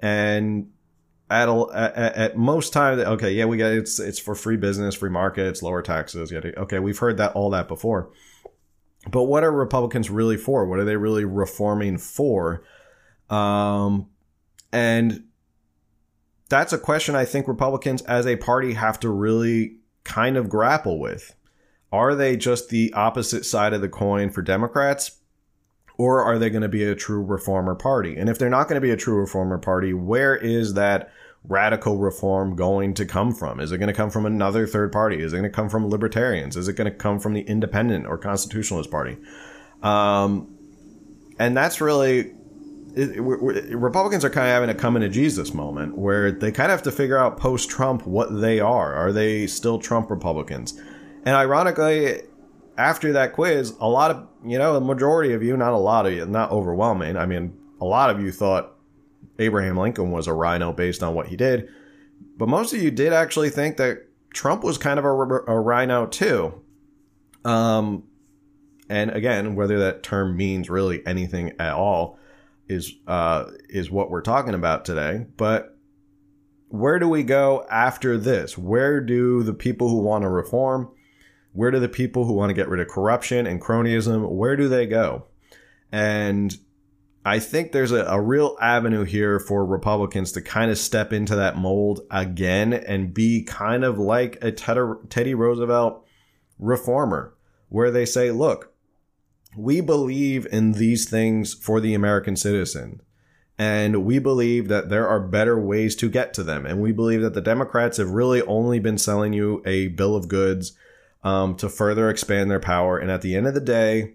And 0.00 0.70
at, 1.30 1.48
at, 1.48 1.96
at 1.96 2.36
most 2.36 2.72
times, 2.72 3.00
okay, 3.00 3.32
yeah, 3.32 3.44
we 3.44 3.56
got 3.56 3.72
it's 3.72 3.98
it's 4.00 4.18
for 4.18 4.34
free 4.34 4.56
business, 4.56 4.94
free 4.94 5.10
markets, 5.10 5.62
lower 5.62 5.82
taxes. 5.82 6.30
Yeah, 6.30 6.40
okay, 6.56 6.78
we've 6.78 6.98
heard 6.98 7.16
that 7.18 7.32
all 7.32 7.50
that 7.50 7.68
before. 7.68 8.10
But 9.10 9.24
what 9.24 9.44
are 9.44 9.52
Republicans 9.52 10.10
really 10.10 10.36
for? 10.36 10.66
What 10.66 10.78
are 10.78 10.84
they 10.84 10.96
really 10.96 11.24
reforming 11.24 11.98
for? 11.98 12.62
Um, 13.30 14.08
and 14.72 15.24
that's 16.48 16.72
a 16.72 16.78
question 16.78 17.14
I 17.14 17.24
think 17.24 17.46
Republicans 17.46 18.02
as 18.02 18.26
a 18.26 18.36
party 18.36 18.74
have 18.74 18.98
to 19.00 19.08
really 19.08 19.78
kind 20.04 20.36
of 20.36 20.48
grapple 20.48 20.98
with. 20.98 21.34
Are 21.92 22.14
they 22.14 22.36
just 22.36 22.68
the 22.68 22.92
opposite 22.92 23.44
side 23.46 23.72
of 23.72 23.80
the 23.80 23.88
coin 23.88 24.30
for 24.30 24.42
Democrats? 24.42 25.17
Or 25.98 26.22
are 26.22 26.38
they 26.38 26.48
going 26.48 26.62
to 26.62 26.68
be 26.68 26.84
a 26.84 26.94
true 26.94 27.22
reformer 27.22 27.74
party? 27.74 28.16
And 28.16 28.28
if 28.28 28.38
they're 28.38 28.48
not 28.48 28.68
going 28.68 28.76
to 28.76 28.80
be 28.80 28.92
a 28.92 28.96
true 28.96 29.16
reformer 29.16 29.58
party, 29.58 29.92
where 29.92 30.36
is 30.36 30.74
that 30.74 31.12
radical 31.44 31.98
reform 31.98 32.54
going 32.56 32.94
to 32.94 33.04
come 33.04 33.34
from? 33.34 33.58
Is 33.60 33.72
it 33.72 33.78
going 33.78 33.88
to 33.88 33.94
come 33.94 34.10
from 34.10 34.24
another 34.24 34.66
third 34.66 34.92
party? 34.92 35.20
Is 35.20 35.32
it 35.32 35.36
going 35.36 35.50
to 35.50 35.54
come 35.54 35.68
from 35.68 35.88
libertarians? 35.88 36.56
Is 36.56 36.68
it 36.68 36.74
going 36.74 36.90
to 36.90 36.96
come 36.96 37.18
from 37.18 37.34
the 37.34 37.42
independent 37.42 38.06
or 38.06 38.16
constitutionalist 38.16 38.90
party? 38.90 39.16
Um, 39.82 40.56
and 41.38 41.56
that's 41.56 41.80
really 41.80 42.32
it, 42.94 43.16
it, 43.16 43.76
Republicans 43.76 44.24
are 44.24 44.30
kind 44.30 44.48
of 44.48 44.52
having 44.52 44.70
a 44.70 44.74
coming 44.74 45.02
to 45.02 45.08
Jesus 45.08 45.54
moment 45.54 45.96
where 45.96 46.32
they 46.32 46.50
kind 46.50 46.70
of 46.70 46.78
have 46.78 46.82
to 46.84 46.92
figure 46.92 47.18
out 47.18 47.38
post 47.38 47.70
Trump 47.70 48.06
what 48.06 48.40
they 48.40 48.60
are. 48.60 48.94
Are 48.94 49.12
they 49.12 49.46
still 49.46 49.78
Trump 49.78 50.10
Republicans? 50.10 50.80
And 51.24 51.36
ironically, 51.36 52.22
after 52.78 53.12
that 53.12 53.32
quiz, 53.32 53.74
a 53.80 53.88
lot 53.88 54.12
of, 54.12 54.26
you 54.44 54.56
know, 54.56 54.72
the 54.72 54.80
majority 54.80 55.34
of 55.34 55.42
you, 55.42 55.56
not 55.56 55.72
a 55.72 55.78
lot 55.78 56.06
of 56.06 56.12
you, 56.12 56.24
not 56.24 56.52
overwhelming. 56.52 57.16
I 57.16 57.26
mean, 57.26 57.58
a 57.80 57.84
lot 57.84 58.08
of 58.08 58.20
you 58.20 58.30
thought 58.30 58.74
Abraham 59.38 59.76
Lincoln 59.76 60.12
was 60.12 60.28
a 60.28 60.32
rhino 60.32 60.72
based 60.72 61.02
on 61.02 61.14
what 61.14 61.26
he 61.26 61.36
did. 61.36 61.68
But 62.36 62.48
most 62.48 62.72
of 62.72 62.80
you 62.80 62.92
did 62.92 63.12
actually 63.12 63.50
think 63.50 63.76
that 63.78 64.06
Trump 64.32 64.62
was 64.62 64.78
kind 64.78 64.98
of 64.98 65.04
a, 65.04 65.08
a 65.08 65.60
RINO 65.60 66.06
too. 66.06 66.62
Um, 67.44 68.04
and 68.88 69.10
again, 69.10 69.56
whether 69.56 69.80
that 69.80 70.04
term 70.04 70.36
means 70.36 70.70
really 70.70 71.04
anything 71.04 71.54
at 71.58 71.74
all 71.74 72.18
is 72.68 72.94
uh, 73.06 73.46
is 73.68 73.90
what 73.90 74.10
we're 74.10 74.22
talking 74.22 74.54
about 74.54 74.84
today. 74.84 75.26
But 75.36 75.76
where 76.68 76.98
do 76.98 77.08
we 77.08 77.22
go 77.24 77.66
after 77.70 78.16
this? 78.18 78.56
Where 78.56 79.00
do 79.00 79.42
the 79.42 79.54
people 79.54 79.88
who 79.88 80.00
want 80.00 80.22
to 80.22 80.28
reform? 80.28 80.90
Where 81.52 81.70
do 81.70 81.80
the 81.80 81.88
people 81.88 82.24
who 82.24 82.34
want 82.34 82.50
to 82.50 82.54
get 82.54 82.68
rid 82.68 82.80
of 82.80 82.88
corruption 82.88 83.46
and 83.46 83.60
cronyism? 83.60 84.28
Where 84.30 84.56
do 84.56 84.68
they 84.68 84.86
go? 84.86 85.26
And 85.90 86.56
I 87.24 87.40
think 87.40 87.72
there's 87.72 87.92
a, 87.92 88.04
a, 88.04 88.20
real 88.20 88.56
avenue 88.60 89.04
here 89.04 89.38
for 89.38 89.64
Republicans 89.64 90.32
to 90.32 90.40
kind 90.40 90.70
of 90.70 90.78
step 90.78 91.12
into 91.12 91.36
that 91.36 91.56
mold 91.56 92.00
again 92.10 92.72
and 92.72 93.12
be 93.12 93.42
kind 93.42 93.84
of 93.84 93.98
like 93.98 94.42
a 94.42 94.52
Teddy 94.52 95.34
Roosevelt 95.34 96.06
reformer, 96.58 97.34
where 97.68 97.90
they 97.90 98.06
say, 98.06 98.30
look, 98.30 98.72
we 99.56 99.80
believe 99.80 100.46
in 100.50 100.72
these 100.72 101.08
things 101.08 101.52
for 101.54 101.80
the 101.80 101.94
American 101.94 102.36
citizen. 102.36 103.02
And 103.58 104.04
we 104.04 104.20
believe 104.20 104.68
that 104.68 104.88
there 104.88 105.08
are 105.08 105.20
better 105.20 105.58
ways 105.58 105.96
to 105.96 106.08
get 106.08 106.32
to 106.34 106.44
them. 106.44 106.64
And 106.64 106.80
we 106.80 106.92
believe 106.92 107.22
that 107.22 107.34
the 107.34 107.40
Democrats 107.40 107.96
have 107.96 108.10
really 108.10 108.40
only 108.42 108.78
been 108.78 108.98
selling 108.98 109.32
you 109.32 109.62
a 109.66 109.88
bill 109.88 110.14
of 110.14 110.28
goods 110.28 110.72
um, 111.22 111.56
to 111.56 111.68
further 111.68 112.08
expand 112.10 112.50
their 112.50 112.60
power. 112.60 112.98
And 112.98 113.10
at 113.10 113.22
the 113.22 113.34
end 113.34 113.46
of 113.46 113.54
the 113.54 113.60
day, 113.60 114.14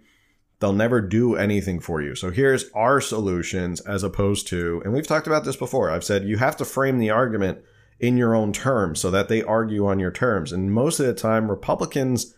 they'll 0.60 0.74
never 0.74 1.02
do 1.02 1.36
anything 1.36 1.80
for 1.80 2.02
you. 2.02 2.16
So 2.16 2.32
here's 2.32 2.70
our 2.72 3.02
solutions 3.02 3.82
as 3.82 4.04
opposed 4.04 4.48
to, 4.48 4.82
and 4.86 4.94
we've 4.94 5.08
talked 5.08 5.28
about 5.28 5.44
this 5.44 5.58
before. 5.58 5.89
I've 5.89 6.04
said 6.04 6.24
you 6.24 6.38
have 6.38 6.56
to 6.58 6.66
frame 6.66 7.00
the 7.00 7.10
argument 7.10 7.60
in 8.00 8.18
your 8.18 8.36
own 8.36 8.54
terms 8.54 9.00
so 9.00 9.12
that 9.12 9.28
they 9.28 9.44
argue 9.44 9.86
on 9.86 10.00
your 10.00 10.12
terms. 10.12 10.52
And 10.52 10.72
most 10.72 11.00
of 11.00 11.06
the 11.06 11.13
time, 11.13 11.50
Republicans 11.50 12.36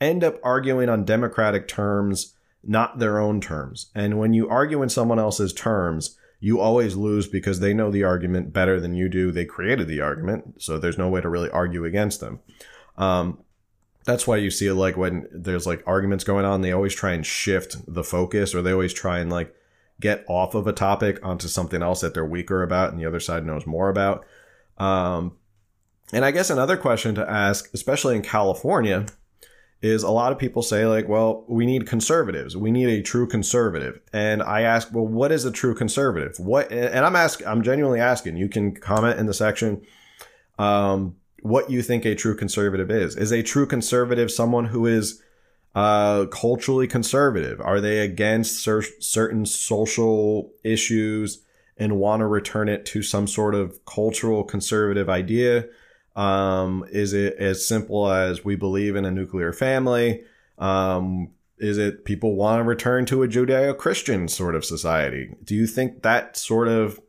end 0.00 0.24
up 0.24 0.38
arguing 0.42 0.88
on 0.88 1.04
Democratic 1.04 1.68
terms, 1.68 2.34
not 2.64 2.98
their 2.98 3.18
own 3.18 3.40
terms. 3.40 3.90
And 3.94 4.18
when 4.18 4.32
you 4.32 4.48
argue 4.48 4.82
in 4.82 4.88
someone 4.88 5.18
else's 5.18 5.52
terms, 5.52 6.16
you 6.40 6.60
always 6.60 6.96
lose 6.96 7.26
because 7.26 7.60
they 7.60 7.72
know 7.72 7.90
the 7.90 8.04
argument 8.04 8.52
better 8.52 8.78
than 8.78 8.94
you 8.94 9.08
do. 9.08 9.32
They 9.32 9.44
created 9.44 9.88
the 9.88 10.00
argument, 10.00 10.62
so 10.62 10.78
there's 10.78 10.98
no 10.98 11.08
way 11.08 11.20
to 11.20 11.28
really 11.28 11.50
argue 11.50 11.84
against 11.84 12.20
them. 12.20 12.40
Um, 12.96 13.38
that's 14.06 14.26
why 14.26 14.36
you 14.36 14.50
see 14.50 14.68
it 14.68 14.74
like 14.74 14.96
when 14.96 15.28
there's 15.32 15.66
like 15.66 15.82
arguments 15.84 16.24
going 16.24 16.44
on, 16.44 16.62
they 16.62 16.72
always 16.72 16.94
try 16.94 17.12
and 17.12 17.26
shift 17.26 17.76
the 17.92 18.04
focus, 18.04 18.54
or 18.54 18.62
they 18.62 18.72
always 18.72 18.94
try 18.94 19.18
and 19.18 19.30
like 19.30 19.54
get 20.00 20.24
off 20.28 20.54
of 20.54 20.66
a 20.66 20.72
topic 20.72 21.18
onto 21.24 21.48
something 21.48 21.82
else 21.82 22.00
that 22.00 22.14
they're 22.14 22.24
weaker 22.24 22.62
about 22.62 22.90
and 22.90 23.00
the 23.00 23.06
other 23.06 23.20
side 23.20 23.44
knows 23.44 23.66
more 23.66 23.88
about. 23.88 24.24
Um, 24.78 25.36
and 26.12 26.24
I 26.24 26.30
guess 26.30 26.50
another 26.50 26.76
question 26.76 27.16
to 27.16 27.28
ask, 27.28 27.68
especially 27.74 28.14
in 28.14 28.22
California, 28.22 29.06
is 29.82 30.04
a 30.04 30.10
lot 30.10 30.30
of 30.30 30.38
people 30.38 30.62
say 30.62 30.86
like, 30.86 31.08
well, 31.08 31.44
we 31.48 31.66
need 31.66 31.86
conservatives. 31.86 32.56
We 32.56 32.70
need 32.70 32.88
a 32.88 33.02
true 33.02 33.26
conservative. 33.26 34.00
And 34.12 34.40
I 34.42 34.62
ask, 34.62 34.88
well, 34.92 35.06
what 35.06 35.32
is 35.32 35.44
a 35.44 35.50
true 35.50 35.74
conservative? 35.74 36.38
What? 36.38 36.70
And 36.70 37.04
I'm 37.04 37.16
asking, 37.16 37.48
I'm 37.48 37.62
genuinely 37.62 38.00
asking. 38.00 38.36
You 38.36 38.48
can 38.48 38.72
comment 38.74 39.18
in 39.18 39.26
the 39.26 39.34
section. 39.34 39.82
Um, 40.58 41.16
what 41.48 41.70
you 41.70 41.82
think 41.82 42.04
a 42.04 42.14
true 42.14 42.36
conservative 42.36 42.90
is. 42.90 43.16
Is 43.16 43.32
a 43.32 43.42
true 43.42 43.66
conservative 43.66 44.30
someone 44.30 44.66
who 44.66 44.86
is 44.86 45.22
uh, 45.74 46.26
culturally 46.26 46.86
conservative? 46.86 47.60
Are 47.60 47.80
they 47.80 48.00
against 48.00 48.62
cer- 48.62 48.82
certain 49.00 49.46
social 49.46 50.52
issues 50.64 51.42
and 51.76 51.98
want 51.98 52.20
to 52.20 52.26
return 52.26 52.68
it 52.68 52.86
to 52.86 53.02
some 53.02 53.26
sort 53.26 53.54
of 53.54 53.84
cultural 53.84 54.42
conservative 54.42 55.08
idea? 55.08 55.66
Um, 56.16 56.84
is 56.90 57.12
it 57.12 57.34
as 57.34 57.68
simple 57.68 58.10
as 58.10 58.44
we 58.44 58.56
believe 58.56 58.96
in 58.96 59.04
a 59.04 59.10
nuclear 59.10 59.52
family? 59.52 60.22
Um, 60.58 61.32
is 61.58 61.78
it 61.78 62.04
people 62.04 62.34
want 62.34 62.60
to 62.60 62.64
return 62.64 63.04
to 63.06 63.22
a 63.22 63.28
Judeo 63.28 63.76
Christian 63.76 64.28
sort 64.28 64.54
of 64.54 64.64
society? 64.64 65.34
Do 65.44 65.54
you 65.54 65.66
think 65.66 66.02
that 66.02 66.36
sort 66.36 66.68
of 66.68 67.00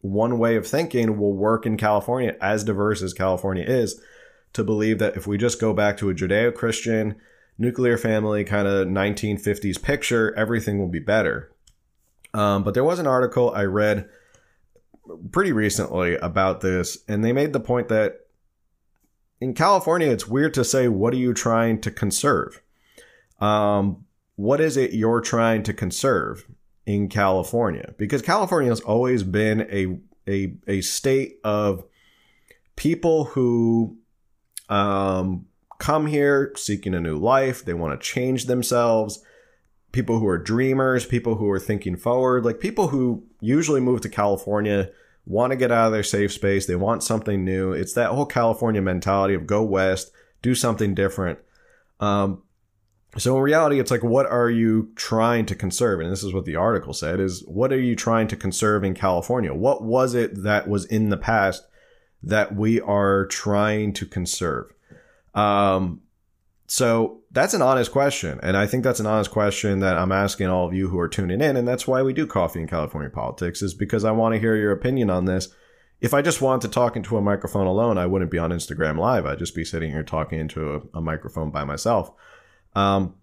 one 0.00 0.38
way 0.38 0.56
of 0.56 0.66
thinking 0.66 1.18
will 1.18 1.34
work 1.34 1.66
in 1.66 1.76
California, 1.76 2.36
as 2.40 2.64
diverse 2.64 3.02
as 3.02 3.12
California 3.12 3.64
is, 3.64 4.00
to 4.52 4.64
believe 4.64 4.98
that 4.98 5.16
if 5.16 5.26
we 5.26 5.36
just 5.36 5.60
go 5.60 5.72
back 5.72 5.96
to 5.98 6.10
a 6.10 6.14
Judeo 6.14 6.54
Christian 6.54 7.16
nuclear 7.58 7.98
family 7.98 8.44
kind 8.44 8.68
of 8.68 8.86
1950s 8.86 9.82
picture, 9.82 10.32
everything 10.34 10.78
will 10.78 10.88
be 10.88 11.00
better? 11.00 11.52
Um, 12.32 12.62
but 12.62 12.74
there 12.74 12.84
was 12.84 12.98
an 12.98 13.06
article 13.06 13.50
I 13.50 13.64
read 13.64 14.08
pretty 15.32 15.52
recently 15.52 16.16
about 16.16 16.60
this, 16.60 16.98
and 17.08 17.24
they 17.24 17.32
made 17.32 17.52
the 17.52 17.60
point 17.60 17.88
that 17.88 18.20
in 19.40 19.54
California, 19.54 20.08
it's 20.08 20.26
weird 20.26 20.54
to 20.54 20.64
say, 20.64 20.88
what 20.88 21.14
are 21.14 21.18
you 21.18 21.32
trying 21.32 21.80
to 21.80 21.90
conserve? 21.90 22.60
Um, 23.40 24.04
what 24.36 24.60
is 24.60 24.76
it 24.76 24.92
you're 24.92 25.20
trying 25.20 25.62
to 25.64 25.72
conserve 25.72 26.46
in 26.88 27.06
California? 27.06 27.92
Because 27.98 28.22
California 28.22 28.70
has 28.70 28.80
always 28.80 29.22
been 29.22 29.60
a, 29.70 29.98
a, 30.26 30.56
a 30.66 30.80
state 30.80 31.38
of 31.44 31.84
people 32.76 33.24
who 33.24 33.98
um, 34.70 35.44
come 35.78 36.06
here 36.06 36.50
seeking 36.56 36.94
a 36.94 37.00
new 37.00 37.18
life. 37.18 37.62
They 37.62 37.74
want 37.74 38.00
to 38.00 38.04
change 38.04 38.46
themselves. 38.46 39.22
People 39.92 40.18
who 40.18 40.26
are 40.28 40.38
dreamers, 40.38 41.04
people 41.04 41.34
who 41.34 41.50
are 41.50 41.60
thinking 41.60 41.96
forward, 41.96 42.46
like 42.46 42.58
people 42.58 42.88
who 42.88 43.24
usually 43.42 43.80
move 43.80 44.00
to 44.00 44.08
California 44.08 44.90
want 45.26 45.50
to 45.50 45.56
get 45.56 45.70
out 45.70 45.88
of 45.88 45.92
their 45.92 46.02
safe 46.02 46.32
space. 46.32 46.64
They 46.64 46.76
want 46.76 47.02
something 47.02 47.44
new. 47.44 47.72
It's 47.72 47.92
that 47.94 48.12
whole 48.12 48.24
California 48.24 48.80
mentality 48.80 49.34
of 49.34 49.46
go 49.46 49.62
west, 49.62 50.10
do 50.40 50.54
something 50.54 50.94
different. 50.94 51.38
Um, 52.00 52.44
so 53.18 53.36
in 53.36 53.42
reality, 53.42 53.80
it's 53.80 53.90
like, 53.90 54.02
what 54.02 54.26
are 54.26 54.50
you 54.50 54.90
trying 54.94 55.46
to 55.46 55.54
conserve? 55.54 56.00
And 56.00 56.10
this 56.10 56.22
is 56.22 56.32
what 56.32 56.44
the 56.44 56.56
article 56.56 56.92
said: 56.92 57.20
is 57.20 57.42
what 57.46 57.72
are 57.72 57.80
you 57.80 57.96
trying 57.96 58.28
to 58.28 58.36
conserve 58.36 58.84
in 58.84 58.94
California? 58.94 59.52
What 59.52 59.82
was 59.82 60.14
it 60.14 60.42
that 60.42 60.68
was 60.68 60.84
in 60.84 61.08
the 61.08 61.16
past 61.16 61.66
that 62.22 62.54
we 62.54 62.80
are 62.80 63.26
trying 63.26 63.92
to 63.94 64.06
conserve? 64.06 64.72
Um, 65.34 66.02
so 66.66 67.20
that's 67.30 67.54
an 67.54 67.62
honest 67.62 67.92
question. 67.92 68.38
And 68.42 68.56
I 68.56 68.66
think 68.66 68.84
that's 68.84 69.00
an 69.00 69.06
honest 69.06 69.30
question 69.30 69.80
that 69.80 69.96
I'm 69.96 70.12
asking 70.12 70.48
all 70.48 70.66
of 70.66 70.74
you 70.74 70.88
who 70.88 70.98
are 70.98 71.08
tuning 71.08 71.40
in. 71.40 71.56
And 71.56 71.66
that's 71.66 71.86
why 71.86 72.02
we 72.02 72.12
do 72.12 72.26
Coffee 72.26 72.60
in 72.60 72.68
California 72.68 73.10
Politics, 73.10 73.62
is 73.62 73.72
because 73.72 74.04
I 74.04 74.10
want 74.10 74.34
to 74.34 74.40
hear 74.40 74.56
your 74.56 74.72
opinion 74.72 75.08
on 75.08 75.24
this. 75.24 75.48
If 76.00 76.12
I 76.12 76.22
just 76.22 76.42
wanted 76.42 76.68
to 76.68 76.74
talk 76.74 76.94
into 76.94 77.16
a 77.16 77.22
microphone 77.22 77.66
alone, 77.66 77.98
I 77.98 78.06
wouldn't 78.06 78.30
be 78.30 78.38
on 78.38 78.50
Instagram 78.50 78.98
Live. 78.98 79.26
I'd 79.26 79.38
just 79.38 79.54
be 79.54 79.64
sitting 79.64 79.90
here 79.90 80.02
talking 80.02 80.38
into 80.38 80.74
a, 80.74 80.98
a 80.98 81.00
microphone 81.00 81.50
by 81.50 81.64
myself. 81.64 82.12
Um, 82.78 83.14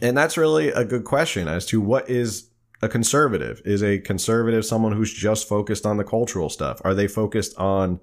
and 0.00 0.16
that's 0.16 0.36
really 0.36 0.68
a 0.68 0.84
good 0.84 1.04
question 1.04 1.48
as 1.48 1.66
to 1.66 1.80
what 1.80 2.08
is 2.08 2.48
a 2.82 2.88
conservative? 2.88 3.60
Is 3.64 3.82
a 3.82 3.98
conservative 3.98 4.64
someone 4.64 4.92
who's 4.92 5.12
just 5.12 5.48
focused 5.48 5.84
on 5.84 5.98
the 5.98 6.04
cultural 6.04 6.48
stuff? 6.48 6.80
Are 6.84 6.94
they 6.94 7.06
focused 7.06 7.56
on 7.58 8.00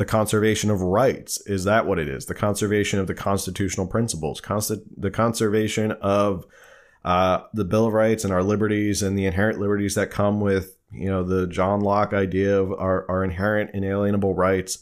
the 0.00 0.06
conservation 0.06 0.70
of 0.70 0.80
rights. 0.80 1.46
Is 1.46 1.64
that 1.64 1.86
what 1.86 1.98
it 1.98 2.08
is? 2.08 2.24
The 2.24 2.34
conservation 2.34 2.98
of 2.98 3.06
the 3.06 3.12
constitutional 3.12 3.86
principles, 3.86 4.40
consti- 4.40 4.82
the 4.96 5.10
conservation 5.10 5.92
of 5.92 6.46
uh, 7.04 7.42
the 7.52 7.66
Bill 7.66 7.84
of 7.84 7.92
Rights 7.92 8.24
and 8.24 8.32
our 8.32 8.42
liberties 8.42 9.02
and 9.02 9.18
the 9.18 9.26
inherent 9.26 9.60
liberties 9.60 9.96
that 9.96 10.10
come 10.10 10.40
with, 10.40 10.78
you 10.90 11.10
know, 11.10 11.22
the 11.22 11.46
John 11.46 11.80
Locke 11.80 12.14
idea 12.14 12.58
of 12.58 12.72
our, 12.72 13.04
our 13.10 13.22
inherent 13.22 13.72
inalienable 13.74 14.34
rights. 14.34 14.78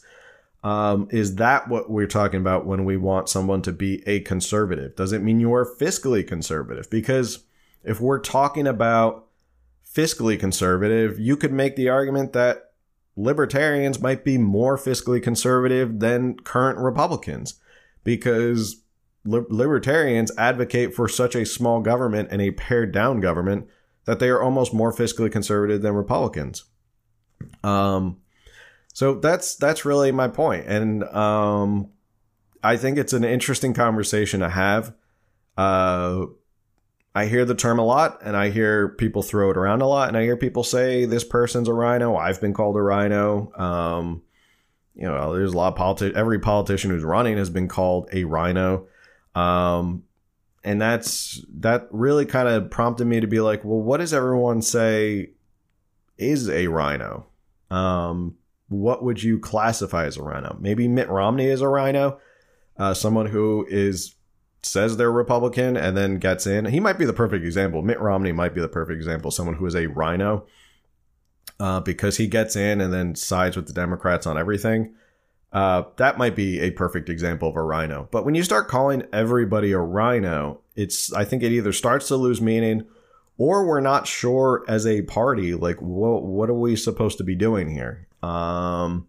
Um, 0.63 1.07
is 1.11 1.35
that 1.35 1.69
what 1.69 1.89
we're 1.89 2.07
talking 2.07 2.41
about 2.41 2.65
when 2.65 2.83
we 2.83 2.97
want 2.97 3.29
someone 3.29 3.61
to 3.61 3.71
be 3.71 4.05
a 4.07 4.19
conservative? 4.21 4.95
Does 4.95 5.13
it 5.13 5.21
mean 5.21 5.39
you 5.39 5.53
are 5.53 5.65
fiscally 5.65 6.27
conservative? 6.27 6.89
Because 6.89 7.45
if 7.83 8.01
we're 8.01 8.19
talking 8.19 8.67
about 8.67 9.27
fiscally 9.89 10.39
conservative, 10.39 11.19
you 11.19 11.37
could 11.37 11.53
make 11.53 11.75
the 11.75 11.89
argument 11.89 12.33
that 12.33 12.71
libertarians 13.15 14.01
might 14.01 14.23
be 14.23 14.37
more 14.37 14.77
fiscally 14.77 15.21
conservative 15.21 15.99
than 15.99 16.37
current 16.39 16.77
Republicans 16.79 17.55
because 18.03 18.81
li- 19.25 19.45
libertarians 19.49 20.31
advocate 20.37 20.93
for 20.93 21.07
such 21.07 21.35
a 21.35 21.45
small 21.45 21.81
government 21.81 22.29
and 22.31 22.41
a 22.41 22.51
pared 22.51 22.91
down 22.91 23.19
government 23.19 23.67
that 24.05 24.19
they 24.19 24.29
are 24.29 24.41
almost 24.41 24.73
more 24.73 24.93
fiscally 24.93 25.31
conservative 25.31 25.81
than 25.81 25.93
Republicans. 25.93 26.65
Um, 27.63 28.17
so 28.99 29.13
that's 29.13 29.55
that's 29.55 29.85
really 29.85 30.11
my 30.11 30.27
point, 30.27 30.65
and 30.67 31.05
um, 31.05 31.87
I 32.61 32.75
think 32.75 32.97
it's 32.97 33.13
an 33.13 33.23
interesting 33.23 33.73
conversation 33.73 34.41
to 34.41 34.49
have. 34.49 34.93
Uh, 35.57 36.25
I 37.15 37.27
hear 37.27 37.45
the 37.45 37.55
term 37.55 37.79
a 37.79 37.85
lot 37.85 38.19
and 38.25 38.35
I 38.35 38.49
hear 38.49 38.89
people 38.89 39.23
throw 39.23 39.51
it 39.51 39.55
around 39.55 39.81
a 39.81 39.87
lot 39.87 40.09
and 40.09 40.17
I 40.17 40.23
hear 40.23 40.35
people 40.35 40.65
say 40.65 41.05
this 41.05 41.23
person's 41.23 41.69
a 41.69 41.73
rhino. 41.73 42.17
I've 42.17 42.41
been 42.41 42.53
called 42.53 42.75
a 42.75 42.81
rhino. 42.81 43.53
Um, 43.55 44.21
you 44.95 45.03
know, 45.03 45.33
there's 45.33 45.53
a 45.53 45.57
lot 45.57 45.69
of 45.69 45.75
politics. 45.77 46.17
Every 46.17 46.39
politician 46.39 46.91
who's 46.91 47.03
running 47.03 47.37
has 47.37 47.49
been 47.49 47.69
called 47.69 48.09
a 48.11 48.25
rhino. 48.25 48.87
Um, 49.33 50.03
and 50.65 50.81
that's 50.81 51.41
that 51.59 51.87
really 51.91 52.25
kind 52.25 52.49
of 52.49 52.69
prompted 52.69 53.05
me 53.05 53.21
to 53.21 53.27
be 53.27 53.39
like, 53.39 53.63
well, 53.63 53.81
what 53.81 53.97
does 53.97 54.13
everyone 54.13 54.61
say 54.61 55.29
is 56.17 56.49
a 56.49 56.67
rhino? 56.67 57.27
Um, 57.71 58.35
what 58.69 59.03
would 59.03 59.21
you 59.21 59.39
classify 59.39 60.05
as 60.05 60.17
a 60.17 60.23
rhino? 60.23 60.57
Maybe 60.59 60.87
Mitt 60.87 61.09
Romney 61.09 61.47
is 61.47 61.61
a 61.61 61.67
rhino, 61.67 62.19
uh, 62.77 62.93
someone 62.93 63.25
who 63.25 63.65
is 63.69 64.15
says 64.61 64.97
they're 64.97 65.11
Republican 65.11 65.77
and 65.77 65.95
then 65.95 66.17
gets 66.17 66.45
in. 66.45 66.65
He 66.65 66.79
might 66.79 66.97
be 66.97 67.05
the 67.05 67.13
perfect 67.13 67.45
example. 67.45 67.81
Mitt 67.81 67.99
Romney 67.99 68.31
might 68.31 68.53
be 68.53 68.61
the 68.61 68.67
perfect 68.67 68.97
example. 68.97 69.31
Someone 69.31 69.55
who 69.55 69.65
is 69.65 69.75
a 69.75 69.87
rhino, 69.87 70.45
uh, 71.59 71.79
because 71.79 72.17
he 72.17 72.27
gets 72.27 72.55
in 72.55 72.81
and 72.81 72.93
then 72.93 73.15
sides 73.15 73.55
with 73.55 73.67
the 73.67 73.73
Democrats 73.73 74.25
on 74.25 74.37
everything. 74.37 74.93
Uh, 75.51 75.83
that 75.97 76.17
might 76.17 76.35
be 76.35 76.59
a 76.59 76.71
perfect 76.71 77.09
example 77.09 77.49
of 77.49 77.55
a 77.55 77.63
rhino. 77.63 78.07
But 78.11 78.23
when 78.23 78.35
you 78.35 78.43
start 78.43 78.67
calling 78.67 79.03
everybody 79.11 79.71
a 79.71 79.79
rhino, 79.79 80.61
it's 80.75 81.11
I 81.11 81.25
think 81.25 81.41
it 81.41 81.51
either 81.51 81.73
starts 81.73 82.07
to 82.09 82.15
lose 82.15 82.39
meaning 82.39 82.85
or 83.37 83.65
we're 83.65 83.79
not 83.79 84.05
sure 84.05 84.63
as 84.67 84.85
a 84.85 85.01
party 85.03 85.55
like 85.55 85.81
what 85.81 86.23
what 86.23 86.49
are 86.49 86.53
we 86.53 86.75
supposed 86.75 87.17
to 87.17 87.23
be 87.23 87.35
doing 87.35 87.71
here. 87.71 88.07
Um, 88.21 89.07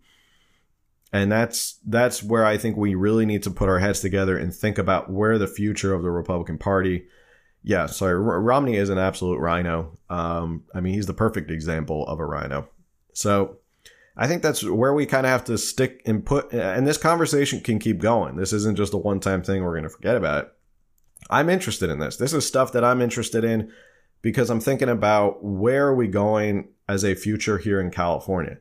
and 1.12 1.30
that's 1.30 1.78
that's 1.86 2.22
where 2.22 2.44
I 2.44 2.56
think 2.56 2.76
we 2.76 2.94
really 2.94 3.26
need 3.26 3.42
to 3.42 3.50
put 3.50 3.68
our 3.68 3.80
heads 3.80 4.00
together 4.00 4.36
and 4.36 4.54
think 4.54 4.78
about 4.78 5.10
where 5.10 5.38
the 5.38 5.48
future 5.48 5.92
of 5.92 6.02
the 6.02 6.10
Republican 6.10 6.58
Party. 6.58 7.06
Yeah, 7.62 7.86
sorry, 7.86 8.18
Romney 8.18 8.76
is 8.76 8.88
an 8.88 8.98
absolute 8.98 9.38
rhino. 9.38 9.98
Um, 10.08 10.64
I 10.74 10.80
mean, 10.80 10.94
he's 10.94 11.06
the 11.06 11.12
perfect 11.12 11.50
example 11.50 12.06
of 12.06 12.18
a 12.18 12.24
rhino. 12.24 12.68
So 13.12 13.58
I 14.16 14.28
think 14.28 14.42
that's 14.42 14.62
where 14.64 14.94
we 14.94 15.04
kind 15.04 15.26
of 15.26 15.30
have 15.30 15.44
to 15.44 15.58
stick 15.58 16.00
and 16.06 16.24
put. 16.24 16.52
And 16.52 16.86
this 16.86 16.96
conversation 16.96 17.60
can 17.60 17.78
keep 17.78 17.98
going. 17.98 18.36
This 18.36 18.52
isn't 18.52 18.76
just 18.76 18.94
a 18.94 18.98
one-time 18.98 19.42
thing. 19.42 19.62
We're 19.62 19.74
going 19.74 19.82
to 19.82 19.90
forget 19.90 20.16
about 20.16 20.44
it. 20.44 20.52
I'm 21.28 21.50
interested 21.50 21.90
in 21.90 21.98
this. 21.98 22.16
This 22.16 22.32
is 22.32 22.46
stuff 22.46 22.72
that 22.72 22.84
I'm 22.84 23.02
interested 23.02 23.44
in 23.44 23.70
because 24.22 24.48
I'm 24.48 24.60
thinking 24.60 24.88
about 24.88 25.44
where 25.44 25.88
are 25.88 25.94
we 25.94 26.06
going 26.06 26.68
as 26.88 27.04
a 27.04 27.14
future 27.14 27.58
here 27.58 27.80
in 27.80 27.90
California 27.90 28.58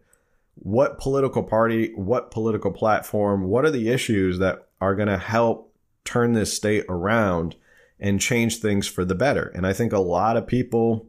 what 0.61 0.99
political 0.99 1.43
party, 1.43 1.93
what 1.95 2.31
political 2.31 2.71
platform, 2.71 3.43
what 3.43 3.65
are 3.65 3.71
the 3.71 3.89
issues 3.89 4.39
that 4.39 4.67
are 4.81 4.95
going 4.95 5.07
to 5.07 5.17
help 5.17 5.73
turn 6.03 6.33
this 6.33 6.53
state 6.53 6.85
around 6.89 7.55
and 7.99 8.21
change 8.21 8.57
things 8.57 8.87
for 8.87 9.03
the 9.05 9.15
better. 9.15 9.51
And 9.55 9.67
I 9.67 9.73
think 9.73 9.91
a 9.91 9.99
lot 9.99 10.37
of 10.37 10.47
people 10.47 11.07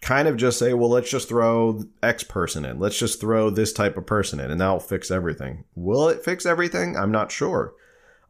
kind 0.00 0.28
of 0.28 0.36
just 0.36 0.58
say, 0.58 0.72
well, 0.74 0.90
let's 0.90 1.10
just 1.10 1.28
throw 1.28 1.82
X 2.02 2.22
person 2.22 2.64
in. 2.64 2.78
Let's 2.78 2.98
just 2.98 3.20
throw 3.20 3.50
this 3.50 3.72
type 3.72 3.96
of 3.96 4.06
person 4.06 4.40
in, 4.40 4.50
and 4.50 4.60
that'll 4.60 4.80
fix 4.80 5.10
everything. 5.10 5.64
Will 5.74 6.08
it 6.08 6.24
fix 6.24 6.46
everything? 6.46 6.96
I'm 6.96 7.10
not 7.12 7.32
sure. 7.32 7.74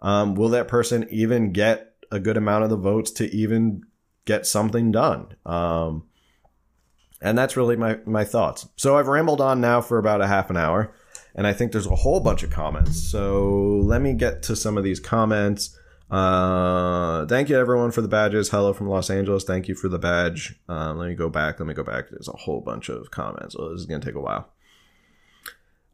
Um, 0.01 0.35
will 0.35 0.49
that 0.51 0.69
person 0.69 1.07
even 1.11 1.53
get 1.53 1.95
a 2.11 2.21
good 2.21 2.37
amount 2.37 2.65
of 2.65 2.71
the 2.71 2.77
votes 2.77 3.11
to 3.13 3.35
even 3.35 3.83
get 4.25 4.47
something 4.47 4.91
done? 4.91 5.35
Um, 5.45 6.08
and 7.21 7.37
that's 7.37 7.57
really 7.57 7.77
my, 7.77 7.99
my 8.07 8.25
thoughts. 8.25 8.69
So 8.77 8.97
I've 8.97 9.09
rambled 9.09 9.41
on 9.41 9.61
now 9.61 9.81
for 9.81 9.99
about 9.99 10.21
a 10.21 10.27
half 10.27 10.51
an 10.51 10.57
hour, 10.57 10.93
and 11.35 11.47
I 11.47 11.53
think 11.53 11.73
there's 11.73 11.87
a 11.87 11.97
whole 11.97 12.21
bunch 12.21 12.43
of 12.43 12.51
comments. 12.51 13.11
So 13.11 13.81
let 13.85 14.01
me 14.01 14.15
get 14.15 14.43
to 14.45 14.57
some 14.57 14.77
of 14.79 14.85
these 14.85 15.01
comments. 15.01 15.77
Uh, 16.11 17.27
thank 17.27 17.49
you 17.49 17.59
everyone 17.59 17.91
for 17.91 18.01
the 18.01 18.09
badges. 18.09 18.49
Hello 18.49 18.73
from 18.73 18.89
Los 18.89 19.11
Angeles. 19.11 19.45
Thank 19.45 19.69
you 19.69 19.75
for 19.75 19.89
the 19.89 19.99
badge. 19.99 20.59
Um, 20.69 20.99
let 20.99 21.09
me 21.09 21.15
go 21.15 21.29
back. 21.29 21.61
Let 21.61 21.67
me 21.67 21.75
go 21.75 21.85
back. 21.85 22.09
There's 22.11 22.29
a 22.29 22.37
whole 22.37 22.61
bunch 22.61 22.89
of 22.89 23.11
comments. 23.11 23.55
So 23.55 23.71
this 23.71 23.81
is 23.81 23.87
gonna 23.87 24.05
take 24.05 24.15
a 24.15 24.21
while. 24.21 24.53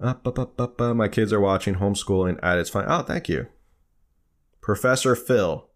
Up. 0.01 0.81
My 0.81 1.09
kids 1.09 1.33
are 1.33 1.41
watching 1.41 1.77
homeschooling 1.77 2.39
at 2.43 2.59
its 2.59 2.71
fine. 2.71 2.85
Oh, 2.89 3.03
thank 3.03 3.29
you, 3.29 3.47
Professor 4.61 5.17
Phil. 5.17 5.69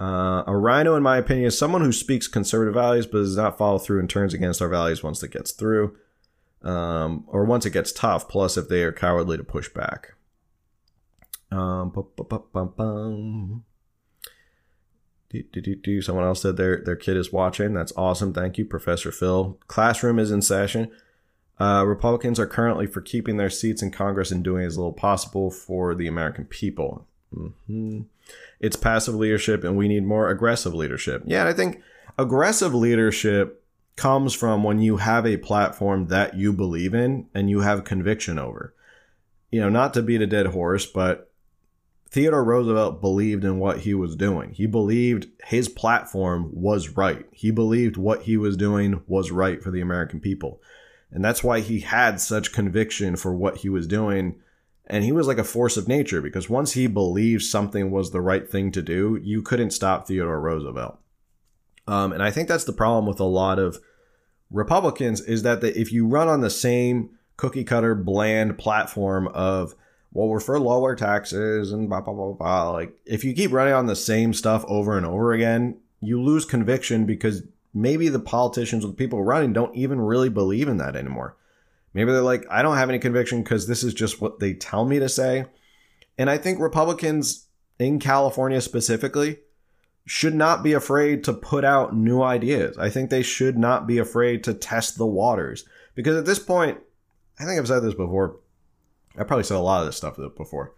Uh, 0.00 0.42
a 0.46 0.56
rhino, 0.56 0.96
in 0.96 1.02
my 1.02 1.18
opinion, 1.18 1.46
is 1.46 1.56
someone 1.56 1.82
who 1.82 1.92
speaks 1.92 2.26
conservative 2.26 2.74
values 2.74 3.06
but 3.06 3.18
does 3.18 3.36
not 3.36 3.56
follow 3.56 3.78
through 3.78 4.00
and 4.00 4.10
turns 4.10 4.34
against 4.34 4.60
our 4.60 4.68
values 4.68 5.02
once 5.02 5.22
it 5.22 5.30
gets 5.30 5.52
through, 5.52 5.96
um, 6.62 7.24
or 7.28 7.44
once 7.44 7.64
it 7.64 7.70
gets 7.70 7.92
tough. 7.92 8.28
Plus, 8.28 8.56
if 8.56 8.68
they 8.68 8.82
are 8.82 8.92
cowardly 8.92 9.36
to 9.36 9.44
push 9.44 9.68
back. 9.68 10.14
Um. 11.50 11.92
Someone 16.00 16.24
else 16.24 16.42
said 16.42 16.56
their 16.56 16.80
their 16.80 16.96
kid 16.96 17.16
is 17.16 17.32
watching. 17.32 17.74
That's 17.74 17.92
awesome. 17.96 18.32
Thank 18.32 18.58
you, 18.58 18.64
Professor 18.64 19.10
Phil. 19.10 19.58
Classroom 19.66 20.18
is 20.18 20.30
in 20.30 20.42
session. 20.42 20.90
Uh, 21.60 21.84
Republicans 21.86 22.40
are 22.40 22.46
currently 22.46 22.86
for 22.86 23.00
keeping 23.00 23.36
their 23.36 23.50
seats 23.50 23.82
in 23.82 23.90
Congress 23.90 24.32
and 24.32 24.42
doing 24.42 24.64
as 24.64 24.76
little 24.76 24.92
possible 24.92 25.50
for 25.50 25.94
the 25.94 26.08
American 26.08 26.44
people. 26.44 27.06
Mm-hmm. 27.34 28.02
It's 28.60 28.76
passive 28.76 29.14
leadership, 29.14 29.64
and 29.64 29.76
we 29.76 29.88
need 29.88 30.04
more 30.04 30.30
aggressive 30.30 30.74
leadership. 30.74 31.22
Yeah, 31.26 31.46
I 31.46 31.52
think 31.52 31.82
aggressive 32.18 32.74
leadership 32.74 33.62
comes 33.96 34.34
from 34.34 34.64
when 34.64 34.80
you 34.80 34.96
have 34.98 35.26
a 35.26 35.36
platform 35.36 36.08
that 36.08 36.34
you 36.34 36.52
believe 36.52 36.94
in 36.94 37.28
and 37.34 37.48
you 37.48 37.60
have 37.60 37.84
conviction 37.84 38.38
over. 38.38 38.74
You 39.50 39.60
know, 39.60 39.68
not 39.68 39.94
to 39.94 40.02
beat 40.02 40.22
a 40.22 40.26
dead 40.26 40.46
horse, 40.46 40.86
but 40.86 41.30
Theodore 42.10 42.44
Roosevelt 42.44 43.00
believed 43.00 43.44
in 43.44 43.58
what 43.58 43.80
he 43.80 43.94
was 43.94 44.16
doing. 44.16 44.52
He 44.52 44.66
believed 44.66 45.26
his 45.44 45.68
platform 45.68 46.50
was 46.52 46.90
right. 46.90 47.26
He 47.32 47.50
believed 47.50 47.96
what 47.96 48.22
he 48.22 48.36
was 48.36 48.56
doing 48.56 49.02
was 49.06 49.30
right 49.30 49.62
for 49.62 49.70
the 49.70 49.80
American 49.80 50.20
people. 50.20 50.60
And 51.10 51.24
that's 51.24 51.44
why 51.44 51.60
he 51.60 51.80
had 51.80 52.20
such 52.20 52.52
conviction 52.52 53.16
for 53.16 53.34
what 53.34 53.58
he 53.58 53.68
was 53.68 53.86
doing. 53.86 54.40
And 54.86 55.02
he 55.02 55.12
was 55.12 55.26
like 55.26 55.38
a 55.38 55.44
force 55.44 55.76
of 55.76 55.88
nature 55.88 56.20
because 56.20 56.50
once 56.50 56.72
he 56.72 56.86
believed 56.86 57.42
something 57.42 57.90
was 57.90 58.10
the 58.10 58.20
right 58.20 58.48
thing 58.48 58.70
to 58.72 58.82
do, 58.82 59.18
you 59.22 59.40
couldn't 59.40 59.70
stop 59.70 60.06
Theodore 60.06 60.40
Roosevelt. 60.40 60.98
Um, 61.86 62.12
and 62.12 62.22
I 62.22 62.30
think 62.30 62.48
that's 62.48 62.64
the 62.64 62.72
problem 62.72 63.06
with 63.06 63.20
a 63.20 63.24
lot 63.24 63.58
of 63.58 63.78
Republicans 64.50 65.20
is 65.20 65.42
that 65.42 65.60
the, 65.60 65.78
if 65.78 65.92
you 65.92 66.06
run 66.06 66.28
on 66.28 66.40
the 66.42 66.50
same 66.50 67.10
cookie 67.36 67.64
cutter 67.64 67.94
bland 67.94 68.58
platform 68.58 69.28
of 69.28 69.74
well, 70.14 70.28
we're 70.28 70.40
for 70.40 70.60
lower 70.60 70.94
taxes 70.94 71.72
and 71.72 71.88
blah, 71.88 72.00
blah, 72.00 72.14
blah, 72.14 72.32
blah. 72.32 72.70
Like, 72.70 72.94
if 73.04 73.24
you 73.24 73.34
keep 73.34 73.50
running 73.50 73.74
on 73.74 73.86
the 73.86 73.96
same 73.96 74.32
stuff 74.32 74.64
over 74.68 74.96
and 74.96 75.04
over 75.04 75.32
again, 75.32 75.78
you 76.00 76.22
lose 76.22 76.44
conviction 76.44 77.04
because 77.04 77.42
maybe 77.74 78.08
the 78.08 78.20
politicians 78.20 78.84
or 78.84 78.88
the 78.88 78.94
people 78.94 79.24
running 79.24 79.52
don't 79.52 79.74
even 79.74 80.00
really 80.00 80.28
believe 80.28 80.68
in 80.68 80.76
that 80.76 80.94
anymore. 80.94 81.36
Maybe 81.94 82.12
they're 82.12 82.20
like, 82.20 82.44
I 82.50 82.62
don't 82.62 82.76
have 82.76 82.90
any 82.90 82.98
conviction 82.98 83.42
because 83.42 83.66
this 83.66 83.82
is 83.82 83.94
just 83.94 84.20
what 84.20 84.40
they 84.40 84.52
tell 84.52 84.84
me 84.84 84.98
to 84.98 85.08
say. 85.08 85.46
And 86.18 86.28
I 86.28 86.36
think 86.36 86.60
Republicans 86.60 87.46
in 87.78 87.98
California 87.98 88.60
specifically 88.60 89.38
should 90.06 90.34
not 90.34 90.62
be 90.62 90.72
afraid 90.74 91.24
to 91.24 91.32
put 91.32 91.64
out 91.64 91.96
new 91.96 92.22
ideas. 92.22 92.76
I 92.76 92.90
think 92.90 93.08
they 93.08 93.22
should 93.22 93.56
not 93.56 93.86
be 93.86 93.98
afraid 93.98 94.44
to 94.44 94.54
test 94.54 94.98
the 94.98 95.06
waters 95.06 95.64
because 95.94 96.16
at 96.16 96.26
this 96.26 96.38
point, 96.38 96.78
I 97.38 97.44
think 97.44 97.58
I've 97.58 97.68
said 97.68 97.80
this 97.80 97.94
before 97.94 98.36
I 99.16 99.24
probably 99.24 99.44
said 99.44 99.56
a 99.56 99.60
lot 99.60 99.80
of 99.80 99.86
this 99.86 99.96
stuff 99.96 100.18
before, 100.36 100.74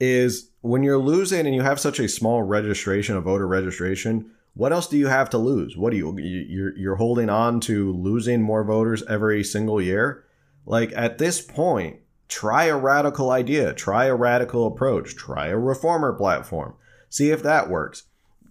is 0.00 0.50
when 0.62 0.82
you're 0.82 0.98
losing 0.98 1.46
and 1.46 1.54
you 1.54 1.62
have 1.62 1.78
such 1.78 2.00
a 2.00 2.08
small 2.08 2.42
registration, 2.42 3.16
a 3.16 3.20
voter 3.20 3.46
registration, 3.46 4.30
what 4.54 4.72
else 4.72 4.86
do 4.86 4.96
you 4.96 5.06
have 5.06 5.30
to 5.30 5.38
lose? 5.38 5.76
What 5.76 5.90
do 5.90 5.96
you 5.96 6.18
you're 6.18 6.76
you're 6.76 6.96
holding 6.96 7.30
on 7.30 7.60
to 7.60 7.92
losing 7.92 8.42
more 8.42 8.64
voters 8.64 9.02
every 9.08 9.42
single 9.44 9.80
year? 9.80 10.24
Like 10.66 10.92
at 10.94 11.18
this 11.18 11.40
point, 11.40 12.00
try 12.28 12.64
a 12.64 12.76
radical 12.76 13.30
idea, 13.30 13.72
try 13.72 14.06
a 14.06 14.14
radical 14.14 14.66
approach, 14.66 15.16
try 15.16 15.48
a 15.48 15.58
reformer 15.58 16.12
platform. 16.12 16.74
See 17.08 17.30
if 17.30 17.42
that 17.42 17.70
works. 17.70 18.04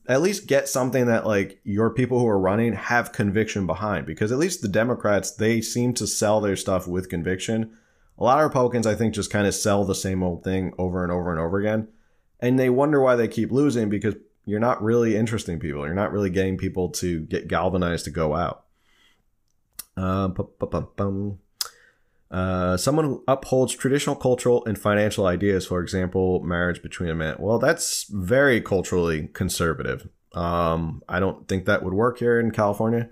At 0.08 0.22
least 0.22 0.48
get 0.48 0.68
something 0.68 1.06
that 1.06 1.28
like 1.28 1.62
your 1.64 1.92
people 1.92 2.20
who 2.20 2.28
are 2.28 2.40
running 2.40 2.74
have 2.74 3.14
conviction 3.14 3.68
behind 3.68 4.06
because 4.06 4.32
at 4.32 4.40
least 4.40 4.62
the 4.62 4.68
Democrats 4.68 5.32
they 5.32 5.62
seem 5.62 5.94
to 5.94 6.08
sell 6.08 6.42
their 6.42 6.56
stuff 6.56 6.88
with 6.88 7.10
conviction 7.10 7.72
a 8.22 8.24
lot 8.24 8.38
of 8.38 8.44
Republicans, 8.44 8.86
I 8.86 8.94
think, 8.94 9.16
just 9.16 9.32
kind 9.32 9.48
of 9.48 9.56
sell 9.56 9.84
the 9.84 9.96
same 9.96 10.22
old 10.22 10.44
thing 10.44 10.74
over 10.78 11.02
and 11.02 11.12
over 11.12 11.32
and 11.32 11.40
over 11.40 11.58
again. 11.58 11.88
And 12.40 12.60
they 12.60 12.70
wonder 12.70 13.02
why 13.02 13.16
they 13.16 13.28
keep 13.28 13.52
losing 13.52 13.90
because 13.90 14.14
you're 14.46 14.60
not 14.60 14.82
really 14.82 15.16
interesting 15.16 15.60
people. 15.60 15.86
You're 15.86 15.94
not 15.94 16.12
really 16.12 16.30
getting 16.30 16.58
people 16.58 16.90
to 16.90 17.22
get 17.22 17.48
galvanized 17.48 18.06
to 18.06 18.12
go 18.12 18.36
out. 18.36 18.66
Uh, 19.96 20.30
uh, 22.32 22.78
someone 22.78 23.06
who 23.06 23.24
upholds 23.28 23.76
traditional 23.76 24.16
cultural 24.16 24.66
and 24.66 24.80
financial 24.80 25.26
ideas, 25.26 25.68
for 25.68 25.82
example, 25.82 26.42
marriage 26.44 26.82
between 26.82 27.10
a 27.10 27.16
man. 27.16 27.36
Well, 27.40 27.60
that's 27.60 28.06
very 28.06 28.62
culturally 28.62 29.30
conservative. 29.34 30.08
Um, 30.34 31.04
I 31.10 31.20
don't 31.20 31.48
think 31.48 31.66
that 31.66 31.84
would 31.84 31.94
work 31.94 32.20
here 32.20 32.40
in 32.40 32.52
California 32.52 33.10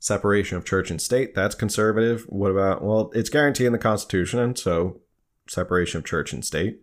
separation 0.00 0.56
of 0.56 0.64
church 0.64 0.90
and 0.90 1.00
state. 1.00 1.34
That's 1.34 1.54
conservative. 1.54 2.24
What 2.28 2.50
about, 2.50 2.82
well, 2.82 3.10
it's 3.14 3.28
guaranteed 3.28 3.66
in 3.66 3.72
the 3.72 3.78
Constitution, 3.78 4.40
and 4.40 4.58
so 4.58 5.00
separation 5.48 5.98
of 5.98 6.04
church 6.04 6.32
and 6.32 6.44
state. 6.44 6.80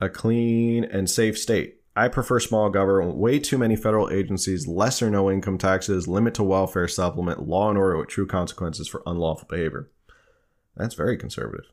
A 0.00 0.08
clean 0.08 0.84
and 0.84 1.08
safe 1.08 1.38
state. 1.38 1.81
I 1.94 2.08
prefer 2.08 2.40
small 2.40 2.70
government, 2.70 3.16
way 3.16 3.38
too 3.38 3.58
many 3.58 3.76
federal 3.76 4.10
agencies, 4.10 4.66
less 4.66 5.02
or 5.02 5.10
no 5.10 5.30
income 5.30 5.58
taxes, 5.58 6.08
limit 6.08 6.34
to 6.34 6.42
welfare 6.42 6.88
supplement, 6.88 7.46
law 7.46 7.68
and 7.68 7.78
order 7.78 7.98
with 7.98 8.08
true 8.08 8.26
consequences 8.26 8.88
for 8.88 9.02
unlawful 9.04 9.46
behavior. 9.48 9.90
That's 10.76 10.94
very 10.94 11.18
conservative. 11.18 11.66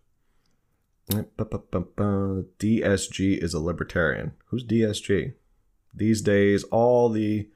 DSG 2.60 3.42
is 3.42 3.54
a 3.54 3.60
libertarian. 3.60 4.34
Who's 4.48 4.66
DSG? 4.66 5.34
These 5.94 6.22
days, 6.22 6.64
all 6.66 7.10
the 7.10 7.50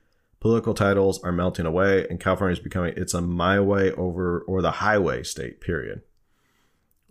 Political 0.43 0.73
titles 0.73 1.23
are 1.23 1.32
melting 1.32 1.65
away, 1.65 2.06
and 2.10 2.19
California 2.19 2.52
is 2.52 2.60
becoming 2.60 2.93
it's 2.97 3.13
a 3.13 3.21
my 3.21 3.62
way 3.62 3.93
over 3.93 4.41
or 4.41 4.62
the 4.62 4.71
highway 4.71 5.23
state. 5.23 5.62
Period. 5.62 6.02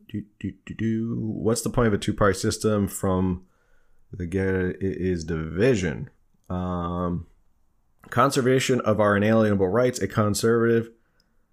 Do, 0.06 0.24
do, 0.38 0.52
do, 0.66 0.74
do. 0.74 1.16
What's 1.18 1.62
the 1.62 1.70
point 1.70 1.86
of 1.86 1.94
a 1.94 1.98
two 1.98 2.12
party 2.12 2.38
system? 2.38 2.86
From 2.86 3.46
the 4.12 4.26
get 4.26 4.76
is 4.80 5.24
division. 5.24 6.10
Um, 6.50 7.26
conservation 8.10 8.80
of 8.82 9.00
our 9.00 9.16
inalienable 9.16 9.68
rights. 9.68 10.00
A 10.00 10.06
conservative 10.06 10.90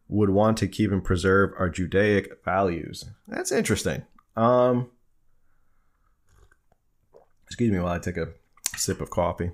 would 0.08 0.30
want 0.30 0.58
to 0.58 0.68
keep 0.68 0.92
and 0.92 1.04
preserve 1.04 1.52
our 1.58 1.70
Judaic 1.70 2.44
values. 2.44 3.06
That's 3.28 3.52
interesting. 3.52 4.04
Um, 4.36 4.90
excuse 7.46 7.72
me 7.72 7.80
while 7.80 7.94
I 7.94 8.00
take 8.00 8.18
a 8.18 8.30
sip 8.76 9.02
of 9.02 9.10
coffee. 9.10 9.52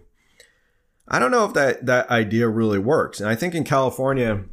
I 1.08 1.20
don't 1.20 1.32
know 1.32 1.46
if 1.46 1.54
that 1.54 1.86
that 1.86 2.10
idea 2.10 2.48
really 2.48 2.80
works. 2.80 3.20
And 3.20 3.30
I 3.30 3.36
think 3.36 3.54
in 3.54 3.64
California, 3.64 4.46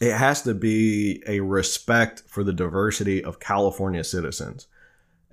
it 0.00 0.14
has 0.14 0.42
to 0.42 0.54
be 0.54 1.22
a 1.26 1.40
respect 1.40 2.22
for 2.26 2.42
the 2.42 2.52
diversity 2.52 3.22
of 3.22 3.40
California 3.40 4.04
citizens. 4.04 4.66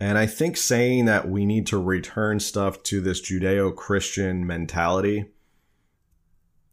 And 0.04 0.18
I 0.18 0.26
think 0.26 0.58
saying 0.58 1.06
that 1.06 1.30
we 1.30 1.46
need 1.46 1.66
to 1.68 1.78
return 1.78 2.42
stuff 2.42 2.84
to 2.84 3.00
this 3.00 3.22
Judeo 3.22 3.74
Christian 3.74 4.46
mentality 4.46 5.30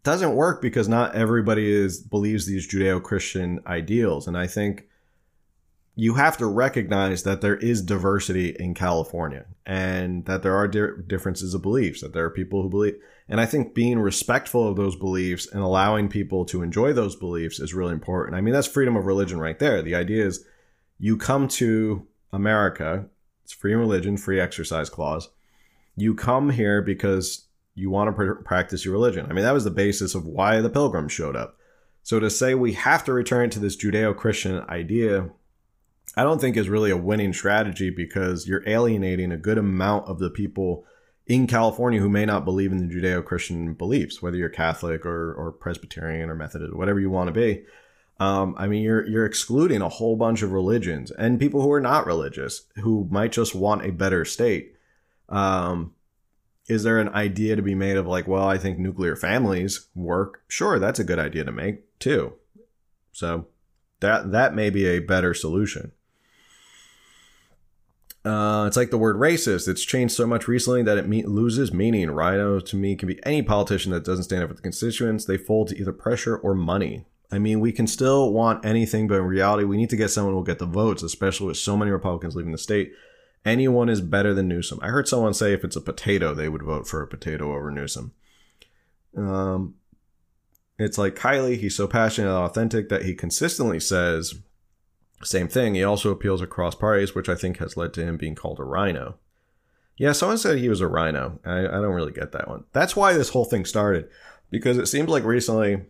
doesn't 0.03 0.35
work 0.35 0.61
because 0.61 0.89
not 0.89 1.15
everybody 1.15 1.71
is 1.71 2.01
believes 2.01 2.47
these 2.47 2.67
Judeo 2.67 3.01
Christian 3.01 3.61
ideals. 3.69 4.27
And 4.27 4.37
I 4.37 4.49
think 4.49 4.89
you 5.95 6.15
have 6.15 6.39
to 6.39 6.47
recognize 6.47 7.23
that 7.23 7.41
there 7.41 7.55
is 7.55 7.83
diversity 7.83 8.57
in 8.59 8.75
California 8.75 9.47
and 9.65 10.25
that 10.25 10.43
there 10.43 10.57
are 10.57 10.67
di- 10.67 11.01
differences 11.07 11.55
of 11.55 11.63
beliefs, 11.63 12.01
that 12.01 12.13
there 12.13 12.25
are 12.25 12.31
people 12.31 12.63
who 12.63 12.69
believe. 12.69 12.97
And 13.29 13.41
I 13.41 13.47
think 13.47 13.77
being 13.77 14.01
respectful 14.01 14.67
of 14.67 14.75
those 14.75 14.97
beliefs 14.97 15.47
and 15.47 15.63
allowing 15.63 16.09
people 16.09 16.45
to 16.47 16.65
enjoy 16.65 16.95
those 16.95 17.15
beliefs 17.15 17.61
is 17.61 17.75
really 17.75 17.93
important. 17.93 18.37
I 18.37 18.41
mean, 18.41 18.55
that's 18.55 18.67
freedom 18.67 18.97
of 18.97 19.07
religion 19.07 19.39
right 19.39 19.61
there. 19.61 19.83
The 19.83 19.95
idea 19.95 20.27
is 20.27 20.45
you 20.99 21.17
come 21.17 21.47
to 21.47 22.09
America, 22.33 23.07
it's 23.51 23.61
free 23.61 23.75
religion, 23.75 24.17
free 24.17 24.39
exercise 24.39 24.89
clause. 24.89 25.29
You 25.97 26.15
come 26.15 26.51
here 26.51 26.81
because 26.81 27.49
you 27.75 27.91
want 27.91 28.09
to 28.09 28.13
pr- 28.13 28.43
practice 28.43 28.85
your 28.85 28.93
religion. 28.93 29.27
I 29.29 29.33
mean, 29.33 29.45
that 29.45 29.55
was 29.55 29.65
the 29.65 29.73
basis 29.73 30.15
of 30.15 30.25
why 30.25 30.61
the 30.61 30.71
pilgrims 30.71 31.11
showed 31.11 31.35
up. 31.35 31.57
So 32.05 32.21
to 32.21 32.31
say 32.31 32.55
we 32.55 32.75
have 32.75 33.05
to 33.05 33.13
return 33.13 33.51
to 33.51 33.59
this 33.59 33.77
Judeo 33.77 34.17
Christian 34.17 34.61
idea, 34.69 35.31
I 36.17 36.23
don't 36.23 36.41
think 36.41 36.57
is 36.57 36.69
really 36.69 36.93
a 36.93 36.97
winning 36.97 37.33
strategy 37.33 37.91
because 37.91 38.47
you're 38.47 38.69
alienating 38.69 39.33
a 39.33 39.37
good 39.37 39.59
amount 39.59 40.07
of 40.07 40.21
the 40.21 40.31
people 40.31 40.85
in 41.27 41.49
California 41.49 42.01
who 42.01 42.09
may 42.09 42.25
not 42.25 42.45
believe 42.45 42.71
in 42.71 42.79
the 42.79 42.95
Judeo 42.95 43.25
Christian 43.25 43.75
beliefs, 43.75 44.23
whether 44.23 44.37
you're 44.37 44.49
Catholic 44.49 45.05
or, 45.05 45.35
or 45.35 45.51
Presbyterian 45.51 46.31
or 46.31 46.37
Methodist, 46.37 46.77
whatever 46.77 47.01
you 47.01 47.11
want 47.11 47.27
to 47.27 47.33
be. 47.33 47.65
Um, 48.21 48.55
I 48.59 48.69
mean, 48.69 48.83
you're 48.83 49.07
you're 49.09 49.25
excluding 49.25 49.81
a 49.81 49.89
whole 49.89 50.15
bunch 50.15 50.43
of 50.43 50.53
religions 50.53 51.11
and 51.11 51.41
people 51.41 51.63
who 51.63 51.73
are 51.73 51.81
not 51.81 52.07
religious 52.07 52.67
who 52.77 53.09
might 53.11 53.33
just 53.33 53.55
want 53.55 53.85
a 53.85 53.91
better 53.91 54.27
state. 54.27 54.75
Um, 55.31 55.95
is 56.69 56.83
there 56.83 56.99
an 56.99 57.09
idea 57.09 57.57
to 57.57 57.63
be 57.63 57.75
made 57.75 57.97
of 57.97 58.07
like, 58.07 58.29
well, 58.29 58.47
I 58.47 58.59
think 58.59 58.79
nuclear 58.79 59.17
families 59.17 59.89
work? 59.95 60.43
Sure, 60.49 60.79
that's 60.79 61.01
a 61.01 61.05
good 61.05 61.19
idea 61.19 61.45
to 61.45 61.51
make 61.51 61.99
too. 61.99 62.35
So 63.11 63.47
that 64.01 64.33
that 64.33 64.55
may 64.55 64.69
be 64.69 64.87
a 64.87 64.99
better 64.99 65.33
solution. 65.33 65.93
Uh, 68.23 68.67
it's 68.67 68.77
like 68.77 68.91
the 68.91 68.99
word 68.99 69.17
racist. 69.17 69.67
It's 69.67 69.83
changed 69.83 70.15
so 70.15 70.27
much 70.27 70.47
recently 70.47 70.83
that 70.83 70.99
it 70.99 71.09
me- 71.09 71.25
loses 71.25 71.73
meaning. 71.73 72.11
RINO 72.11 72.61
to 72.61 72.77
me 72.77 72.95
can 72.97 73.09
be 73.09 73.19
any 73.25 73.41
politician 73.43 73.93
that 73.93 74.05
doesn't 74.05 74.25
stand 74.25 74.43
up 74.43 74.51
for 74.51 74.57
the 74.57 74.61
constituents. 74.61 75.25
They 75.25 75.39
fold 75.39 75.69
to 75.69 75.79
either 75.79 75.95
pressure 75.95 76.37
or 76.37 76.55
money. 76.55 77.07
I 77.33 77.39
mean, 77.39 77.61
we 77.61 77.73
can 77.73 77.87
still 77.87 78.33
want 78.33 78.65
anything, 78.65 79.07
but 79.07 79.19
in 79.19 79.25
reality, 79.25 79.65
we 79.65 79.77
need 79.77 79.91
to 79.91 79.97
get 79.97 80.11
someone 80.11 80.33
who 80.33 80.37
will 80.39 80.45
get 80.45 80.59
the 80.59 80.67
votes, 80.67 81.03
especially 81.03 81.47
with 81.47 81.59
so 81.59 81.77
many 81.77 81.91
Republicans 81.91 82.35
leaving 82.35 82.53
the 82.53 82.59
state. 82.59 82.93
Anyone 83.45 83.89
is 83.89 84.01
better 84.01 84.35
than 84.35 84.49
Newsom. 84.49 84.81
I 84.83 84.89
heard 84.89 85.09
someone 85.09 85.33
say 85.33 85.53
if 85.53 85.65
it's 85.65 85.77
a 85.77 85.81
potato, 85.81 86.35
they 86.35 86.49
would 86.49 86.63
vote 86.63 86.87
for 86.87 87.01
a 87.01 87.07
potato 87.07 87.55
over 87.55 87.71
Newsom. 87.71 88.13
Um, 89.17 89.75
it's 90.79 90.99
like 90.99 91.15
Kiley, 91.15 91.57
he's 91.59 91.77
so 91.77 91.87
passionate 91.87 92.29
and 92.29 92.37
authentic 92.37 92.89
that 92.89 93.05
he 93.05 93.15
consistently 93.15 93.81
says 93.81 94.35
same 95.23 95.49
thing. 95.49 95.75
He 95.75 95.85
also 95.85 96.11
appeals 96.11 96.41
across 96.41 96.75
parties, 96.75 97.15
which 97.15 97.29
I 97.29 97.35
think 97.35 97.59
has 97.59 97.77
led 97.77 97.93
to 97.95 98.03
him 98.03 98.17
being 98.17 98.35
called 98.35 98.59
a 98.59 98.65
RINO. 98.65 99.17
Yeah, 99.97 100.13
someone 100.13 100.39
said 100.39 100.59
he 100.59 100.71
was 100.71 100.81
a 100.81 100.89
RINO. 100.89 101.41
I, 101.45 101.59
I 101.59 101.63
don't 101.63 101.95
really 101.95 102.13
get 102.13 102.33
that 102.33 102.49
one. 102.49 102.65
That's 102.73 102.97
why 102.97 103.13
this 103.13 103.29
whole 103.29 103.45
thing 103.45 103.67
started, 103.67 104.09
because 104.51 104.79
it 104.79 104.87
seems 104.87 105.11
like 105.11 105.25
recently 105.25 105.83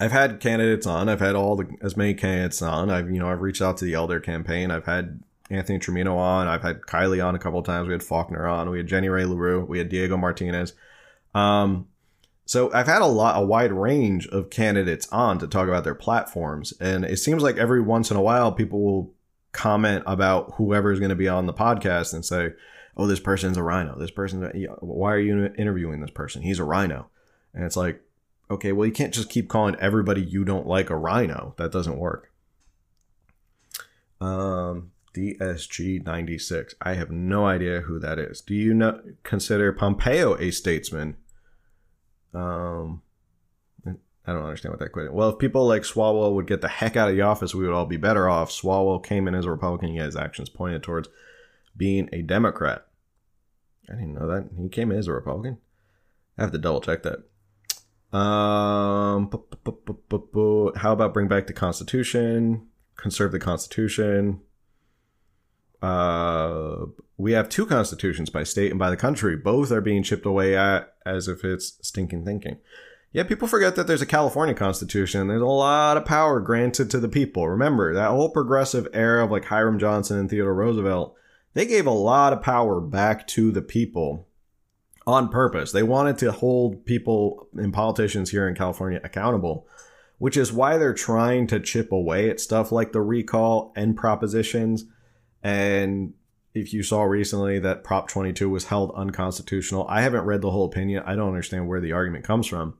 I've 0.00 0.12
had 0.12 0.40
candidates 0.40 0.86
on. 0.86 1.08
I've 1.08 1.20
had 1.20 1.34
all 1.34 1.56
the 1.56 1.68
as 1.82 1.96
many 1.96 2.14
candidates 2.14 2.62
on. 2.62 2.90
I've 2.90 3.10
you 3.10 3.18
know 3.18 3.28
I've 3.28 3.40
reached 3.40 3.62
out 3.62 3.76
to 3.78 3.84
the 3.84 3.94
Elder 3.94 4.20
campaign. 4.20 4.70
I've 4.70 4.86
had 4.86 5.20
Anthony 5.50 5.78
Trimino 5.78 6.16
on. 6.16 6.48
I've 6.48 6.62
had 6.62 6.82
Kiley 6.82 7.24
on 7.24 7.34
a 7.34 7.38
couple 7.38 7.58
of 7.58 7.66
times. 7.66 7.86
We 7.86 7.92
had 7.92 8.02
Faulconer 8.02 8.50
on. 8.50 8.70
We 8.70 8.78
had 8.78 8.86
Jenny 8.86 9.08
Rae 9.08 9.26
Le 9.26 9.36
Roux. 9.36 9.64
We 9.64 9.78
had 9.78 9.88
Diego 9.88 10.16
Martinez. 10.16 10.72
Um, 11.34 11.88
so 12.44 12.72
I've 12.72 12.86
had 12.86 13.02
a 13.02 13.06
lot, 13.06 13.40
a 13.40 13.44
wide 13.44 13.72
range 13.72 14.26
of 14.28 14.50
candidates 14.50 15.08
on 15.12 15.38
to 15.38 15.46
talk 15.46 15.68
about 15.68 15.84
their 15.84 15.94
platforms, 15.94 16.72
and 16.80 17.04
it 17.04 17.18
seems 17.18 17.42
like 17.42 17.56
every 17.56 17.80
once 17.80 18.10
in 18.10 18.16
a 18.16 18.22
while 18.22 18.52
people 18.52 18.82
will 18.82 19.14
comment 19.52 20.02
about 20.06 20.54
whoever 20.56 20.90
is 20.90 20.98
going 20.98 21.10
to 21.10 21.14
be 21.14 21.28
on 21.28 21.46
the 21.46 21.52
podcast 21.52 22.12
and 22.12 22.24
say, 22.24 22.50
"Oh, 22.96 23.06
this 23.06 23.20
person's 23.20 23.56
a 23.56 23.62
RINO. 23.62 23.98
This 23.98 24.10
person, 24.10 24.42
why 24.80 25.12
are 25.12 25.18
you 25.18 25.52
interviewing 25.56 26.00
this 26.00 26.10
person? 26.10 26.42
He's 26.42 26.58
a 26.58 26.64
RINO." 26.64 27.06
And 27.54 27.64
it's 27.64 27.76
like, 27.76 28.02
okay, 28.52 28.72
well, 28.72 28.86
you 28.86 28.92
can't 28.92 29.14
just 29.14 29.30
keep 29.30 29.48
calling 29.48 29.76
everybody 29.80 30.20
you 30.22 30.44
don't 30.44 30.66
like 30.66 30.90
a 30.90 30.96
RINO. 30.96 31.54
That 31.56 31.72
doesn't 31.72 31.98
work. 31.98 32.30
Um, 34.20 34.92
DSG 35.14 36.04
96. 36.04 36.74
I 36.80 36.94
have 36.94 37.10
no 37.10 37.46
idea 37.46 37.80
who 37.80 37.98
that 37.98 38.18
is. 38.18 38.40
Do 38.40 38.54
you 38.54 39.16
consider 39.22 39.72
Pompeo 39.72 40.36
a 40.38 40.50
statesman? 40.50 41.16
Um, 42.32 43.02
I 44.24 44.32
don't 44.32 44.44
understand 44.44 44.72
what 44.72 44.78
that 44.78 44.92
question. 44.92 45.12
Well, 45.12 45.30
if 45.30 45.38
people 45.38 45.66
like 45.66 45.82
Swalwell 45.82 46.34
would 46.34 46.46
get 46.46 46.60
the 46.60 46.68
heck 46.68 46.96
out 46.96 47.08
of 47.08 47.16
the 47.16 47.22
office, 47.22 47.54
we 47.54 47.64
would 47.64 47.74
all 47.74 47.86
be 47.86 47.96
better 47.96 48.28
off. 48.28 48.50
Swalwell 48.50 49.04
came 49.04 49.26
in 49.26 49.34
as 49.34 49.46
a 49.46 49.50
Republican, 49.50 49.94
yet 49.94 50.06
his 50.06 50.16
actions 50.16 50.48
pointed 50.48 50.82
towards 50.82 51.08
being 51.76 52.08
a 52.12 52.22
Democrat. 52.22 52.86
I 53.90 53.94
didn't 53.94 54.14
know 54.14 54.28
that. 54.28 54.48
He 54.56 54.68
came 54.68 54.92
in 54.92 54.98
as 54.98 55.08
a 55.08 55.12
Republican. 55.12 55.58
I 56.38 56.42
have 56.42 56.52
to 56.52 56.58
double 56.58 56.80
check 56.80 57.02
that. 57.02 57.24
Um, 58.12 59.30
how 60.76 60.92
about 60.92 61.14
bring 61.14 61.28
back 61.28 61.46
the 61.46 61.52
Constitution, 61.52 62.68
conserve 62.96 63.32
the 63.32 63.38
Constitution? 63.38 64.40
Uh, 65.80 66.86
we 67.16 67.32
have 67.32 67.48
two 67.48 67.66
constitutions 67.66 68.30
by 68.30 68.44
state 68.44 68.70
and 68.70 68.78
by 68.78 68.90
the 68.90 68.96
country. 68.96 69.36
Both 69.36 69.72
are 69.72 69.80
being 69.80 70.02
chipped 70.02 70.26
away 70.26 70.56
at 70.56 70.94
as 71.04 71.26
if 71.26 71.44
it's 71.44 71.78
stinking 71.82 72.24
thinking. 72.24 72.58
Yeah, 73.12 73.24
people 73.24 73.48
forget 73.48 73.76
that 73.76 73.86
there's 73.86 74.00
a 74.00 74.06
California 74.06 74.54
constitution. 74.54 75.28
There's 75.28 75.42
a 75.42 75.46
lot 75.46 75.96
of 75.96 76.06
power 76.06 76.40
granted 76.40 76.90
to 76.90 77.00
the 77.00 77.08
people. 77.08 77.48
Remember, 77.48 77.92
that 77.92 78.10
whole 78.10 78.30
progressive 78.30 78.88
era 78.94 79.24
of 79.24 79.30
like 79.30 79.44
Hiram 79.46 79.78
Johnson 79.78 80.18
and 80.18 80.30
Theodore 80.30 80.54
Roosevelt, 80.54 81.14
they 81.52 81.66
gave 81.66 81.86
a 81.86 81.90
lot 81.90 82.32
of 82.32 82.42
power 82.42 82.80
back 82.80 83.26
to 83.28 83.50
the 83.50 83.60
people 83.60 84.28
on 85.06 85.28
purpose. 85.28 85.72
They 85.72 85.82
wanted 85.82 86.18
to 86.18 86.32
hold 86.32 86.84
people 86.84 87.48
and 87.54 87.72
politicians 87.72 88.30
here 88.30 88.48
in 88.48 88.54
California 88.54 89.00
accountable, 89.02 89.66
which 90.18 90.36
is 90.36 90.52
why 90.52 90.78
they're 90.78 90.94
trying 90.94 91.46
to 91.48 91.60
chip 91.60 91.92
away 91.92 92.30
at 92.30 92.40
stuff 92.40 92.72
like 92.72 92.92
the 92.92 93.02
recall 93.02 93.72
and 93.76 93.96
propositions 93.96 94.84
and 95.42 96.14
if 96.54 96.72
you 96.72 96.82
saw 96.82 97.02
recently 97.02 97.58
that 97.60 97.82
Prop 97.82 98.08
22 98.08 98.48
was 98.48 98.66
held 98.66 98.92
unconstitutional, 98.94 99.86
I 99.88 100.02
haven't 100.02 100.24
read 100.24 100.42
the 100.42 100.50
whole 100.50 100.66
opinion. 100.66 101.02
I 101.06 101.14
don't 101.14 101.28
understand 101.28 101.66
where 101.66 101.80
the 101.80 101.92
argument 101.92 102.24
comes 102.24 102.46
from. 102.46 102.74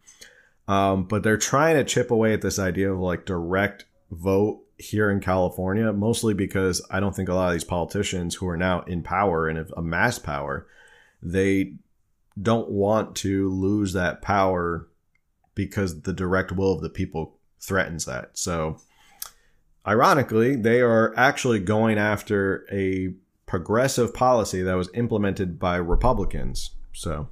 Um, 0.68 1.04
but 1.04 1.22
they're 1.22 1.38
trying 1.38 1.76
to 1.76 1.84
chip 1.84 2.10
away 2.10 2.34
at 2.34 2.42
this 2.42 2.58
idea 2.58 2.92
of 2.92 3.00
like 3.00 3.24
direct 3.24 3.86
vote 4.10 4.62
here 4.76 5.10
in 5.10 5.20
California, 5.20 5.92
mostly 5.92 6.34
because 6.34 6.82
I 6.90 7.00
don't 7.00 7.16
think 7.16 7.28
a 7.28 7.34
lot 7.34 7.48
of 7.48 7.52
these 7.54 7.64
politicians 7.64 8.34
who 8.34 8.48
are 8.48 8.56
now 8.56 8.82
in 8.82 9.02
power 9.02 9.48
and 9.48 9.58
have 9.58 9.72
amassed 9.76 10.22
power, 10.22 10.66
they 11.22 11.74
don't 12.40 12.70
want 12.70 13.16
to 13.16 13.50
lose 13.50 13.92
that 13.92 14.22
power 14.22 14.88
because 15.54 16.02
the 16.02 16.12
direct 16.12 16.52
will 16.52 16.72
of 16.72 16.80
the 16.80 16.88
people 16.88 17.38
threatens 17.60 18.06
that. 18.06 18.38
So 18.38 18.78
Ironically, 19.86 20.54
they 20.54 20.80
are 20.80 21.12
actually 21.16 21.58
going 21.58 21.98
after 21.98 22.66
a 22.70 23.14
progressive 23.46 24.14
policy 24.14 24.62
that 24.62 24.74
was 24.74 24.88
implemented 24.94 25.58
by 25.58 25.76
Republicans. 25.76 26.70
So, 26.92 27.28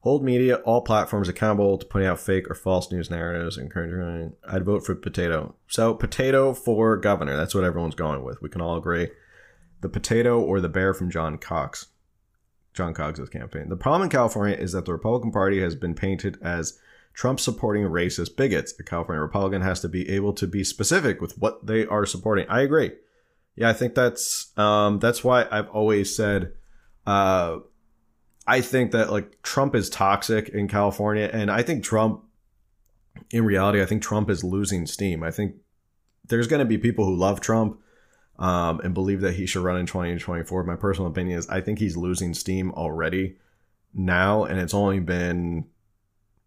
hold 0.00 0.22
media, 0.22 0.56
all 0.56 0.82
platforms 0.82 1.28
accountable 1.28 1.76
to 1.76 1.86
putting 1.86 2.06
out 2.06 2.20
fake 2.20 2.48
or 2.48 2.54
false 2.54 2.92
news 2.92 3.10
narratives. 3.10 3.58
Encouraging, 3.58 4.34
I'd 4.48 4.64
vote 4.64 4.86
for 4.86 4.94
potato. 4.94 5.56
So, 5.66 5.92
potato 5.92 6.54
for 6.54 6.96
governor. 6.96 7.36
That's 7.36 7.54
what 7.54 7.64
everyone's 7.64 7.96
going 7.96 8.22
with. 8.22 8.40
We 8.40 8.48
can 8.48 8.60
all 8.60 8.76
agree. 8.76 9.08
The 9.80 9.88
potato 9.88 10.40
or 10.40 10.60
the 10.60 10.68
bear 10.68 10.94
from 10.94 11.10
John 11.10 11.36
Cox. 11.36 11.88
John 12.74 12.94
Cox's 12.94 13.28
campaign. 13.28 13.68
The 13.68 13.76
problem 13.76 14.02
in 14.02 14.08
California 14.08 14.56
is 14.56 14.72
that 14.72 14.86
the 14.86 14.92
Republican 14.92 15.30
Party 15.30 15.60
has 15.60 15.74
been 15.74 15.94
painted 15.94 16.38
as 16.42 16.78
Trump 17.14 17.38
supporting 17.38 17.84
racist 17.84 18.36
bigots. 18.36 18.74
A 18.78 18.82
California 18.82 19.20
Republican 19.20 19.60
has 19.62 19.80
to 19.80 19.88
be 19.88 20.08
able 20.08 20.32
to 20.34 20.46
be 20.46 20.64
specific 20.64 21.20
with 21.20 21.36
what 21.38 21.66
they 21.66 21.86
are 21.86 22.06
supporting. 22.06 22.48
I 22.48 22.62
agree. 22.62 22.92
Yeah, 23.54 23.68
I 23.68 23.74
think 23.74 23.94
that's 23.94 24.56
um, 24.58 24.98
that's 24.98 25.22
why 25.22 25.46
I've 25.50 25.68
always 25.68 26.14
said 26.16 26.52
uh, 27.06 27.58
I 28.46 28.60
think 28.60 28.92
that 28.92 29.10
like 29.10 29.42
Trump 29.42 29.74
is 29.74 29.90
toxic 29.90 30.48
in 30.48 30.68
California, 30.68 31.28
and 31.32 31.50
I 31.50 31.62
think 31.62 31.84
Trump, 31.84 32.24
in 33.30 33.44
reality, 33.44 33.82
I 33.82 33.86
think 33.86 34.02
Trump 34.02 34.30
is 34.30 34.42
losing 34.42 34.86
steam. 34.86 35.22
I 35.22 35.30
think 35.30 35.56
there's 36.26 36.46
going 36.46 36.60
to 36.60 36.66
be 36.66 36.78
people 36.78 37.04
who 37.04 37.14
love 37.14 37.40
Trump 37.40 37.80
um, 38.42 38.80
and 38.80 38.92
believe 38.92 39.20
that 39.20 39.36
he 39.36 39.46
should 39.46 39.62
run 39.62 39.78
in 39.78 39.86
2024. 39.86 40.64
My 40.64 40.74
personal 40.74 41.08
opinion 41.08 41.38
is 41.38 41.48
I 41.48 41.60
think 41.60 41.78
he's 41.78 41.96
losing 41.96 42.34
steam 42.34 42.72
already 42.72 43.36
now, 43.94 44.42
and 44.42 44.58
it's 44.58 44.74
only 44.74 44.98
been 44.98 45.66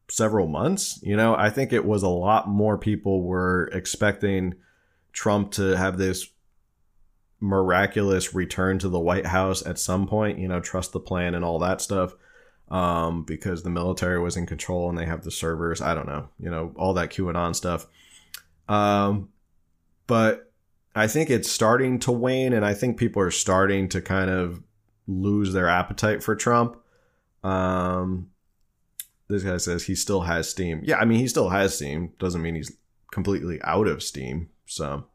several 0.10 0.46
months. 0.46 1.00
You 1.02 1.16
know, 1.16 1.34
I 1.36 1.50
think 1.50 1.72
it 1.72 1.86
was 1.86 2.04
a 2.04 2.10
lot 2.10 2.50
more 2.50 2.78
people 2.78 3.24
were 3.24 3.70
expecting 3.72 4.56
Trump 5.14 5.52
to 5.54 5.78
have 5.78 5.98
this 5.98 6.28
miraculous 7.39 8.36
return 8.36 8.78
to 8.80 8.89
the 8.89 9.00
White 9.00 9.28
House 9.28 9.66
at 9.66 9.80
some 9.80 10.06
point, 10.06 10.38
you 10.38 10.50
know, 10.50 10.60
trust 10.60 10.91
the 10.91 11.00
plan 11.00 11.34
and 11.34 11.46
all 11.46 11.60
that 11.60 11.80
stuff. 11.80 12.14
Um, 12.68 13.24
because 13.24 13.62
the 13.62 13.70
military 13.70 14.20
was 14.20 14.36
in 14.36 14.48
control 14.48 14.89
and 14.89 14.98
they 14.98 15.06
have 15.06 15.24
the 15.24 15.30
servers. 15.30 15.82
I 15.82 15.93
don't 15.93 16.08
know, 16.08 16.30
you 16.39 16.50
know, 16.50 16.74
all 16.76 16.96
that 16.96 17.12
QAnon 17.12 17.56
stuff. 17.56 17.86
Um, 18.68 19.30
but 20.08 20.52
I 20.96 21.08
think 21.08 21.30
it's 21.30 21.52
starting 21.52 22.00
to 22.00 22.12
wane, 22.12 22.54
and 22.54 22.66
I 22.66 22.74
think 22.74 22.98
people 22.98 23.22
are 23.22 23.32
starting 23.32 23.89
to 23.89 24.02
kind 24.02 24.30
of 24.30 24.64
lose 25.08 25.54
their 25.54 25.68
appetite 25.68 26.24
for 26.24 26.36
Trump. 26.36 26.78
Um, 27.43 28.30
this 29.28 29.43
guy 29.43 29.58
says 29.58 29.84
he 29.84 29.96
still 29.96 30.22
has 30.22 30.50
Steam. 30.50 30.82
Yeah, 30.84 30.98
I 30.98 31.06
mean 31.06 31.20
he 31.20 31.28
still 31.28 31.50
has 31.50 31.76
Steam. 31.76 32.14
Doesn't 32.18 32.41
mean 32.41 32.56
he's 32.56 32.72
completely 33.12 33.62
out 33.64 33.88
of 33.88 34.02
Steam. 34.02 34.50
So, 34.66 35.06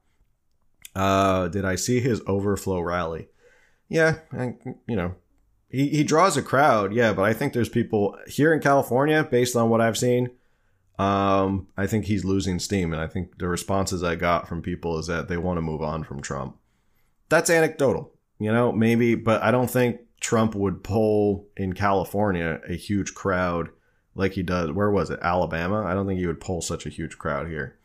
uh, 0.94 1.48
did 1.48 1.64
I 1.64 1.76
see 1.76 2.00
his 2.00 2.20
overflow 2.26 2.80
rally? 2.80 3.28
Yeah, 3.88 4.18
I, 4.32 4.54
you 4.86 4.96
know, 4.96 5.14
he 5.68 5.88
he 5.88 6.04
draws 6.04 6.36
a 6.36 6.42
crowd. 6.42 6.92
Yeah, 6.92 7.12
but 7.12 7.22
I 7.22 7.32
think 7.32 7.52
there's 7.52 7.68
people 7.68 8.16
here 8.26 8.52
in 8.52 8.60
California, 8.60 9.24
based 9.24 9.56
on 9.56 9.70
what 9.70 9.80
I've 9.80 9.98
seen. 9.98 10.30
Um, 11.00 11.68
I 11.78 11.86
think 11.86 12.04
he's 12.04 12.26
losing 12.26 12.58
steam, 12.58 12.92
and 12.92 13.00
I 13.00 13.06
think 13.06 13.38
the 13.38 13.48
responses 13.48 14.02
I 14.02 14.16
got 14.16 14.46
from 14.46 14.60
people 14.60 14.98
is 14.98 15.06
that 15.06 15.28
they 15.28 15.38
want 15.38 15.56
to 15.56 15.62
move 15.62 15.80
on 15.80 16.04
from 16.04 16.20
Trump. 16.20 16.58
That's 17.30 17.48
anecdotal, 17.48 18.12
you 18.38 18.52
know, 18.52 18.70
maybe, 18.70 19.14
but 19.14 19.42
I 19.42 19.50
don't 19.50 19.70
think 19.70 20.00
Trump 20.20 20.54
would 20.54 20.84
pull 20.84 21.46
in 21.56 21.72
California 21.72 22.60
a 22.68 22.74
huge 22.74 23.14
crowd 23.14 23.70
like 24.14 24.34
he 24.34 24.42
does. 24.42 24.72
Where 24.72 24.90
was 24.90 25.08
it? 25.08 25.20
Alabama? 25.22 25.84
I 25.86 25.94
don't 25.94 26.06
think 26.06 26.20
he 26.20 26.26
would 26.26 26.38
pull 26.40 26.60
such 26.60 26.84
a 26.84 26.90
huge 26.90 27.16
crowd 27.16 27.48
here. 27.48 27.78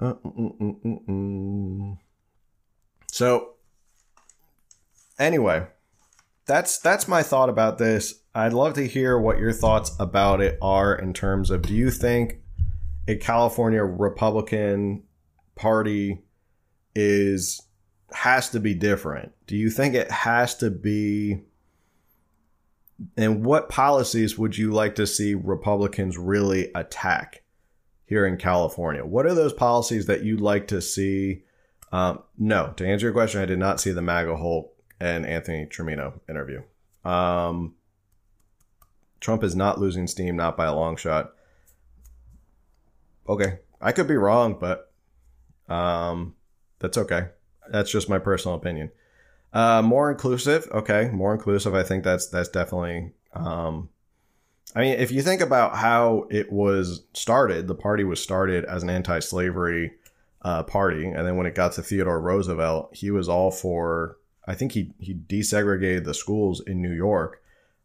Uh, 0.00 0.14
mm, 0.24 0.58
mm, 0.58 1.06
mm, 1.06 1.98
so, 3.06 3.50
anyway, 5.20 5.68
that's 6.46 6.78
that's 6.78 7.08
my 7.08 7.22
thought 7.22 7.48
about 7.48 7.78
this. 7.78 8.22
I'd 8.34 8.52
love 8.52 8.74
to 8.74 8.86
hear 8.86 9.18
what 9.18 9.38
your 9.38 9.52
thoughts 9.52 9.94
about 9.98 10.40
it 10.40 10.58
are 10.62 10.94
in 10.94 11.12
terms 11.12 11.50
of 11.50 11.62
do 11.62 11.74
you 11.74 11.90
think 11.90 12.40
a 13.08 13.16
California 13.16 13.82
Republican 13.82 15.02
Party 15.56 16.22
is 16.94 17.60
has 18.12 18.48
to 18.50 18.60
be 18.60 18.74
different? 18.74 19.32
Do 19.46 19.56
you 19.56 19.70
think 19.70 19.94
it 19.94 20.10
has 20.10 20.54
to 20.56 20.70
be 20.70 21.40
and 23.16 23.44
what 23.44 23.68
policies 23.68 24.38
would 24.38 24.56
you 24.56 24.70
like 24.70 24.94
to 24.94 25.06
see 25.06 25.34
Republicans 25.34 26.16
really 26.16 26.70
attack 26.74 27.42
here 28.06 28.24
in 28.24 28.36
California? 28.36 29.04
What 29.04 29.26
are 29.26 29.34
those 29.34 29.52
policies 29.52 30.06
that 30.06 30.22
you'd 30.22 30.40
like 30.40 30.68
to 30.68 30.80
see? 30.80 31.42
Um, 31.92 32.22
no, 32.38 32.72
to 32.76 32.86
answer 32.86 33.06
your 33.06 33.12
question, 33.12 33.40
I 33.40 33.46
did 33.46 33.58
not 33.58 33.80
see 33.80 33.90
the 33.90 34.00
MAGA 34.00 34.36
Hulk 34.36 34.75
and 35.00 35.26
Anthony 35.26 35.66
Trimino 35.66 36.20
interview. 36.28 36.62
Um, 37.04 37.74
Trump 39.20 39.42
is 39.42 39.56
not 39.56 39.80
losing 39.80 40.06
steam, 40.06 40.36
not 40.36 40.56
by 40.56 40.66
a 40.66 40.74
long 40.74 40.96
shot. 40.96 41.32
Okay, 43.28 43.58
I 43.80 43.92
could 43.92 44.06
be 44.06 44.16
wrong, 44.16 44.56
but 44.58 44.92
um, 45.68 46.34
that's 46.78 46.98
okay. 46.98 47.28
That's 47.70 47.90
just 47.90 48.08
my 48.08 48.18
personal 48.18 48.56
opinion. 48.56 48.90
Uh, 49.52 49.82
more 49.82 50.10
inclusive, 50.10 50.68
okay, 50.70 51.10
more 51.12 51.32
inclusive. 51.32 51.74
I 51.74 51.82
think 51.82 52.04
that's 52.04 52.28
that's 52.28 52.48
definitely. 52.48 53.12
Um, 53.32 53.88
I 54.74 54.80
mean, 54.80 54.98
if 54.98 55.10
you 55.10 55.22
think 55.22 55.40
about 55.40 55.76
how 55.76 56.26
it 56.30 56.52
was 56.52 57.04
started, 57.14 57.66
the 57.66 57.74
party 57.74 58.04
was 58.04 58.22
started 58.22 58.64
as 58.64 58.82
an 58.82 58.90
anti-slavery 58.90 59.92
uh, 60.42 60.64
party, 60.64 61.06
and 61.06 61.26
then 61.26 61.36
when 61.36 61.46
it 61.46 61.54
got 61.54 61.72
to 61.72 61.82
Theodore 61.82 62.20
Roosevelt, 62.20 62.94
he 62.94 63.10
was 63.10 63.28
all 63.28 63.50
for 63.50 64.18
I 64.46 64.54
think 64.54 64.72
he 64.72 64.92
he 64.98 65.14
desegregated 65.14 66.04
the 66.04 66.14
schools 66.14 66.60
in 66.66 66.80
New 66.80 66.92
York 66.92 67.42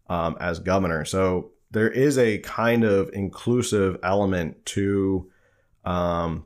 um, 0.09 0.37
as 0.39 0.59
governor. 0.59 1.05
So 1.05 1.51
there 1.71 1.89
is 1.89 2.17
a 2.17 2.39
kind 2.39 2.83
of 2.83 3.09
inclusive 3.13 3.97
element 4.03 4.65
to. 4.67 5.29
Um, 5.85 6.45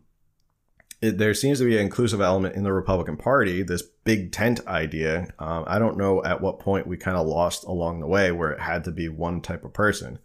it, 1.02 1.18
there 1.18 1.34
seems 1.34 1.60
to 1.60 1.66
be 1.66 1.76
an 1.76 1.84
inclusive 1.84 2.22
element 2.22 2.56
in 2.56 2.64
the 2.64 2.72
Republican 2.72 3.18
Party. 3.18 3.64
This 3.64 3.82
big 3.82 4.32
tent 4.32 4.66
idea. 4.66 5.28
Um, 5.40 5.66
I 5.68 5.78
don't 5.78 5.98
know 5.98 6.24
at 6.24 6.42
what 6.42 6.60
point 6.60 6.88
we 6.88 6.96
kind 6.96 7.18
of 7.18 7.28
lost 7.28 7.66
along 7.66 8.00
the 8.00 8.08
way 8.08 8.32
where 8.32 8.52
it 8.52 8.62
had 8.62 8.86
to 8.86 8.92
be 8.92 9.10
one 9.10 9.42
type 9.42 9.66
of 9.66 9.74
person. 9.74 10.20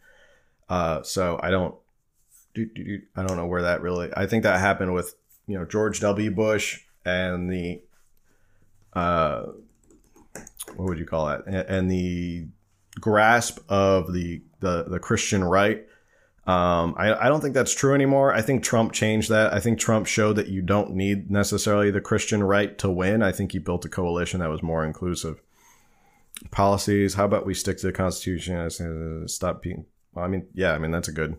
Uh, 0.68 1.02
so 1.02 1.40
I 1.42 1.50
don't. 1.50 1.74
I 2.56 3.22
don't 3.26 3.36
know 3.36 3.46
where 3.46 3.62
that 3.62 3.80
really. 3.80 4.10
I 4.16 4.26
think 4.26 4.42
that 4.42 4.60
happened 4.60 4.94
with 4.94 5.14
you 5.46 5.58
know 5.58 5.64
George 5.64 6.00
W. 6.00 6.30
Bush 6.30 6.80
and 7.04 7.50
the 7.50 7.80
uh, 8.92 9.46
what 10.76 10.88
would 10.88 10.98
you 10.98 11.06
call 11.06 11.30
it? 11.30 11.42
And, 11.46 11.90
the 11.90 12.46
grasp 13.00 13.58
of 13.68 14.12
the 14.12 14.42
the, 14.60 14.84
the 14.84 14.98
Christian 14.98 15.42
right. 15.44 15.86
Um, 16.46 16.94
I, 16.98 17.14
I 17.14 17.28
don't 17.28 17.40
think 17.40 17.54
that's 17.54 17.74
true 17.74 17.94
anymore. 17.94 18.34
I 18.34 18.42
think 18.42 18.64
Trump 18.64 18.92
changed 18.92 19.28
that. 19.28 19.52
I 19.52 19.60
think 19.60 19.78
Trump 19.78 20.06
showed 20.06 20.34
that 20.34 20.48
you 20.48 20.62
don't 20.62 20.94
need 20.94 21.30
necessarily 21.30 21.90
the 21.90 22.00
Christian 22.00 22.42
right 22.42 22.76
to 22.78 22.90
win. 22.90 23.22
I 23.22 23.30
think 23.30 23.52
he 23.52 23.58
built 23.58 23.84
a 23.84 23.88
coalition 23.88 24.40
that 24.40 24.50
was 24.50 24.62
more 24.62 24.84
inclusive. 24.84 25.40
Policies. 26.50 27.14
How 27.14 27.26
about 27.26 27.46
we 27.46 27.54
stick 27.54 27.78
to 27.78 27.86
the 27.86 27.92
Constitution? 27.92 28.56
And 28.56 29.30
stop 29.30 29.62
being. 29.62 29.84
Well, 30.14 30.24
I 30.24 30.28
mean, 30.28 30.46
yeah. 30.54 30.72
I 30.72 30.78
mean 30.78 30.90
that's 30.90 31.08
a 31.08 31.12
good 31.12 31.38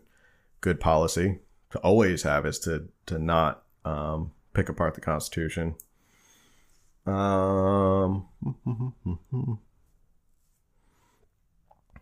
good 0.62 0.80
policy 0.80 1.40
to 1.72 1.80
always 1.80 2.24
have 2.24 2.46
is 2.46 2.60
to 2.60 2.88
to 3.08 3.18
not 3.18 3.64
um, 3.84 4.32
pick 4.54 4.70
apart 4.70 4.94
the 4.94 5.02
Constitution. 5.02 5.76
Um, 7.06 8.28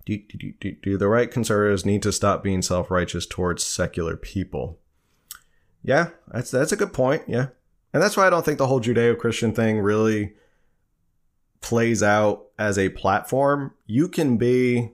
do, 0.06 0.18
do, 0.18 0.54
do, 0.60 0.72
do 0.82 0.98
the 0.98 1.08
right 1.08 1.32
conservatives 1.32 1.86
need 1.86 2.04
to 2.04 2.12
stop 2.12 2.44
being 2.44 2.62
self 2.62 2.92
righteous 2.92 3.26
towards 3.26 3.64
secular 3.64 4.18
people? 4.18 4.80
Yeah, 5.84 6.10
that's 6.28 6.52
that's 6.52 6.72
a 6.72 6.78
good 6.78 6.94
point. 6.94 7.24
Yeah, 7.28 7.48
and 7.94 8.04
that's 8.04 8.18
why 8.18 8.28
I 8.28 8.30
don't 8.30 8.44
think 8.44 8.58
the 8.58 8.68
whole 8.68 8.82
Judeo 8.82 9.18
Christian 9.18 9.54
thing 9.54 9.80
really 9.80 10.34
plays 11.62 12.04
out 12.04 12.48
as 12.58 12.78
a 12.78 12.90
platform. 12.90 13.74
You 13.86 14.08
can 14.08 14.38
be 14.38 14.92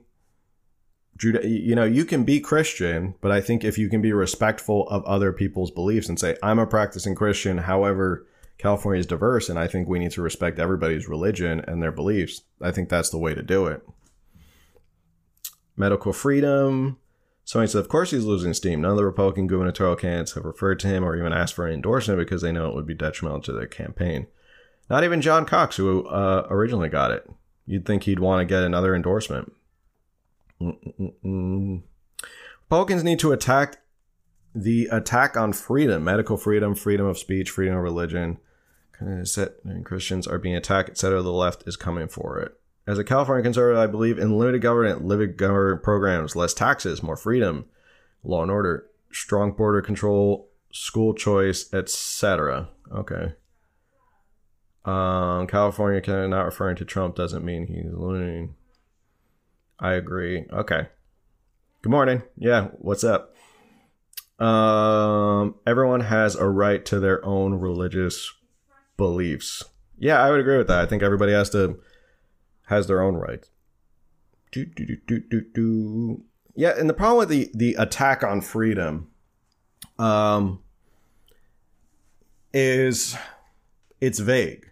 Judah, 1.18 1.46
you 1.46 1.74
know, 1.74 1.84
you 1.84 2.04
can 2.04 2.24
be 2.24 2.40
Christian, 2.40 3.14
but 3.20 3.30
I 3.30 3.40
think 3.40 3.64
if 3.64 3.78
you 3.78 3.88
can 3.88 4.02
be 4.02 4.12
respectful 4.12 4.88
of 4.88 5.04
other 5.04 5.32
people's 5.32 5.70
beliefs 5.70 6.08
and 6.08 6.18
say, 6.18 6.36
I'm 6.42 6.58
a 6.58 6.66
practicing 6.66 7.14
Christian, 7.14 7.58
however, 7.58 8.26
California 8.58 9.00
is 9.00 9.06
diverse, 9.06 9.48
and 9.48 9.58
I 9.58 9.66
think 9.66 9.88
we 9.88 9.98
need 9.98 10.12
to 10.12 10.22
respect 10.22 10.58
everybody's 10.58 11.08
religion 11.08 11.60
and 11.66 11.82
their 11.82 11.92
beliefs. 11.92 12.42
I 12.60 12.70
think 12.70 12.88
that's 12.88 13.10
the 13.10 13.18
way 13.18 13.34
to 13.34 13.42
do 13.42 13.66
it. 13.66 13.86
Medical 15.76 16.12
freedom. 16.12 16.98
Somebody 17.44 17.70
said, 17.70 17.80
of 17.80 17.88
course 17.88 18.10
he's 18.10 18.24
losing 18.24 18.54
steam. 18.54 18.80
None 18.80 18.92
of 18.92 18.96
the 18.96 19.04
Republican 19.04 19.46
gubernatorial 19.46 19.96
candidates 19.96 20.32
have 20.32 20.44
referred 20.44 20.80
to 20.80 20.88
him 20.88 21.04
or 21.04 21.16
even 21.16 21.32
asked 21.32 21.54
for 21.54 21.66
an 21.66 21.74
endorsement 21.74 22.18
because 22.18 22.42
they 22.42 22.50
know 22.50 22.68
it 22.68 22.74
would 22.74 22.86
be 22.86 22.94
detrimental 22.94 23.42
to 23.42 23.52
their 23.52 23.66
campaign. 23.66 24.26
Not 24.88 25.04
even 25.04 25.20
John 25.20 25.44
Cox, 25.44 25.76
who 25.76 26.06
uh, 26.06 26.46
originally 26.50 26.88
got 26.88 27.10
it. 27.10 27.28
You'd 27.66 27.86
think 27.86 28.04
he'd 28.04 28.18
want 28.18 28.40
to 28.40 28.52
get 28.52 28.62
another 28.62 28.94
endorsement. 28.94 29.52
Mm-mm-mm. 30.60 31.82
Republicans 32.62 33.04
need 33.04 33.18
to 33.20 33.32
attack 33.32 33.76
the 34.54 34.88
attack 34.90 35.36
on 35.36 35.52
freedom, 35.52 36.02
medical 36.02 36.36
freedom, 36.36 36.74
freedom 36.74 37.06
of 37.06 37.18
speech, 37.18 37.50
freedom 37.50 37.76
of 37.76 37.82
religion, 37.82 38.38
and 39.00 39.84
Christians 39.84 40.26
are 40.26 40.38
being 40.38 40.56
attacked, 40.56 40.90
etc. 40.90 41.22
The 41.22 41.32
left 41.32 41.64
is 41.66 41.76
coming 41.76 42.08
for 42.08 42.38
it. 42.38 42.58
As 42.86 42.98
a 42.98 43.04
California 43.04 43.42
conservative, 43.42 43.78
I 43.78 43.86
believe 43.86 44.18
in 44.18 44.38
limited 44.38 44.62
government, 44.62 45.04
limited 45.04 45.36
government 45.36 45.82
programs, 45.82 46.36
less 46.36 46.54
taxes, 46.54 47.02
more 47.02 47.16
freedom, 47.16 47.66
law 48.22 48.42
and 48.42 48.50
order, 48.50 48.86
strong 49.10 49.52
border 49.52 49.82
control, 49.82 50.48
school 50.70 51.14
choice, 51.14 51.72
etc. 51.74 52.68
Okay. 52.94 53.34
Um, 54.84 55.48
California 55.48 56.28
not 56.28 56.44
referring 56.44 56.76
to 56.76 56.84
Trump 56.84 57.16
doesn't 57.16 57.44
mean 57.44 57.66
he's 57.66 57.92
losing. 57.92 58.54
I 59.80 59.94
agree. 59.94 60.46
Okay. 60.52 60.88
Good 61.82 61.90
morning. 61.90 62.22
Yeah, 62.36 62.68
what's 62.78 63.04
up? 63.04 63.34
Um, 64.38 65.56
everyone 65.66 66.00
has 66.00 66.36
a 66.36 66.46
right 66.46 66.84
to 66.86 67.00
their 67.00 67.24
own 67.24 67.54
religious 67.54 68.32
beliefs. 68.96 69.64
Yeah, 69.98 70.20
I 70.22 70.30
would 70.30 70.40
agree 70.40 70.58
with 70.58 70.68
that. 70.68 70.80
I 70.80 70.86
think 70.86 71.02
everybody 71.02 71.32
has 71.32 71.50
to 71.50 71.80
has 72.66 72.86
their 72.86 73.02
own 73.02 73.14
rights. 73.14 73.50
Do, 74.52 74.64
do, 74.64 74.84
do, 74.84 74.96
do, 75.06 75.20
do, 75.20 75.40
do. 75.54 76.22
Yeah, 76.54 76.74
and 76.78 76.88
the 76.88 76.94
problem 76.94 77.18
with 77.18 77.28
the 77.28 77.50
the 77.54 77.74
attack 77.74 78.22
on 78.22 78.40
freedom 78.40 79.10
um 79.98 80.60
is 82.52 83.16
it's 84.00 84.18
vague. 84.18 84.70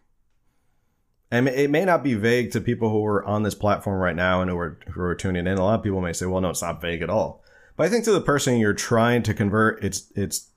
And 1.31 1.49
it 1.49 1.71
may 1.71 1.85
not 1.85 2.05
be 2.05 2.15
vague 2.15 2.53
to 2.53 2.61
people 2.61 2.91
who 2.91 3.05
are 3.05 3.25
on 3.25 3.43
this 3.43 3.57
platform 3.57 3.99
right 4.01 4.15
now 4.15 4.41
and 4.41 4.51
who 4.51 4.57
are 4.57 4.79
who 4.89 5.01
are 5.01 5.15
tuning 5.15 5.47
in. 5.47 5.59
A 5.59 5.65
lot 5.65 5.79
of 5.79 5.83
people 5.83 6.01
may 6.01 6.13
say, 6.13 6.27
"Well, 6.27 6.41
no, 6.41 6.51
it's 6.51 6.63
not 6.63 6.81
vague 6.81 7.03
at 7.03 7.11
all." 7.11 7.43
But 7.77 7.87
I 7.87 7.89
think 7.91 8.05
to 8.05 8.13
the 8.13 8.21
person 8.21 8.59
you're 8.59 8.73
trying 8.73 9.23
to 9.25 9.35
convert, 9.35 9.83
it's 9.83 10.13
it's 10.15 10.51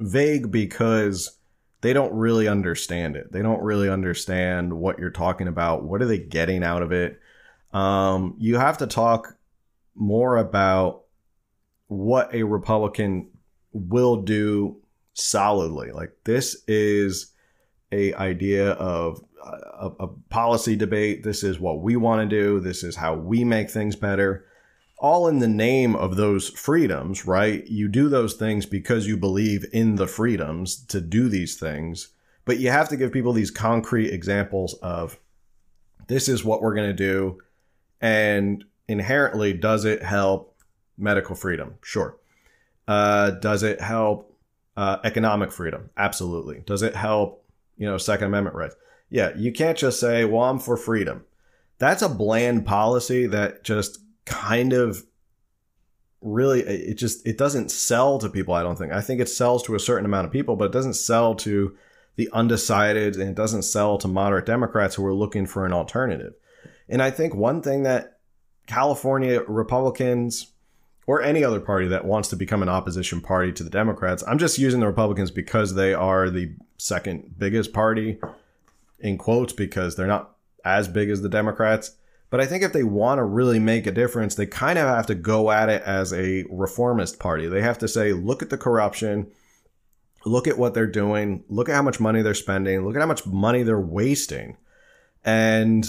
vague 0.00 0.50
because 0.50 1.38
they 1.84 1.92
don't 1.92 2.14
really 2.14 2.48
understand 2.48 3.14
it. 3.14 3.30
They 3.30 3.42
don't 3.42 3.60
really 3.60 3.90
understand 3.90 4.72
what 4.72 4.98
you're 4.98 5.10
talking 5.10 5.48
about. 5.48 5.84
What 5.84 6.00
are 6.00 6.06
they 6.06 6.16
getting 6.16 6.64
out 6.64 6.82
of 6.82 6.92
it? 6.92 7.20
Um, 7.74 8.36
you 8.38 8.56
have 8.56 8.78
to 8.78 8.86
talk 8.86 9.36
more 9.94 10.38
about 10.38 11.02
what 11.88 12.34
a 12.34 12.42
Republican 12.42 13.28
will 13.72 14.22
do 14.22 14.80
solidly. 15.12 15.92
Like 15.92 16.12
this 16.24 16.64
is 16.66 17.32
a 17.92 18.14
idea 18.14 18.70
of 18.70 19.22
a, 19.44 19.90
a 20.00 20.08
policy 20.30 20.76
debate. 20.76 21.22
This 21.22 21.42
is 21.44 21.60
what 21.60 21.82
we 21.82 21.96
want 21.96 22.22
to 22.22 22.34
do. 22.34 22.60
This 22.60 22.82
is 22.82 22.96
how 22.96 23.14
we 23.14 23.44
make 23.44 23.68
things 23.68 23.94
better 23.94 24.46
all 25.04 25.28
in 25.28 25.38
the 25.38 25.46
name 25.46 25.94
of 25.94 26.16
those 26.16 26.48
freedoms, 26.48 27.26
right? 27.26 27.66
You 27.66 27.88
do 27.88 28.08
those 28.08 28.32
things 28.32 28.64
because 28.64 29.06
you 29.06 29.18
believe 29.18 29.66
in 29.70 29.96
the 29.96 30.06
freedoms 30.06 30.82
to 30.86 30.98
do 30.98 31.28
these 31.28 31.56
things, 31.56 32.08
but 32.46 32.58
you 32.58 32.70
have 32.70 32.88
to 32.88 32.96
give 32.96 33.12
people 33.12 33.34
these 33.34 33.50
concrete 33.50 34.08
examples 34.08 34.72
of 34.80 35.20
this 36.06 36.26
is 36.26 36.42
what 36.42 36.62
we're 36.62 36.74
going 36.74 36.88
to 36.88 36.94
do. 36.94 37.38
And 38.00 38.64
inherently, 38.88 39.52
does 39.52 39.84
it 39.84 40.02
help 40.02 40.56
medical 40.96 41.34
freedom? 41.34 41.74
Sure. 41.82 42.16
Uh, 42.88 43.32
does 43.32 43.62
it 43.62 43.82
help 43.82 44.34
uh, 44.74 45.00
economic 45.04 45.52
freedom? 45.52 45.90
Absolutely. 45.98 46.62
Does 46.64 46.80
it 46.80 46.96
help, 46.96 47.44
you 47.76 47.86
know, 47.86 47.98
Second 47.98 48.28
Amendment 48.28 48.56
rights? 48.56 48.76
Yeah, 49.10 49.32
you 49.36 49.52
can't 49.52 49.76
just 49.76 50.00
say, 50.00 50.24
well, 50.24 50.44
I'm 50.44 50.58
for 50.58 50.78
freedom. 50.78 51.26
That's 51.76 52.00
a 52.00 52.08
bland 52.08 52.64
policy 52.64 53.26
that 53.26 53.64
just 53.64 53.98
kind 54.24 54.72
of 54.72 55.04
really 56.24 56.60
it 56.62 56.94
just 56.94 57.26
it 57.26 57.36
doesn't 57.36 57.70
sell 57.70 58.18
to 58.18 58.28
people 58.28 58.54
i 58.54 58.62
don't 58.62 58.76
think. 58.76 58.92
I 58.92 59.02
think 59.02 59.20
it 59.20 59.28
sells 59.28 59.62
to 59.64 59.74
a 59.74 59.80
certain 59.80 60.06
amount 60.06 60.26
of 60.26 60.32
people 60.32 60.56
but 60.56 60.66
it 60.66 60.72
doesn't 60.72 60.94
sell 60.94 61.34
to 61.36 61.76
the 62.16 62.30
undecided 62.32 63.16
and 63.16 63.30
it 63.30 63.34
doesn't 63.34 63.62
sell 63.62 63.98
to 63.98 64.08
moderate 64.08 64.46
democrats 64.46 64.94
who 64.94 65.04
are 65.04 65.14
looking 65.14 65.46
for 65.46 65.66
an 65.66 65.72
alternative. 65.72 66.34
And 66.88 67.02
i 67.02 67.10
think 67.10 67.34
one 67.34 67.60
thing 67.60 67.82
that 67.82 68.18
california 68.66 69.42
republicans 69.46 70.52
or 71.06 71.20
any 71.20 71.44
other 71.44 71.60
party 71.60 71.88
that 71.88 72.06
wants 72.06 72.30
to 72.30 72.36
become 72.36 72.62
an 72.62 72.70
opposition 72.70 73.20
party 73.20 73.52
to 73.52 73.62
the 73.62 73.70
democrats 73.70 74.24
i'm 74.26 74.38
just 74.38 74.58
using 74.58 74.80
the 74.80 74.86
republicans 74.86 75.30
because 75.30 75.74
they 75.74 75.92
are 75.92 76.30
the 76.30 76.54
second 76.78 77.34
biggest 77.36 77.74
party 77.74 78.18
in 79.00 79.18
quotes 79.18 79.52
because 79.52 79.96
they're 79.96 80.06
not 80.06 80.36
as 80.64 80.88
big 80.88 81.10
as 81.10 81.20
the 81.20 81.28
democrats 81.28 81.96
but 82.34 82.40
I 82.40 82.46
think 82.46 82.64
if 82.64 82.72
they 82.72 82.82
want 82.82 83.20
to 83.20 83.22
really 83.22 83.60
make 83.60 83.86
a 83.86 83.92
difference, 83.92 84.34
they 84.34 84.46
kind 84.46 84.76
of 84.76 84.88
have 84.88 85.06
to 85.06 85.14
go 85.14 85.52
at 85.52 85.68
it 85.68 85.82
as 85.82 86.12
a 86.12 86.44
reformist 86.50 87.20
party. 87.20 87.46
They 87.46 87.62
have 87.62 87.78
to 87.78 87.86
say, 87.86 88.12
look 88.12 88.42
at 88.42 88.50
the 88.50 88.58
corruption, 88.58 89.30
look 90.24 90.48
at 90.48 90.58
what 90.58 90.74
they're 90.74 90.88
doing, 90.88 91.44
look 91.48 91.68
at 91.68 91.76
how 91.76 91.82
much 91.82 92.00
money 92.00 92.22
they're 92.22 92.34
spending, 92.34 92.84
look 92.84 92.96
at 92.96 93.00
how 93.00 93.06
much 93.06 93.24
money 93.24 93.62
they're 93.62 93.78
wasting. 93.78 94.56
And 95.24 95.88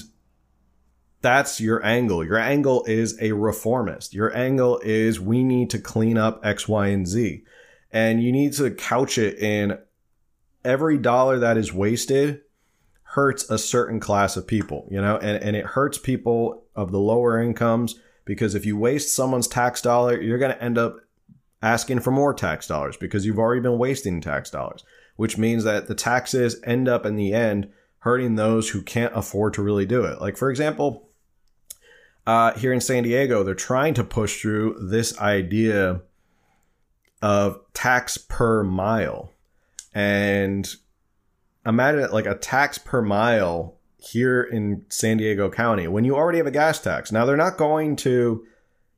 that's 1.22 1.60
your 1.60 1.84
angle. 1.84 2.24
Your 2.24 2.38
angle 2.38 2.86
is 2.86 3.20
a 3.20 3.32
reformist. 3.32 4.14
Your 4.14 4.32
angle 4.38 4.80
is 4.84 5.20
we 5.20 5.44
need 5.44 5.72
to 5.72 5.80
clean 5.80 6.16
up 6.16 6.46
X, 6.46 6.68
Y, 6.68 6.90
and 6.90 7.08
Z. 7.08 7.44
And 7.92 8.22
you 8.22 8.32
need 8.32 8.54
to 8.54 8.70
couch 8.70 9.18
it 9.18 9.40
in 9.40 9.80
every 10.64 11.00
dollar 11.00 11.40
that 11.40 11.58
is 11.58 11.74
wasted 11.74 12.42
hurts 13.16 13.50
a 13.50 13.58
certain 13.58 13.98
class 13.98 14.36
of 14.36 14.46
people, 14.46 14.86
you 14.92 15.00
know, 15.00 15.16
and, 15.16 15.42
and 15.42 15.56
it 15.56 15.66
hurts 15.66 15.98
people 15.98 16.66
of 16.76 16.92
the 16.92 17.00
lower 17.00 17.42
incomes 17.42 17.98
because 18.26 18.56
if 18.56 18.66
you 18.66 18.78
waste 18.78 19.16
someone's 19.16 19.48
tax 19.48 19.82
dollar, 19.82 20.22
you're 20.22 20.38
going 20.38 20.52
to 20.52 20.62
end 20.62 20.78
up 20.78 20.98
asking 21.62 22.02
for 22.02 22.12
more 22.12 22.34
tax 22.34 22.68
dollars 22.68 22.98
because 22.98 23.26
you've 23.26 23.40
already 23.40 23.62
been 23.62 23.78
wasting 23.78 24.20
tax 24.20 24.50
dollars, 24.50 24.84
which 25.16 25.38
means 25.38 25.64
that 25.64 25.88
the 25.88 25.96
taxes 25.96 26.60
end 26.66 26.90
up 26.90 27.06
in 27.06 27.16
the 27.16 27.34
end 27.34 27.70
hurting 28.00 28.36
those 28.36 28.72
who 28.72 28.82
can't 28.82 29.16
afford 29.16 29.54
to 29.54 29.64
really 29.64 29.86
do 29.86 30.04
it. 30.04 30.20
Like, 30.20 30.36
for 30.36 30.50
example, 30.50 31.08
uh, 32.28 32.52
here 32.56 32.74
in 32.74 32.82
San 32.82 33.04
Diego, 33.04 33.44
they're 33.44 33.56
trying 33.56 33.94
to 33.94 34.04
push 34.04 34.42
through 34.42 34.90
this 34.90 35.18
idea 35.22 36.02
of 37.22 37.62
tax 37.74 38.18
per 38.18 38.62
mile. 38.62 39.32
And 39.94 40.76
imagine 41.66 42.12
like 42.12 42.26
a 42.26 42.36
tax 42.36 42.78
per 42.78 43.02
mile 43.02 43.78
here 43.98 44.44
in 44.44 44.86
San 44.90 45.18
Diego 45.18 45.50
County 45.50 45.88
when 45.88 46.04
you 46.04 46.16
already 46.16 46.38
have 46.38 46.48
a 46.48 46.52
gas 46.52 46.80
tax. 46.80 47.12
Now 47.12 47.26
they're 47.26 47.36
not 47.36 47.58
going 47.58 47.96
to 47.98 48.46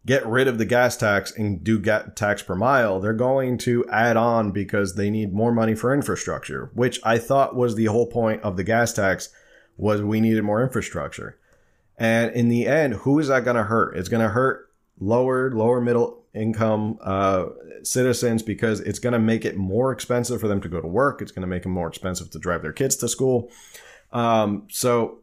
get 0.05 0.25
rid 0.25 0.47
of 0.47 0.57
the 0.57 0.65
gas 0.65 0.95
tax 0.95 1.31
and 1.31 1.63
do 1.63 1.79
get 1.79 2.15
tax 2.15 2.41
per 2.41 2.55
mile. 2.55 2.99
They're 2.99 3.13
going 3.13 3.57
to 3.59 3.85
add 3.89 4.17
on 4.17 4.51
because 4.51 4.95
they 4.95 5.09
need 5.09 5.33
more 5.33 5.51
money 5.51 5.75
for 5.75 5.93
infrastructure, 5.93 6.71
which 6.73 6.99
I 7.03 7.17
thought 7.17 7.55
was 7.55 7.75
the 7.75 7.85
whole 7.85 8.07
point 8.07 8.41
of 8.41 8.57
the 8.57 8.63
gas 8.63 8.93
tax 8.93 9.29
was 9.75 10.01
we 10.01 10.21
needed 10.21 10.43
more 10.43 10.63
infrastructure. 10.63 11.37
And 11.97 12.33
in 12.33 12.47
the 12.47 12.67
end, 12.67 12.93
who 12.93 13.19
is 13.19 13.27
that 13.27 13.43
going 13.43 13.57
to 13.57 13.63
hurt? 13.63 13.97
It's 13.97 14.09
going 14.09 14.23
to 14.23 14.29
hurt 14.29 14.69
lower, 14.99 15.51
lower 15.51 15.81
middle 15.81 16.23
income 16.33 16.97
uh, 17.01 17.47
citizens 17.87 18.43
because 18.43 18.79
it's 18.81 18.99
going 18.99 19.13
to 19.13 19.19
make 19.19 19.45
it 19.45 19.57
more 19.57 19.91
expensive 19.91 20.39
for 20.39 20.47
them 20.47 20.61
to 20.61 20.69
go 20.69 20.81
to 20.81 20.87
work. 20.87 21.21
It's 21.21 21.31
going 21.31 21.41
to 21.41 21.47
make 21.47 21.65
it 21.65 21.69
more 21.69 21.87
expensive 21.87 22.29
to 22.31 22.39
drive 22.39 22.61
their 22.61 22.73
kids 22.73 22.95
to 22.97 23.07
school. 23.07 23.51
Um, 24.11 24.67
so 24.69 25.19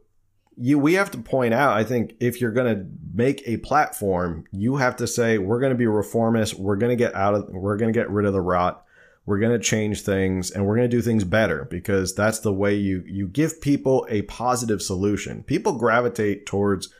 you 0.56 0.78
we 0.78 0.94
have 0.94 1.10
to 1.12 1.18
point 1.18 1.54
out. 1.54 1.76
I 1.76 1.84
think 1.84 2.14
if 2.20 2.40
you're 2.40 2.52
going 2.52 2.74
to 2.74 2.86
make 3.12 3.42
a 3.46 3.56
platform, 3.58 4.44
you 4.52 4.76
have 4.76 4.96
to 4.96 5.06
say 5.06 5.38
we're 5.38 5.60
going 5.60 5.72
to 5.72 5.78
be 5.78 5.86
reformist. 5.86 6.54
We're 6.54 6.76
going 6.76 6.90
to 6.90 6.96
get 6.96 7.14
out 7.14 7.34
of. 7.34 7.48
We're 7.48 7.76
going 7.76 7.92
to 7.92 7.98
get 7.98 8.10
rid 8.10 8.26
of 8.26 8.32
the 8.32 8.40
rot. 8.40 8.84
We're 9.26 9.38
going 9.38 9.58
to 9.58 9.64
change 9.64 10.02
things 10.02 10.50
and 10.50 10.66
we're 10.66 10.76
going 10.76 10.90
to 10.90 10.96
do 10.96 11.00
things 11.00 11.24
better 11.24 11.64
because 11.70 12.14
that's 12.14 12.40
the 12.40 12.52
way 12.52 12.74
you 12.74 13.02
you 13.06 13.26
give 13.26 13.60
people 13.60 14.06
a 14.10 14.22
positive 14.22 14.82
solution. 14.82 15.42
People 15.44 15.78
gravitate 15.78 16.44
towards 16.44 16.90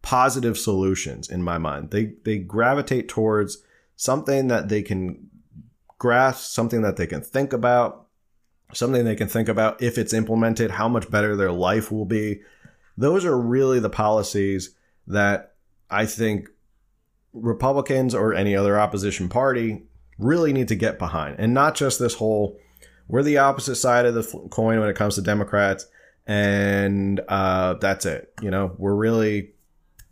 positive 0.00 0.56
solutions 0.56 1.28
in 1.28 1.42
my 1.42 1.58
mind. 1.58 1.90
They 1.90 2.14
they 2.24 2.38
gravitate 2.38 3.08
towards 3.08 3.58
something 3.96 4.48
that 4.48 4.68
they 4.68 4.82
can 4.82 5.28
grasp, 5.98 6.52
something 6.52 6.82
that 6.82 6.96
they 6.96 7.06
can 7.06 7.20
think 7.20 7.52
about, 7.52 8.06
something 8.72 9.04
they 9.04 9.16
can 9.16 9.28
think 9.28 9.48
about 9.48 9.82
if 9.82 9.98
it's 9.98 10.12
implemented, 10.12 10.72
how 10.72 10.88
much 10.88 11.10
better 11.10 11.36
their 11.36 11.52
life 11.52 11.90
will 11.90 12.04
be. 12.04 12.40
Those 12.96 13.24
are 13.24 13.38
really 13.38 13.80
the 13.80 13.90
policies 13.90 14.74
that 15.06 15.54
I 15.90 16.06
think 16.06 16.48
Republicans 17.32 18.14
or 18.14 18.34
any 18.34 18.56
other 18.56 18.78
opposition 18.78 19.28
party 19.28 19.82
really 20.18 20.52
need 20.52 20.68
to 20.68 20.74
get 20.74 20.98
behind. 20.98 21.36
And 21.38 21.52
not 21.52 21.74
just 21.74 21.98
this 21.98 22.14
whole 22.14 22.58
we're 23.08 23.22
the 23.22 23.38
opposite 23.38 23.76
side 23.76 24.04
of 24.04 24.14
the 24.14 24.48
coin 24.50 24.80
when 24.80 24.88
it 24.88 24.96
comes 24.96 25.14
to 25.14 25.22
Democrats 25.22 25.86
and 26.26 27.20
uh, 27.28 27.74
that's 27.74 28.04
it. 28.04 28.32
You 28.42 28.50
know, 28.50 28.74
we're 28.78 28.94
really 28.94 29.52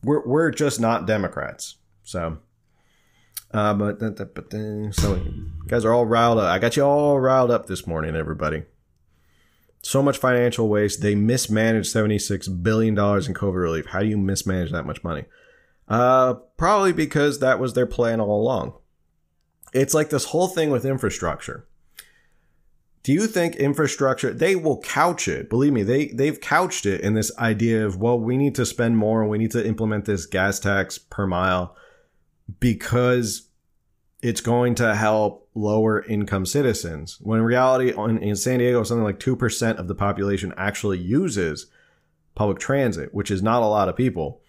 we're 0.03 0.25
we're 0.27 0.51
just 0.51 0.81
not 0.81 1.07
Democrats. 1.07 1.77
So, 2.05 2.39
uh, 3.55 3.73
but 3.73 4.01
but 4.01 4.53
so 4.95 5.23
guys 5.69 5.85
are 5.85 5.93
all 5.93 6.07
riled 6.07 6.39
up. 6.39 6.47
I 6.47 6.59
got 6.59 6.77
you 6.77 6.83
all 6.83 7.21
riled 7.21 7.53
up 7.53 7.67
this 7.67 7.87
morning, 7.87 8.17
everybody. 8.17 8.65
So 9.81 10.03
much 10.03 10.19
financial 10.19 10.69
waste. 10.69 11.03
They 11.03 11.15
mismanaged 11.15 11.87
seventy 11.87 12.19
six 12.19 12.49
billion 12.49 12.97
dollars 12.97 13.29
in 13.29 13.35
COVID 13.35 13.63
relief. 13.63 13.87
How 13.87 14.01
do 14.01 14.07
you 14.07 14.19
mismanage 14.19 14.73
that 14.73 14.87
much 14.87 15.05
money? 15.05 15.27
Uh, 15.87 16.35
probably 16.57 16.93
because 16.93 17.39
that 17.39 17.61
was 17.61 17.75
their 17.75 17.87
plan 17.87 18.21
all 18.21 18.43
along. 18.43 18.75
It's 19.73 19.95
like 19.95 20.11
this 20.11 20.27
whole 20.27 20.49
thing 20.49 20.71
with 20.71 20.85
infrastructure. 20.85 21.69
Do 23.05 23.13
you 23.13 23.29
think 23.29 23.55
infrastructure 23.55 24.33
they 24.33 24.57
will 24.57 24.81
couch 24.81 25.29
it? 25.29 25.49
Believe 25.49 25.73
me, 25.73 25.85
they 25.85 26.09
they've 26.09 26.41
couched 26.41 26.87
it 26.87 27.03
in 27.03 27.15
this 27.15 27.31
idea 27.39 27.87
of 27.87 27.99
well, 27.99 28.19
we 28.19 28.37
need 28.37 28.57
to 28.57 28.67
spend 28.67 28.97
more 28.97 29.21
and 29.21 29.31
we 29.31 29.39
need 29.39 29.53
to 29.53 29.65
implement 29.65 30.07
this 30.07 30.27
gas 30.27 30.59
tax 30.59 30.99
per 30.99 31.25
mile 31.25 31.77
because 32.61 33.49
it's 34.23 34.41
going 34.41 34.75
to 34.77 34.95
help 34.95 35.49
lower 35.55 36.03
income 36.05 36.47
citizens. 36.47 37.19
When 37.21 37.41
in 37.41 37.45
reality, 37.45 37.93
in, 37.97 38.37
San 38.37 38.59
Diego, 38.59 38.83
something 38.83 39.05
like 39.05 39.21
2% 39.21 39.77
of 39.77 39.89
the 39.89 39.95
population 39.95 40.53
actually 40.57 40.99
uses 40.99 41.67
public 42.35 42.59
transit, 42.59 43.15
which 43.15 43.31
is 43.31 43.43
not 43.43 43.63
a 43.63 43.67
lot 43.67 43.89
of 43.89 43.97
people. 43.97 44.41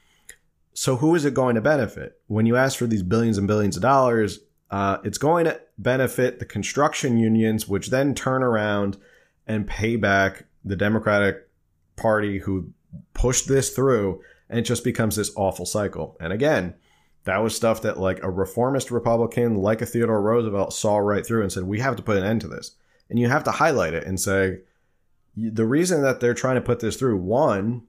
So, 0.73 0.97
who 0.97 1.15
is 1.15 1.25
it 1.25 1.33
going 1.33 1.55
to 1.55 1.61
benefit? 1.61 2.19
When 2.27 2.45
you 2.45 2.55
ask 2.55 2.77
for 2.77 2.87
these 2.87 3.03
billions 3.03 3.37
and 3.37 3.47
billions 3.47 3.75
of 3.75 3.81
dollars, 3.81 4.39
uh, 4.71 4.97
it's 5.03 5.17
going 5.17 5.45
to 5.45 5.59
benefit 5.77 6.39
the 6.39 6.45
construction 6.45 7.17
unions, 7.17 7.67
which 7.67 7.89
then 7.89 8.15
turn 8.15 8.43
around 8.43 8.97
and 9.47 9.67
pay 9.67 9.95
back 9.95 10.45
the 10.63 10.75
Democratic 10.75 11.47
Party 11.95 12.39
who 12.39 12.71
pushed 13.13 13.47
this 13.47 13.69
through, 13.69 14.21
and 14.49 14.59
it 14.59 14.63
just 14.63 14.83
becomes 14.83 15.15
this 15.15 15.31
awful 15.35 15.65
cycle. 15.65 16.17
And 16.19 16.33
again, 16.33 16.75
that 17.25 17.43
was 17.43 17.55
stuff 17.55 17.81
that 17.81 17.99
like 17.99 18.23
a 18.23 18.29
reformist 18.29 18.91
Republican 18.91 19.55
like 19.57 19.81
a 19.81 19.85
Theodore 19.85 20.21
Roosevelt 20.21 20.73
saw 20.73 20.97
right 20.97 21.25
through 21.25 21.41
and 21.41 21.51
said, 21.51 21.63
we 21.63 21.79
have 21.79 21.95
to 21.95 22.03
put 22.03 22.17
an 22.17 22.23
end 22.23 22.41
to 22.41 22.47
this. 22.47 22.75
And 23.09 23.19
you 23.19 23.27
have 23.27 23.43
to 23.43 23.51
highlight 23.51 23.93
it 23.93 24.05
and 24.05 24.19
say, 24.19 24.59
the 25.35 25.65
reason 25.65 26.01
that 26.01 26.21
they're 26.21 26.33
trying 26.33 26.55
to 26.55 26.61
put 26.61 26.79
this 26.79 26.95
through, 26.95 27.17
one, 27.17 27.83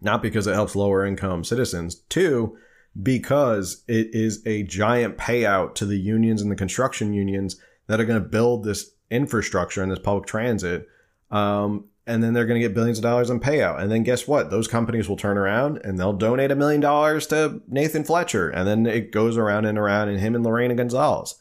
not 0.00 0.22
because 0.22 0.46
it 0.46 0.54
helps 0.54 0.76
lower 0.76 1.04
income 1.04 1.42
citizens, 1.42 1.96
two, 2.08 2.56
because 3.02 3.82
it 3.88 4.14
is 4.14 4.42
a 4.46 4.62
giant 4.62 5.16
payout 5.16 5.74
to 5.76 5.86
the 5.86 5.98
unions 5.98 6.42
and 6.42 6.50
the 6.50 6.56
construction 6.56 7.12
unions 7.12 7.56
that 7.86 8.00
are 8.00 8.04
going 8.04 8.22
to 8.22 8.28
build 8.28 8.64
this 8.64 8.92
infrastructure 9.10 9.82
and 9.82 9.90
this 9.90 9.98
public 9.98 10.26
transit. 10.26 10.88
Um, 11.30 11.86
and 12.06 12.22
then 12.22 12.32
they're 12.32 12.46
going 12.46 12.60
to 12.60 12.66
get 12.66 12.74
billions 12.74 12.98
of 12.98 13.02
dollars 13.02 13.30
in 13.30 13.40
payout. 13.40 13.80
And 13.80 13.90
then 13.90 14.02
guess 14.02 14.26
what? 14.26 14.50
Those 14.50 14.66
companies 14.66 15.08
will 15.08 15.16
turn 15.16 15.38
around 15.38 15.80
and 15.84 15.98
they'll 15.98 16.12
donate 16.12 16.50
a 16.50 16.56
million 16.56 16.80
dollars 16.80 17.26
to 17.28 17.62
Nathan 17.68 18.04
Fletcher. 18.04 18.48
And 18.48 18.66
then 18.66 18.86
it 18.86 19.12
goes 19.12 19.36
around 19.36 19.66
and 19.66 19.78
around 19.78 20.08
and 20.08 20.18
him 20.18 20.34
and 20.34 20.44
Lorena 20.44 20.74
Gonzalez. 20.74 21.36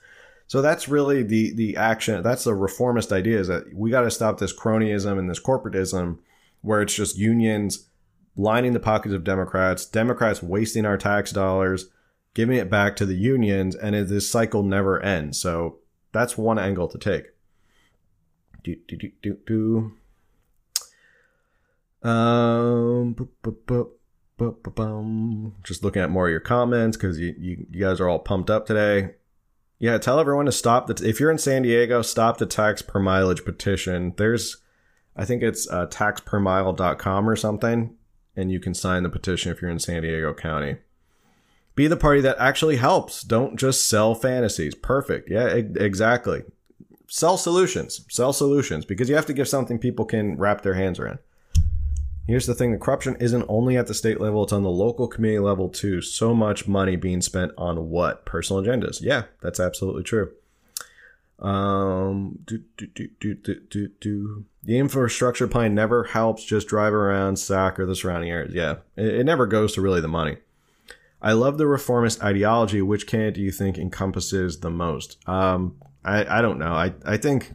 So 0.47 0.61
that's 0.61 0.89
really 0.89 1.21
the 1.23 1.53
the 1.53 1.77
action. 1.77 2.23
That's 2.23 2.43
the 2.43 2.55
reformist 2.55 3.11
idea 3.11 3.39
is 3.39 3.47
that 3.47 3.73
we 3.73 3.91
got 3.91 4.01
to 4.01 4.11
stop 4.11 4.39
this 4.39 4.57
cronyism 4.57 5.19
and 5.19 5.29
this 5.29 5.41
corporatism 5.41 6.17
where 6.61 6.81
it's 6.81 6.95
just 6.95 7.17
unions 7.17 7.89
lining 8.35 8.73
the 8.73 8.79
pockets 8.79 9.13
of 9.13 9.23
Democrats, 9.23 9.85
Democrats 9.85 10.41
wasting 10.41 10.85
our 10.85 10.97
tax 10.97 11.31
dollars, 11.31 11.89
giving 12.33 12.57
it 12.57 12.69
back 12.69 12.95
to 12.95 13.05
the 13.05 13.15
unions, 13.15 13.75
and 13.75 13.95
this 14.07 14.29
cycle 14.29 14.63
never 14.63 15.01
ends. 15.01 15.39
So 15.39 15.79
that's 16.11 16.37
one 16.37 16.57
angle 16.57 16.87
to 16.87 16.97
take. 16.97 17.25
Do, 18.63 18.75
do, 18.87 18.97
do, 18.97 19.11
do, 19.21 19.37
do. 19.45 19.93
Um, 22.01 23.15
just 25.63 25.83
looking 25.83 26.01
at 26.01 26.09
more 26.09 26.27
of 26.27 26.31
your 26.31 26.39
comments 26.39 26.95
because 26.95 27.19
you, 27.19 27.35
you, 27.37 27.65
you 27.69 27.81
guys 27.81 27.99
are 27.99 28.07
all 28.07 28.19
pumped 28.19 28.49
up 28.49 28.65
today. 28.65 29.15
Yeah, 29.79 29.97
tell 29.97 30.19
everyone 30.19 30.45
to 30.45 30.51
stop 30.51 30.87
the. 30.87 31.07
If 31.07 31.19
you're 31.19 31.31
in 31.31 31.37
San 31.37 31.61
Diego, 31.61 32.01
stop 32.01 32.37
the 32.37 32.45
tax 32.45 32.81
per 32.81 32.99
mileage 32.99 33.45
petition. 33.45 34.13
There's, 34.17 34.57
I 35.15 35.25
think 35.25 35.41
it's 35.41 35.69
uh, 35.69 35.87
taxpermile.com 35.87 37.29
or 37.29 37.35
something, 37.35 37.95
and 38.35 38.51
you 38.51 38.59
can 38.59 38.73
sign 38.73 39.03
the 39.03 39.09
petition 39.09 39.51
if 39.51 39.61
you're 39.61 39.71
in 39.71 39.79
San 39.79 40.01
Diego 40.01 40.33
County. 40.33 40.77
Be 41.75 41.87
the 41.87 41.95
party 41.95 42.19
that 42.21 42.35
actually 42.39 42.75
helps. 42.75 43.21
Don't 43.21 43.57
just 43.57 43.87
sell 43.87 44.13
fantasies. 44.13 44.75
Perfect. 44.75 45.29
Yeah, 45.29 45.55
e- 45.55 45.71
exactly. 45.75 46.43
Sell 47.07 47.37
solutions. 47.37 48.05
Sell 48.09 48.33
solutions 48.33 48.83
because 48.83 49.07
you 49.07 49.15
have 49.15 49.25
to 49.27 49.33
give 49.33 49.47
something 49.47 49.79
people 49.79 50.03
can 50.03 50.37
wrap 50.37 50.61
their 50.61 50.73
hands 50.73 50.99
around. 50.99 51.19
Here's 52.29 52.45
the 52.45 52.53
thing 52.53 52.71
the 52.71 52.77
corruption 52.77 53.17
isn't 53.19 53.43
only 53.49 53.75
at 53.75 53.87
the 53.87 53.95
state 53.95 54.21
level, 54.21 54.43
it's 54.43 54.53
on 54.53 54.61
the 54.61 54.69
local 54.69 55.07
community 55.07 55.39
level 55.39 55.67
too. 55.67 55.99
So 55.99 56.35
much 56.35 56.67
money 56.67 56.95
being 56.95 57.21
spent 57.21 57.53
on 57.57 57.89
what? 57.89 58.23
Personal 58.23 58.61
agendas. 58.61 59.01
Yeah, 59.01 59.23
that's 59.41 59.59
absolutely 59.59 60.03
true. 60.03 60.31
Um, 61.39 62.37
do, 62.45 62.61
do, 62.77 62.85
do, 62.85 63.33
do, 63.33 63.55
do, 63.67 63.87
do. 63.99 64.45
The 64.61 64.77
infrastructure 64.77 65.47
plan 65.47 65.73
never 65.73 66.03
helps 66.03 66.43
just 66.43 66.67
drive 66.67 66.93
around 66.93 67.39
Sac 67.39 67.79
or 67.79 67.87
the 67.87 67.95
surrounding 67.95 68.29
areas. 68.29 68.53
Yeah, 68.53 68.75
it, 68.95 69.21
it 69.21 69.23
never 69.23 69.47
goes 69.47 69.73
to 69.73 69.81
really 69.81 69.99
the 69.99 70.07
money. 70.07 70.37
I 71.23 71.31
love 71.33 71.57
the 71.57 71.65
reformist 71.65 72.23
ideology. 72.23 72.83
Which 72.83 73.07
candidate 73.07 73.33
do 73.33 73.41
you 73.41 73.51
think 73.51 73.79
encompasses 73.79 74.59
the 74.59 74.69
most? 74.69 75.17
Um, 75.27 75.77
I, 76.05 76.37
I 76.37 76.41
don't 76.43 76.59
know. 76.59 76.73
I, 76.73 76.93
I 77.03 77.17
think 77.17 77.53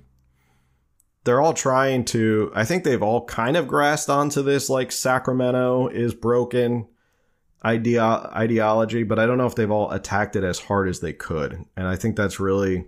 they're 1.25 1.41
all 1.41 1.55
trying 1.55 2.05
to 2.05 2.53
i 2.55 2.65
think 2.65 2.85
they've 2.85 3.03
all 3.03 3.25
kind 3.25 3.57
of 3.57 3.67
grasped 3.67 4.11
onto 4.11 4.43
this 4.43 4.71
like 4.71 4.93
sacramento 4.93 5.89
is 5.89 6.15
broken 6.15 6.87
idea 7.65 8.03
ideology 8.05 9.03
but 9.03 9.19
i 9.19 9.27
don't 9.27 9.39
know 9.39 9.47
if 9.47 9.55
they've 9.55 9.71
all 9.71 9.91
attacked 9.91 10.37
it 10.37 10.45
as 10.45 10.59
hard 10.59 10.89
as 10.89 11.01
they 11.01 11.13
could. 11.13 11.65
And 11.77 11.87
i 11.87 11.97
think 11.97 12.17
that's 12.17 12.39
really 12.39 12.87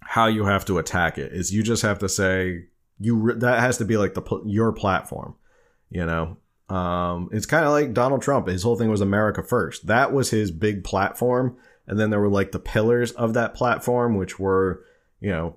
how 0.00 0.26
you 0.26 0.44
have 0.44 0.64
to 0.66 0.78
attack 0.78 1.18
it 1.18 1.32
is 1.32 1.52
you 1.52 1.62
just 1.62 1.82
have 1.82 1.98
to 1.98 2.08
say 2.08 2.66
you 3.00 3.32
that 3.34 3.60
has 3.60 3.78
to 3.78 3.84
be 3.84 3.96
like 3.96 4.14
the 4.14 4.42
your 4.46 4.72
platform 4.72 5.34
you 5.90 6.04
know? 6.04 6.36
Um 6.68 7.28
it's 7.32 7.46
kind 7.46 7.64
of 7.64 7.72
like 7.72 7.92
donald 7.92 8.22
trump. 8.22 8.46
His 8.48 8.62
whole 8.62 8.76
thing 8.76 8.90
was 8.90 9.00
america 9.00 9.42
first. 9.42 9.86
That 9.86 10.12
was 10.12 10.30
his 10.30 10.50
big 10.50 10.84
platform. 10.84 11.56
And 11.86 11.98
then 11.98 12.10
there 12.10 12.20
were 12.20 12.28
like 12.28 12.52
the 12.52 12.58
pillars 12.60 13.12
of 13.12 13.34
that 13.34 13.54
platform 13.54 14.16
which 14.16 14.38
were 14.38 14.84
you 15.20 15.30
know 15.30 15.56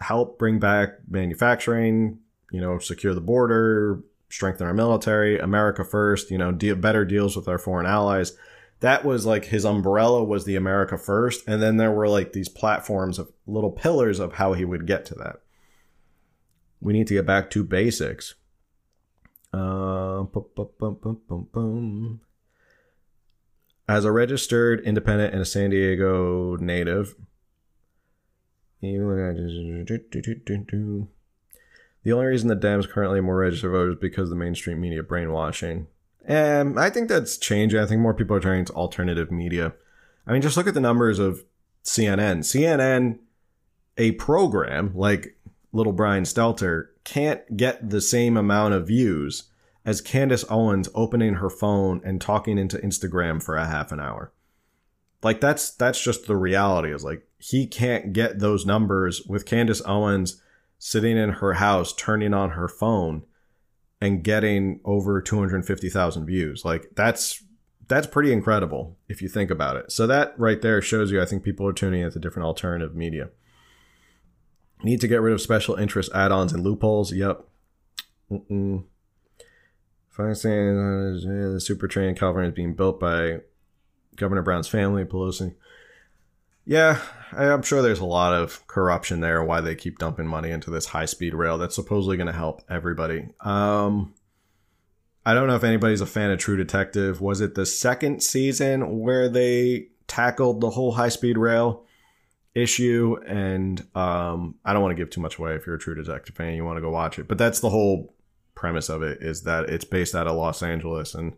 help 0.00 0.38
bring 0.38 0.58
back 0.58 0.98
manufacturing, 1.08 2.18
you 2.50 2.60
know, 2.60 2.78
secure 2.78 3.14
the 3.14 3.20
border, 3.20 4.02
strengthen 4.28 4.66
our 4.66 4.74
military, 4.74 5.38
America 5.38 5.84
first, 5.84 6.30
you 6.30 6.38
know, 6.38 6.52
deal, 6.52 6.76
better 6.76 7.04
deals 7.04 7.36
with 7.36 7.48
our 7.48 7.58
foreign 7.58 7.86
allies. 7.86 8.36
That 8.80 9.04
was 9.04 9.26
like 9.26 9.46
his 9.46 9.64
umbrella 9.64 10.24
was 10.24 10.44
the 10.44 10.56
America 10.56 10.96
first. 10.96 11.46
And 11.46 11.60
then 11.62 11.76
there 11.76 11.90
were 11.90 12.08
like 12.08 12.32
these 12.32 12.48
platforms 12.48 13.18
of 13.18 13.30
little 13.46 13.70
pillars 13.70 14.18
of 14.18 14.34
how 14.34 14.54
he 14.54 14.64
would 14.64 14.86
get 14.86 15.04
to 15.06 15.14
that. 15.16 15.40
We 16.80 16.94
need 16.94 17.06
to 17.08 17.14
get 17.14 17.26
back 17.26 17.50
to 17.50 17.62
basics. 17.62 18.36
Uh, 19.52 20.24
As 23.88 24.04
a 24.04 24.12
registered 24.12 24.80
independent 24.80 25.34
and 25.34 25.42
a 25.42 25.44
San 25.44 25.70
Diego 25.70 26.56
native, 26.56 27.16
the 32.02 32.12
only 32.12 32.26
reason 32.26 32.48
the 32.48 32.56
Dems 32.56 32.88
currently 32.88 33.18
have 33.18 33.24
more 33.24 33.36
registered 33.36 33.72
voters 33.72 33.94
is 33.94 34.00
because 34.00 34.24
of 34.24 34.30
the 34.30 34.36
mainstream 34.36 34.80
media 34.80 35.02
brainwashing. 35.02 35.86
And 36.24 36.78
I 36.78 36.90
think 36.90 37.08
that's 37.08 37.36
changing. 37.36 37.80
I 37.80 37.86
think 37.86 38.00
more 38.00 38.14
people 38.14 38.36
are 38.36 38.40
turning 38.40 38.64
to 38.66 38.72
alternative 38.72 39.30
media. 39.30 39.74
I 40.26 40.32
mean, 40.32 40.42
just 40.42 40.56
look 40.56 40.66
at 40.66 40.74
the 40.74 40.80
numbers 40.80 41.18
of 41.18 41.44
CNN. 41.84 42.40
CNN, 42.40 43.18
a 43.96 44.12
program 44.12 44.92
like 44.94 45.36
Little 45.72 45.92
Brian 45.92 46.24
Stelter, 46.24 46.88
can't 47.04 47.56
get 47.56 47.90
the 47.90 48.00
same 48.00 48.36
amount 48.36 48.74
of 48.74 48.86
views 48.86 49.44
as 49.84 50.00
Candace 50.00 50.44
Owens 50.50 50.88
opening 50.94 51.34
her 51.34 51.50
phone 51.50 52.00
and 52.04 52.20
talking 52.20 52.58
into 52.58 52.78
Instagram 52.78 53.42
for 53.42 53.56
a 53.56 53.66
half 53.66 53.92
an 53.92 54.00
hour. 54.00 54.32
Like 55.22 55.40
that's 55.40 55.70
that's 55.70 56.02
just 56.02 56.26
the 56.26 56.36
reality. 56.36 56.92
Is 56.92 57.04
like 57.04 57.26
he 57.38 57.66
can't 57.66 58.12
get 58.12 58.38
those 58.38 58.66
numbers 58.66 59.22
with 59.26 59.46
Candace 59.46 59.82
Owens 59.84 60.42
sitting 60.78 61.16
in 61.16 61.30
her 61.30 61.54
house, 61.54 61.92
turning 61.92 62.32
on 62.32 62.50
her 62.50 62.68
phone, 62.68 63.24
and 64.00 64.24
getting 64.24 64.80
over 64.84 65.20
250,000 65.20 66.26
views. 66.26 66.64
Like 66.64 66.90
that's 66.96 67.42
that's 67.86 68.06
pretty 68.06 68.32
incredible 68.32 68.96
if 69.08 69.20
you 69.20 69.28
think 69.28 69.50
about 69.50 69.76
it. 69.76 69.92
So 69.92 70.06
that 70.06 70.38
right 70.38 70.62
there 70.62 70.80
shows 70.80 71.10
you 71.10 71.20
I 71.20 71.26
think 71.26 71.42
people 71.42 71.66
are 71.66 71.72
tuning 71.72 72.02
into 72.02 72.18
different 72.18 72.46
alternative 72.46 72.94
media. 72.94 73.30
Need 74.82 75.00
to 75.02 75.08
get 75.08 75.20
rid 75.20 75.34
of 75.34 75.42
special 75.42 75.74
interest 75.74 76.10
add-ons 76.14 76.54
and 76.54 76.64
loopholes. 76.64 77.12
Yep. 77.12 77.44
Mm-mm. 78.30 78.84
Financing 80.08 80.78
uh, 80.78 81.52
the 81.52 81.60
super 81.60 81.86
train 81.86 82.08
in 82.10 82.14
California 82.14 82.50
is 82.50 82.54
being 82.54 82.74
built 82.74 82.98
by 82.98 83.40
Governor 84.20 84.42
Brown's 84.42 84.68
family, 84.68 85.04
Pelosi. 85.04 85.54
Yeah, 86.64 87.00
I'm 87.32 87.62
sure 87.62 87.82
there's 87.82 88.00
a 88.00 88.04
lot 88.04 88.32
of 88.32 88.64
corruption 88.68 89.20
there. 89.20 89.42
Why 89.42 89.60
they 89.60 89.74
keep 89.74 89.98
dumping 89.98 90.26
money 90.26 90.50
into 90.50 90.70
this 90.70 90.86
high 90.86 91.06
speed 91.06 91.34
rail 91.34 91.58
that's 91.58 91.74
supposedly 91.74 92.16
going 92.16 92.26
to 92.28 92.32
help 92.32 92.62
everybody. 92.68 93.30
Um, 93.40 94.14
I 95.24 95.34
don't 95.34 95.48
know 95.48 95.56
if 95.56 95.64
anybody's 95.64 96.00
a 96.00 96.06
fan 96.06 96.30
of 96.30 96.38
True 96.38 96.56
Detective. 96.56 97.20
Was 97.20 97.40
it 97.40 97.54
the 97.54 97.66
second 97.66 98.22
season 98.22 99.00
where 99.00 99.28
they 99.28 99.88
tackled 100.06 100.60
the 100.60 100.70
whole 100.70 100.92
high 100.92 101.08
speed 101.08 101.38
rail 101.38 101.84
issue? 102.54 103.16
And 103.26 103.80
um, 103.94 104.56
I 104.64 104.72
don't 104.72 104.82
want 104.82 104.96
to 104.96 105.02
give 105.02 105.10
too 105.10 105.20
much 105.20 105.38
away. 105.38 105.54
If 105.54 105.66
you're 105.66 105.76
a 105.76 105.80
True 105.80 105.94
Detective 105.94 106.36
fan, 106.36 106.54
you 106.54 106.64
want 106.64 106.76
to 106.76 106.82
go 106.82 106.90
watch 106.90 107.18
it. 107.18 107.26
But 107.26 107.38
that's 107.38 107.60
the 107.60 107.70
whole 107.70 108.14
premise 108.54 108.90
of 108.90 109.02
it 109.02 109.22
is 109.22 109.42
that 109.42 109.70
it's 109.70 109.84
based 109.84 110.14
out 110.14 110.26
of 110.26 110.36
Los 110.36 110.62
Angeles 110.62 111.14
and 111.14 111.32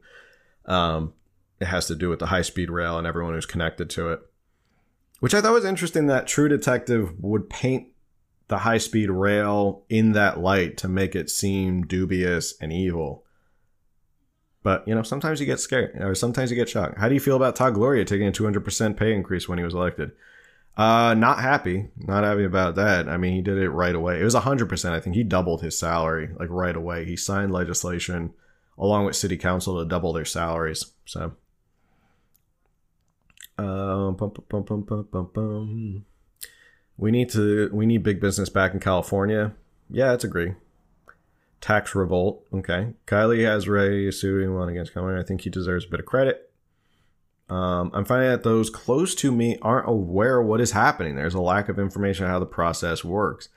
um, 0.67 1.13
it 1.63 1.69
has 1.69 1.87
to 1.87 1.95
do 1.95 2.09
with 2.09 2.19
the 2.19 2.27
high 2.27 2.43
speed 2.43 2.71
rail 2.71 2.99
and 2.99 3.07
everyone 3.07 3.35
who's 3.35 3.47
connected 3.47 3.89
to 3.91 4.11
it. 4.11 4.21
Which 5.21 5.35
I 5.35 5.41
thought 5.41 5.53
was 5.53 5.65
interesting 5.65 6.09
that 6.09 6.27
True 6.27 6.49
Detective 6.49 7.13
would 7.23 7.49
paint 7.49 7.89
the 8.49 8.59
high 8.59 8.79
speed 8.79 9.09
rail 9.09 9.85
in 9.89 10.13
that 10.13 10.41
light 10.41 10.77
to 10.79 10.89
make 10.89 11.15
it 11.15 11.31
seem 11.31 11.87
dubious 11.87 12.55
and 12.61 12.73
evil. 12.73 13.25
But, 14.65 14.87
you 14.87 14.95
know, 14.95 15.03
sometimes 15.03 15.41
you 15.41 15.47
get 15.47 15.61
scared 15.61 15.97
or 16.01 16.15
sometimes 16.15 16.51
you 16.51 16.57
get 16.57 16.69
shocked. 16.69 16.99
How 16.99 17.09
do 17.09 17.15
you 17.15 17.21
feel 17.21 17.37
about 17.37 17.57
Todd 17.57 17.75
Gloria 17.75 18.05
taking 18.05 18.27
a 18.27 18.33
200% 18.33 18.97
pay 18.97 19.15
increase 19.15 19.49
when 19.49 19.59
he 19.59 19.65
was 19.65 19.75
elected? 19.75 20.11
Uh, 20.77 21.15
not 21.15 21.39
happy. 21.39 21.89
Not 21.97 22.25
happy 22.25 22.45
about 22.45 22.75
that. 22.75 23.09
I 23.09 23.17
mean, 23.17 23.35
he 23.35 23.43
did 23.43 23.59
it 23.59 23.71
right 23.71 23.95
away. 23.95 24.21
It 24.21 24.25
was 24.25 24.35
100%. 24.35 24.91
I 24.91 25.01
think 25.01 25.15
he 25.15 25.23
doubled 25.23 25.63
his 25.63 25.79
salary 25.79 26.31
like 26.39 26.49
right 26.51 26.77
away. 26.77 27.05
He 27.05 27.17
signed 27.17 27.53
legislation 27.53 28.35
along 28.79 29.05
with 29.05 29.17
city 29.17 29.37
council 29.37 29.79
to 29.79 29.89
double 29.89 30.13
their 30.13 30.25
salaries. 30.25 30.93
So, 31.05 31.35
bum, 33.57 34.17
we 36.97 37.11
need 37.11 37.31
to 37.31 37.71
we 37.73 37.87
need 37.87 38.03
big 38.03 38.21
business 38.21 38.49
back 38.49 38.75
in 38.75 38.81
California. 38.81 39.53
Yeah, 39.91 40.09
that's 40.09 40.25
agree. 40.25 40.55
Tax 41.61 41.95
revolt. 41.95 42.45
Okay, 42.53 42.95
Kiley 43.07 43.45
has 43.45 43.69
Ray 43.69 44.11
suing 44.11 44.55
one 44.55 44.69
against 44.69 44.95
California. 44.95 45.21
I 45.21 45.27
think 45.27 45.43
he 45.43 45.51
deserves 45.51 45.85
a 45.85 45.89
bit 45.89 46.01
of 46.01 46.07
credit. 46.07 46.51
Um, 47.49 47.91
I'm 47.93 48.05
finding 48.05 48.31
that 48.31 48.45
those 48.45 48.71
close 48.71 49.15
to 49.17 49.31
me 49.31 49.59
aren't 49.61 49.89
aware 49.89 50.41
what 50.41 50.61
is 50.61 50.73
happening. 50.73 51.17
There's 51.17 51.35
a 51.35 51.41
lack 51.41 51.69
of 51.69 51.79
information 51.79 52.25
on 52.25 52.31
how 52.31 52.39
the 52.39 52.47
process 52.47 53.05
works. 53.05 53.49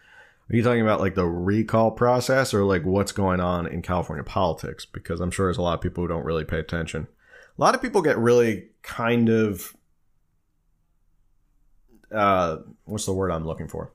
Are 0.49 0.55
you 0.55 0.63
talking 0.63 0.81
about 0.81 0.99
like 0.99 1.15
the 1.15 1.25
recall 1.25 1.91
process 1.91 2.53
or 2.53 2.63
like 2.63 2.83
what's 2.83 3.11
going 3.11 3.39
on 3.39 3.67
in 3.67 3.81
California 3.81 4.23
politics? 4.23 4.85
Because 4.85 5.19
I'm 5.19 5.31
sure 5.31 5.47
there's 5.47 5.57
a 5.57 5.61
lot 5.61 5.75
of 5.75 5.81
people 5.81 6.03
who 6.03 6.07
don't 6.07 6.25
really 6.25 6.43
pay 6.43 6.59
attention. 6.59 7.07
A 7.57 7.61
lot 7.61 7.73
of 7.73 7.81
people 7.81 8.01
get 8.01 8.17
really 8.17 8.67
kind 8.83 9.29
of 9.29 9.75
uh, 12.15 12.57
what's 12.85 13.05
the 13.05 13.13
word 13.13 13.31
I'm 13.31 13.45
looking 13.45 13.67
for? 13.67 13.91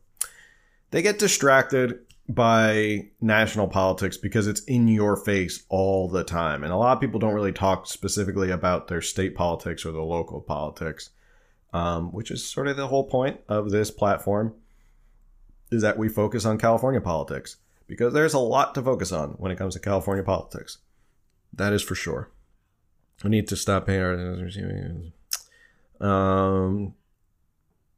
They 0.90 1.02
get 1.02 1.18
distracted 1.18 2.00
by 2.28 3.08
national 3.20 3.66
politics 3.66 4.16
because 4.16 4.46
it's 4.46 4.62
in 4.64 4.86
your 4.86 5.16
face 5.16 5.64
all 5.68 6.08
the 6.08 6.22
time. 6.22 6.62
And 6.62 6.72
a 6.72 6.76
lot 6.76 6.96
of 6.96 7.00
people 7.00 7.18
don't 7.18 7.34
really 7.34 7.52
talk 7.52 7.86
specifically 7.86 8.50
about 8.50 8.86
their 8.86 9.02
state 9.02 9.34
politics 9.34 9.84
or 9.84 9.90
the 9.90 10.02
local 10.02 10.40
politics, 10.40 11.10
um, 11.72 12.12
which 12.12 12.30
is 12.30 12.48
sort 12.48 12.68
of 12.68 12.76
the 12.76 12.86
whole 12.86 13.04
point 13.04 13.40
of 13.48 13.70
this 13.70 13.90
platform 13.90 14.54
is 15.72 15.82
that 15.82 15.98
we 15.98 16.08
focus 16.08 16.44
on 16.44 16.58
California 16.58 17.00
politics 17.00 17.56
because 17.86 18.12
there's 18.12 18.34
a 18.34 18.38
lot 18.38 18.74
to 18.74 18.82
focus 18.82 19.10
on 19.10 19.30
when 19.30 19.50
it 19.50 19.58
comes 19.58 19.74
to 19.74 19.80
California 19.80 20.22
politics. 20.22 20.78
That 21.52 21.72
is 21.72 21.82
for 21.82 21.96
sure. 21.96 22.30
We 23.24 23.30
need 23.30 23.48
to 23.48 23.56
stop 23.56 23.86
paying 23.86 24.02
our. 26.00 26.08
Um, 26.08 26.94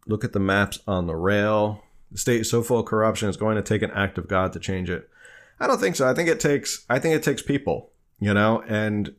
look 0.07 0.25
at 0.25 0.33
the 0.33 0.41
maps 0.41 0.81
on 0.87 1.07
the 1.07 1.17
rail. 1.17 1.83
The 2.11 2.19
state 2.19 2.43
is 2.43 2.51
so 2.51 2.63
full 2.63 2.81
of 2.81 2.87
corruption, 2.87 3.29
it's 3.29 3.39
going 3.39 3.57
to 3.57 3.63
take 3.63 3.83
an 3.83 3.91
act 3.93 4.19
of 4.19 4.29
God 4.29 4.53
to 4.53 4.61
change 4.61 4.91
it. 4.91 5.09
I 5.59 5.67
don't 5.67 5.81
think 5.81 5.97
so. 5.97 6.09
I 6.09 6.15
think 6.15 6.29
it 6.29 6.41
takes 6.41 6.85
I 6.91 6.99
think 6.99 7.15
it 7.15 7.23
takes 7.23 7.43
people, 7.43 7.91
you 8.19 8.35
know, 8.35 8.63
and 8.67 9.15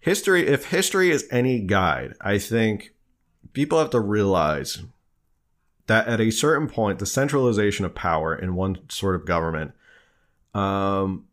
history 0.00 0.46
if 0.46 0.66
history 0.66 1.10
is 1.10 1.26
any 1.30 1.60
guide, 1.60 2.14
I 2.20 2.38
think 2.38 2.94
people 3.52 3.78
have 3.78 3.90
to 3.90 4.00
realize 4.00 4.82
that 5.86 6.06
at 6.08 6.20
a 6.20 6.30
certain 6.30 6.68
point, 6.68 6.98
the 6.98 7.06
centralization 7.06 7.84
of 7.84 7.94
power 7.94 8.34
in 8.34 8.54
one 8.54 8.78
sort 8.88 9.14
of 9.14 9.26
government, 9.26 9.72
um, 10.54 11.26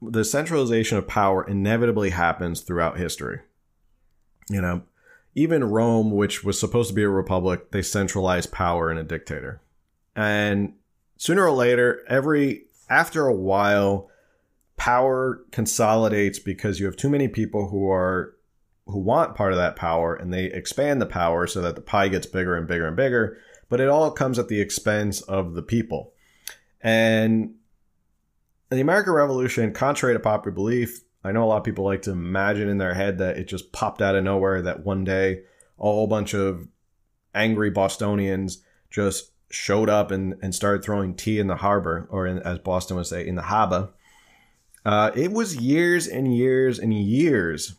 the 0.00 0.24
centralization 0.24 0.96
of 0.98 1.08
power 1.08 1.46
inevitably 1.46 2.10
happens 2.10 2.60
throughout 2.60 2.98
history. 2.98 3.40
You 4.48 4.62
know, 4.62 4.82
even 5.38 5.62
Rome, 5.62 6.10
which 6.10 6.42
was 6.42 6.58
supposed 6.58 6.88
to 6.88 6.94
be 6.94 7.04
a 7.04 7.08
republic, 7.08 7.70
they 7.70 7.82
centralized 7.82 8.50
power 8.50 8.90
in 8.90 8.98
a 8.98 9.04
dictator. 9.04 9.60
And 10.16 10.74
sooner 11.16 11.44
or 11.44 11.52
later, 11.52 12.02
every 12.08 12.64
after 12.90 13.26
a 13.26 13.34
while, 13.34 14.10
power 14.76 15.44
consolidates 15.52 16.40
because 16.40 16.80
you 16.80 16.86
have 16.86 16.96
too 16.96 17.08
many 17.08 17.28
people 17.28 17.68
who 17.68 17.88
are 17.88 18.34
who 18.86 18.98
want 18.98 19.36
part 19.36 19.52
of 19.52 19.58
that 19.58 19.76
power 19.76 20.14
and 20.14 20.32
they 20.32 20.46
expand 20.46 21.00
the 21.00 21.06
power 21.06 21.46
so 21.46 21.60
that 21.60 21.76
the 21.76 21.82
pie 21.82 22.08
gets 22.08 22.26
bigger 22.26 22.56
and 22.56 22.66
bigger 22.66 22.86
and 22.86 22.96
bigger, 22.96 23.38
but 23.68 23.80
it 23.80 23.88
all 23.88 24.10
comes 24.10 24.38
at 24.38 24.48
the 24.48 24.60
expense 24.60 25.20
of 25.20 25.54
the 25.54 25.62
people. 25.62 26.14
And 26.80 27.54
the 28.70 28.80
American 28.80 29.12
Revolution, 29.12 29.72
contrary 29.72 30.14
to 30.14 30.20
popular 30.20 30.54
belief, 30.54 31.02
I 31.24 31.32
know 31.32 31.44
a 31.44 31.46
lot 31.46 31.58
of 31.58 31.64
people 31.64 31.84
like 31.84 32.02
to 32.02 32.12
imagine 32.12 32.68
in 32.68 32.78
their 32.78 32.94
head 32.94 33.18
that 33.18 33.36
it 33.36 33.48
just 33.48 33.72
popped 33.72 34.00
out 34.00 34.14
of 34.14 34.24
nowhere 34.24 34.62
that 34.62 34.84
one 34.84 35.04
day 35.04 35.42
a 35.78 35.82
whole 35.82 36.06
bunch 36.06 36.34
of 36.34 36.68
angry 37.34 37.70
Bostonians 37.70 38.62
just 38.90 39.32
showed 39.50 39.88
up 39.88 40.10
and, 40.10 40.34
and 40.42 40.54
started 40.54 40.84
throwing 40.84 41.14
tea 41.14 41.38
in 41.38 41.46
the 41.46 41.56
harbor, 41.56 42.06
or 42.10 42.26
in, 42.26 42.38
as 42.40 42.58
Boston 42.58 42.96
would 42.96 43.06
say, 43.06 43.26
in 43.26 43.34
the 43.34 43.42
harbor. 43.42 43.90
Uh, 44.84 45.10
it 45.14 45.32
was 45.32 45.56
years 45.56 46.06
and 46.06 46.36
years 46.36 46.78
and 46.78 46.94
years 46.94 47.76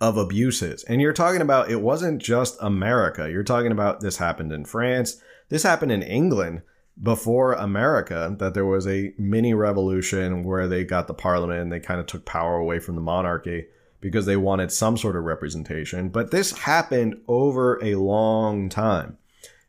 of 0.00 0.16
abuses. 0.16 0.84
And 0.84 1.00
you're 1.00 1.12
talking 1.12 1.40
about 1.40 1.70
it 1.70 1.80
wasn't 1.80 2.22
just 2.22 2.56
America. 2.60 3.30
You're 3.30 3.42
talking 3.42 3.72
about 3.72 4.00
this 4.00 4.18
happened 4.18 4.52
in 4.52 4.64
France, 4.64 5.20
this 5.48 5.62
happened 5.62 5.92
in 5.92 6.02
England 6.02 6.62
before 7.02 7.52
America, 7.54 8.34
that 8.38 8.54
there 8.54 8.66
was 8.66 8.86
a 8.86 9.12
mini 9.18 9.54
revolution 9.54 10.44
where 10.44 10.66
they 10.66 10.84
got 10.84 11.06
the 11.06 11.14
parliament 11.14 11.60
and 11.60 11.72
they 11.72 11.80
kind 11.80 12.00
of 12.00 12.06
took 12.06 12.24
power 12.24 12.56
away 12.56 12.78
from 12.78 12.94
the 12.94 13.00
monarchy 13.00 13.66
because 14.00 14.26
they 14.26 14.36
wanted 14.36 14.72
some 14.72 14.96
sort 14.96 15.16
of 15.16 15.24
representation. 15.24 16.08
But 16.08 16.30
this 16.30 16.52
happened 16.52 17.20
over 17.28 17.82
a 17.82 17.96
long 17.96 18.68
time. 18.68 19.18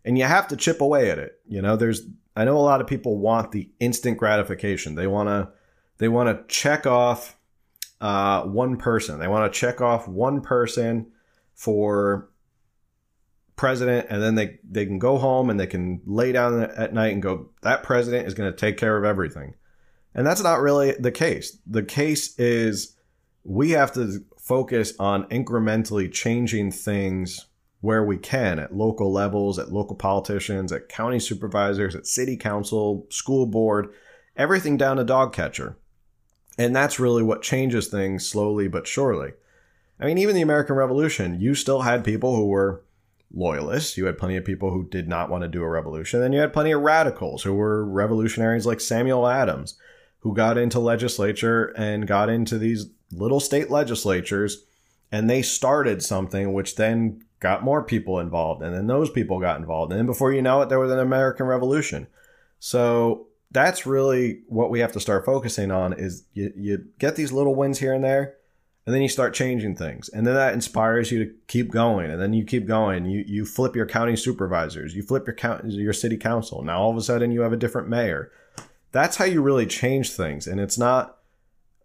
And 0.06 0.18
you 0.18 0.24
have 0.24 0.48
to 0.48 0.56
chip 0.56 0.82
away 0.82 1.12
at 1.12 1.20
it. 1.20 1.40
You 1.48 1.62
know, 1.62 1.76
there's 1.76 2.04
I 2.36 2.46
know 2.46 2.58
a 2.58 2.60
lot 2.60 2.80
of 2.80 2.88
people 2.88 3.18
want 3.18 3.52
the 3.52 3.70
instant 3.80 4.18
gratification. 4.18 4.96
They 4.96 5.08
want 5.08 5.28
to 5.28 5.50
they 5.98 6.08
want 6.08 6.30
to 6.30 6.54
check 6.54 6.88
off 6.88 7.38
uh, 8.00 8.44
one 8.44 8.78
person. 8.78 9.20
They 9.20 9.28
want 9.28 9.52
to 9.52 9.60
check 9.60 9.82
off 9.82 10.08
one 10.08 10.42
person 10.42 11.12
for 11.54 12.29
president, 13.60 14.07
and 14.10 14.24
then 14.24 14.36
they 14.36 14.57
they 14.64 14.86
can 14.86 14.99
go 14.99 15.18
home 15.18 15.49
and 15.49 15.60
they 15.60 15.68
can 15.68 15.99
lay 16.05 16.32
down 16.32 16.62
at 16.62 16.93
night 16.93 17.12
and 17.12 17.22
go, 17.22 17.49
that 17.62 17.84
president 17.84 18.26
is 18.26 18.34
going 18.34 18.49
to 18.49 18.57
take 18.57 18.78
care 18.78 18.95
of 18.95 19.03
everything. 19.03 19.53
And 20.16 20.26
that's 20.26 20.41
not 20.41 20.62
really 20.62 20.93
the 20.93 21.12
case. 21.12 21.57
The 21.68 21.84
case 21.84 22.39
is 22.39 22.95
we 23.43 23.72
have 23.72 23.91
to 23.95 24.24
focus 24.38 24.93
on 24.97 25.26
incrementally 25.26 26.10
changing 26.10 26.72
things 26.72 27.47
where 27.82 28.01
we 28.01 28.16
can 28.18 28.60
at 28.60 28.74
local 28.74 29.12
levels, 29.12 29.60
at 29.60 29.74
local 29.74 29.97
politicians, 29.97 30.72
at 30.72 30.88
county 30.88 31.20
supervisors, 31.20 31.95
at 31.95 32.07
city 32.07 32.38
council, 32.38 33.07
school 33.10 33.45
board, 33.45 33.89
everything 34.38 34.78
down 34.78 34.95
to 34.95 35.03
dog 35.03 35.34
catcher. 35.34 35.76
And 36.57 36.74
that's 36.74 36.97
really 36.97 37.24
what 37.24 37.41
changes 37.41 37.89
things 37.89 38.26
slowly 38.26 38.70
but 38.70 38.88
surely. 38.88 39.34
I 39.99 40.05
mean, 40.05 40.18
even 40.18 40.34
the 40.34 40.41
American 40.41 40.78
Revolution, 40.78 41.41
you 41.41 41.55
still 41.55 41.82
had 41.82 42.05
people 42.05 42.38
who 42.38 42.47
were 42.47 42.84
loyalists. 43.34 43.98
You 43.98 44.06
had 44.06 44.18
plenty 44.18 44.38
of 44.38 44.46
people 44.46 44.72
who 44.72 44.88
did 44.88 45.08
not 45.08 45.30
want 45.30 45.44
to 45.44 45.48
do 45.48 45.64
a 45.64 45.70
revolution. 45.70 46.20
Then 46.20 46.34
you 46.34 46.40
had 46.40 46.54
plenty 46.54 46.72
of 46.72 46.82
radicals 46.82 47.44
who 47.44 47.54
were 47.54 47.86
revolutionaries 47.86 48.66
like 48.66 48.82
Samuel 48.82 49.28
Adams, 49.28 49.78
who 50.20 50.34
got 50.34 50.58
into 50.58 50.80
legislature 50.80 51.74
and 51.78 52.08
got 52.08 52.30
into 52.30 52.58
these 52.58 52.88
little 53.12 53.40
state 53.40 53.70
legislatures 53.70 54.66
and 55.12 55.30
they 55.30 55.42
started 55.42 56.04
something 56.04 56.54
which 56.54 56.76
then 56.76 57.24
got 57.40 57.64
more 57.64 57.84
people 57.84 58.20
involved 58.20 58.62
and 58.62 58.76
then 58.76 58.88
those 58.88 59.10
people 59.10 59.40
got 59.40 59.60
involved 59.60 59.92
and 59.92 60.00
then 60.00 60.06
before 60.06 60.32
you 60.32 60.42
know 60.42 60.62
it 60.62 60.70
there 60.70 60.80
was 60.80 60.92
an 60.92 61.00
american 61.00 61.46
revolution 61.46 62.08
so 62.60 63.28
that's 63.52 63.86
really 63.86 64.42
what 64.48 64.70
we 64.70 64.80
have 64.80 64.92
to 64.92 65.00
start 65.00 65.26
focusing 65.26 65.72
on 65.72 65.94
is 65.94 66.26
you, 66.34 66.52
you 66.56 66.86
get 67.00 67.16
these 67.16 67.32
little 67.32 67.56
wins 67.56 67.80
here 67.80 67.94
and 67.94 68.04
there 68.04 68.36
and 68.90 68.96
then 68.96 69.04
you 69.04 69.08
start 69.08 69.36
changing 69.36 69.76
things. 69.76 70.10
And 70.10 70.26
then 70.26 70.34
that 70.34 70.56
inspires 70.56 71.12
you 71.12 71.24
to 71.24 71.32
keep 71.46 71.70
going. 71.70 72.10
And 72.10 72.20
then 72.20 72.34
you 72.34 72.44
keep 72.44 72.66
going. 72.66 73.06
You 73.06 73.24
you 73.28 73.46
flip 73.46 73.76
your 73.76 73.86
county 73.86 74.16
supervisors. 74.16 74.96
You 74.96 75.04
flip 75.04 75.28
your 75.28 75.36
county 75.36 75.76
your 75.76 75.94
city 75.94 76.18
council. 76.18 76.64
Now 76.64 76.82
all 76.82 76.90
of 76.90 76.98
a 76.98 77.02
sudden 77.04 77.30
you 77.30 77.42
have 77.42 77.54
a 77.54 77.56
different 77.56 77.88
mayor. 77.88 78.32
That's 78.92 79.18
how 79.18 79.26
you 79.26 79.44
really 79.44 79.68
change 79.68 80.14
things. 80.14 80.48
And 80.48 80.60
it's 80.60 80.80
not 80.80 81.20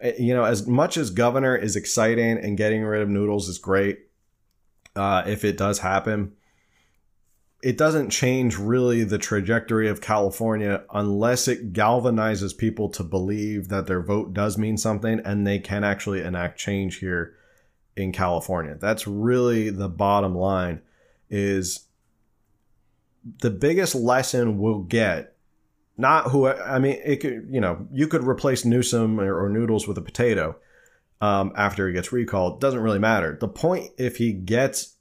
eh, 0.01 0.15
you 0.19 0.33
know 0.33 0.45
as 0.45 0.67
much 0.67 0.97
as 0.97 1.11
governor 1.11 1.55
is 1.55 1.77
exciting 1.77 2.39
and 2.39 2.57
getting 2.57 2.83
rid 2.83 3.03
of 3.03 3.11
noodles 3.11 3.51
is 3.51 3.59
great 3.59 4.07
uh, 4.97 5.25
if 5.27 5.45
it 5.45 5.59
does 5.59 5.81
happen 5.81 6.33
it 7.65 7.79
doesn't 7.79 8.11
change 8.11 8.59
really 8.59 9.05
the 9.05 9.17
trajectory 9.17 9.89
of 9.89 10.03
California 10.03 10.85
unless 10.93 11.49
it 11.49 11.73
galvanizes 11.73 12.55
people 12.55 12.91
to 12.91 13.03
believe 13.03 13.69
that 13.69 13.87
their 13.87 14.03
vote 14.03 14.35
does 14.35 14.59
mean 14.59 14.77
something 14.77 15.19
and 15.25 15.47
they 15.47 15.59
can 15.59 15.83
actually 15.83 16.21
enact 16.21 16.59
change 16.59 16.99
here 16.99 17.35
in 17.97 18.13
California. 18.13 18.77
That's 18.79 19.07
really 19.07 19.71
the 19.71 19.89
bottom 19.89 20.37
line 20.37 20.83
is 21.31 21.87
the 23.39 23.51
biggest 23.51 23.95
lesson 23.95 24.59
we'll 24.59 24.81
get 24.81 25.35
not 25.97 26.33
who 26.33 26.49
I 26.49 26.79
mean 26.79 27.01
it 27.03 27.17
could 27.17 27.47
you 27.49 27.63
know 27.63 27.89
you 27.91 28.09
could 28.09 28.25
replace 28.25 28.67
Newsom 28.67 29.19
or, 29.19 29.43
or 29.43 29.49
Noodles 29.49 29.89
with 29.89 29.97
a 29.97 30.03
potato 30.03 30.57
um, 31.23 31.51
after 31.57 31.89
he 31.89 31.95
gets 31.95 32.13
recalled 32.13 32.61
doesn't 32.61 32.81
really 32.81 32.99
matter. 32.99 33.39
The 33.41 33.49
point 33.49 33.93
if 33.97 34.19
he 34.19 34.35
gets 34.35 34.94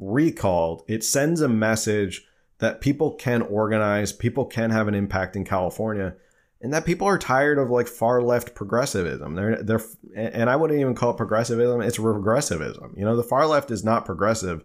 recalled, 0.00 0.82
it 0.88 1.04
sends 1.04 1.40
a 1.40 1.48
message 1.48 2.26
that 2.58 2.80
people 2.80 3.12
can 3.12 3.42
organize, 3.42 4.12
people 4.12 4.44
can 4.44 4.70
have 4.70 4.88
an 4.88 4.94
impact 4.94 5.36
in 5.36 5.44
California, 5.44 6.14
and 6.60 6.72
that 6.72 6.84
people 6.84 7.06
are 7.06 7.18
tired 7.18 7.58
of 7.58 7.70
like 7.70 7.88
far 7.88 8.22
left 8.22 8.54
progressivism. 8.54 9.34
They're 9.34 9.62
they're 9.62 9.80
and 10.14 10.50
I 10.50 10.56
wouldn't 10.56 10.80
even 10.80 10.94
call 10.94 11.12
it 11.12 11.16
progressivism, 11.16 11.80
it's 11.80 11.98
regressivism. 11.98 12.96
You 12.96 13.04
know, 13.04 13.16
the 13.16 13.22
far 13.22 13.46
left 13.46 13.70
is 13.70 13.84
not 13.84 14.04
progressive, 14.04 14.64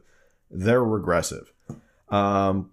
they're 0.49 0.83
regressive. 0.83 1.51
Um 2.09 2.71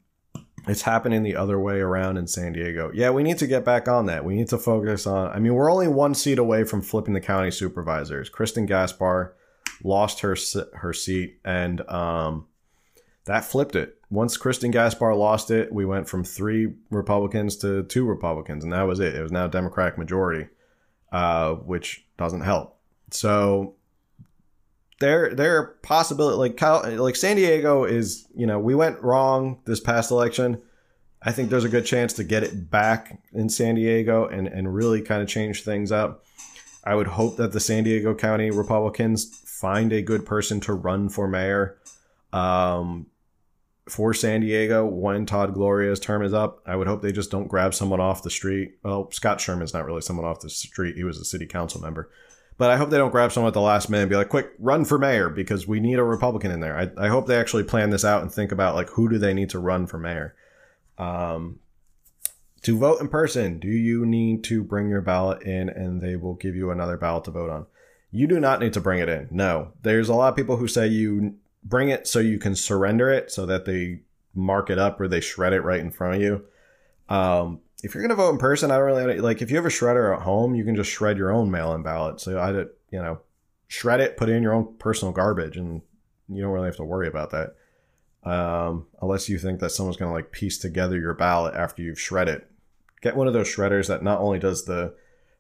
it's 0.68 0.82
happening 0.82 1.24
the 1.24 1.36
other 1.36 1.58
way 1.58 1.80
around 1.80 2.16
in 2.18 2.28
San 2.28 2.52
Diego. 2.52 2.92
Yeah, 2.94 3.10
we 3.10 3.24
need 3.24 3.38
to 3.38 3.48
get 3.48 3.64
back 3.64 3.88
on 3.88 4.06
that. 4.06 4.24
We 4.24 4.36
need 4.36 4.48
to 4.48 4.58
focus 4.58 5.06
on 5.06 5.28
I 5.28 5.38
mean, 5.38 5.54
we're 5.54 5.70
only 5.70 5.88
one 5.88 6.14
seat 6.14 6.38
away 6.38 6.64
from 6.64 6.82
flipping 6.82 7.14
the 7.14 7.20
county 7.20 7.52
supervisors. 7.52 8.28
Kristen 8.28 8.66
Gaspar 8.66 9.36
lost 9.84 10.20
her 10.20 10.36
her 10.74 10.92
seat 10.92 11.38
and 11.44 11.80
um 11.88 12.46
that 13.24 13.44
flipped 13.44 13.76
it. 13.76 13.98
Once 14.10 14.36
Kristen 14.36 14.70
Gaspar 14.70 15.14
lost 15.14 15.50
it, 15.50 15.72
we 15.72 15.84
went 15.84 16.08
from 16.08 16.24
three 16.24 16.74
Republicans 16.90 17.56
to 17.58 17.84
two 17.84 18.04
Republicans, 18.04 18.64
and 18.64 18.72
that 18.72 18.82
was 18.82 19.00
it. 19.00 19.14
It 19.14 19.22
was 19.22 19.32
now 19.32 19.46
a 19.46 19.50
Democratic 19.50 19.96
majority, 19.96 20.48
uh, 21.12 21.54
which 21.54 22.04
doesn't 22.18 22.42
help. 22.42 22.78
So 23.10 23.76
there, 25.00 25.34
there 25.34 25.56
are 25.58 25.66
possibility 25.82 26.36
like 26.36 26.98
like 26.98 27.16
San 27.16 27.36
Diego 27.36 27.84
is. 27.84 28.26
You 28.34 28.46
know, 28.46 28.58
we 28.58 28.74
went 28.74 29.00
wrong 29.02 29.60
this 29.64 29.80
past 29.80 30.10
election. 30.10 30.60
I 31.22 31.30
think 31.30 31.50
there's 31.50 31.64
a 31.64 31.68
good 31.68 31.86
chance 31.86 32.12
to 32.14 32.24
get 32.24 32.42
it 32.42 32.70
back 32.70 33.22
in 33.32 33.48
San 33.48 33.76
Diego 33.76 34.26
and 34.26 34.48
and 34.48 34.74
really 34.74 35.00
kind 35.00 35.22
of 35.22 35.28
change 35.28 35.62
things 35.62 35.92
up. 35.92 36.24
I 36.84 36.96
would 36.96 37.06
hope 37.06 37.36
that 37.36 37.52
the 37.52 37.60
San 37.60 37.84
Diego 37.84 38.14
County 38.14 38.50
Republicans 38.50 39.40
find 39.46 39.92
a 39.92 40.02
good 40.02 40.26
person 40.26 40.58
to 40.60 40.72
run 40.72 41.08
for 41.08 41.28
mayor. 41.28 41.78
Um, 42.32 43.06
for 43.88 44.14
San 44.14 44.40
Diego 44.40 44.86
when 44.86 45.26
Todd 45.26 45.54
Gloria's 45.54 45.98
term 45.98 46.22
is 46.22 46.32
up. 46.32 46.60
I 46.66 46.76
would 46.76 46.86
hope 46.86 47.02
they 47.02 47.12
just 47.12 47.30
don't 47.30 47.48
grab 47.48 47.74
someone 47.74 48.00
off 48.00 48.22
the 48.22 48.30
street. 48.30 48.76
Well, 48.82 49.10
Scott 49.10 49.40
Sherman's 49.40 49.74
not 49.74 49.86
really 49.86 50.00
someone 50.00 50.26
off 50.26 50.40
the 50.40 50.50
street. 50.50 50.96
He 50.96 51.04
was 51.04 51.18
a 51.18 51.24
city 51.24 51.46
council 51.46 51.80
member. 51.80 52.10
But 52.58 52.70
I 52.70 52.76
hope 52.76 52.90
they 52.90 52.98
don't 52.98 53.10
grab 53.10 53.32
someone 53.32 53.48
at 53.48 53.54
the 53.54 53.60
last 53.60 53.88
minute 53.88 54.02
and 54.02 54.10
be 54.10 54.16
like, 54.16 54.28
quick, 54.28 54.52
run 54.58 54.84
for 54.84 54.98
mayor 54.98 55.28
because 55.28 55.66
we 55.66 55.80
need 55.80 55.98
a 55.98 56.04
Republican 56.04 56.52
in 56.52 56.60
there. 56.60 56.76
I, 56.76 57.06
I 57.06 57.08
hope 57.08 57.26
they 57.26 57.38
actually 57.38 57.64
plan 57.64 57.90
this 57.90 58.04
out 58.04 58.22
and 58.22 58.32
think 58.32 58.52
about 58.52 58.74
like 58.74 58.88
who 58.90 59.08
do 59.08 59.18
they 59.18 59.34
need 59.34 59.50
to 59.50 59.58
run 59.58 59.86
for 59.86 59.98
mayor. 59.98 60.36
Um, 60.98 61.58
to 62.62 62.78
vote 62.78 63.00
in 63.00 63.08
person, 63.08 63.58
do 63.58 63.68
you 63.68 64.06
need 64.06 64.44
to 64.44 64.62
bring 64.62 64.88
your 64.88 65.00
ballot 65.00 65.42
in 65.42 65.68
and 65.68 66.00
they 66.00 66.14
will 66.14 66.34
give 66.34 66.54
you 66.54 66.70
another 66.70 66.96
ballot 66.96 67.24
to 67.24 67.32
vote 67.32 67.50
on? 67.50 67.66
You 68.12 68.28
do 68.28 68.38
not 68.38 68.60
need 68.60 68.74
to 68.74 68.80
bring 68.80 69.00
it 69.00 69.08
in. 69.08 69.28
No. 69.30 69.72
There's 69.82 70.08
a 70.08 70.14
lot 70.14 70.28
of 70.28 70.36
people 70.36 70.58
who 70.58 70.68
say 70.68 70.86
you 70.86 71.34
bring 71.64 71.88
it 71.88 72.06
so 72.06 72.18
you 72.18 72.38
can 72.38 72.54
surrender 72.54 73.10
it 73.10 73.30
so 73.30 73.46
that 73.46 73.64
they 73.64 74.00
mark 74.34 74.70
it 74.70 74.78
up 74.78 75.00
or 75.00 75.08
they 75.08 75.20
shred 75.20 75.52
it 75.52 75.60
right 75.60 75.80
in 75.80 75.90
front 75.90 76.16
of 76.16 76.22
you. 76.22 76.44
Um, 77.08 77.60
if 77.82 77.94
you're 77.94 78.02
going 78.02 78.16
to 78.16 78.22
vote 78.22 78.30
in 78.30 78.38
person, 78.38 78.70
I 78.70 78.76
don't 78.76 78.86
really 78.86 79.18
like 79.18 79.42
if 79.42 79.50
you 79.50 79.56
have 79.56 79.66
a 79.66 79.70
shredder 79.70 80.16
at 80.16 80.22
home, 80.22 80.54
you 80.54 80.64
can 80.64 80.76
just 80.76 80.90
shred 80.90 81.18
your 81.18 81.32
own 81.32 81.50
mail 81.50 81.74
in 81.74 81.82
ballot. 81.82 82.20
So 82.20 82.38
I, 82.38 82.50
you 82.50 83.02
know, 83.02 83.20
shred 83.68 84.00
it, 84.00 84.16
put 84.16 84.28
it 84.28 84.34
in 84.34 84.42
your 84.42 84.54
own 84.54 84.74
personal 84.78 85.12
garbage, 85.12 85.56
and 85.56 85.82
you 86.28 86.42
don't 86.42 86.52
really 86.52 86.66
have 86.66 86.76
to 86.76 86.84
worry 86.84 87.08
about 87.08 87.30
that. 87.30 87.54
Um, 88.24 88.86
unless 89.00 89.28
you 89.28 89.38
think 89.38 89.58
that 89.60 89.70
someone's 89.70 89.96
going 89.96 90.10
to 90.10 90.14
like 90.14 90.30
piece 90.30 90.58
together 90.58 90.96
your 90.96 91.14
ballot 91.14 91.54
after 91.54 91.82
you've 91.82 92.00
shredded 92.00 92.36
it. 92.36 92.50
Get 93.00 93.16
one 93.16 93.26
of 93.26 93.32
those 93.32 93.48
shredders 93.48 93.88
that 93.88 94.04
not 94.04 94.20
only 94.20 94.38
does 94.38 94.64
the 94.64 94.94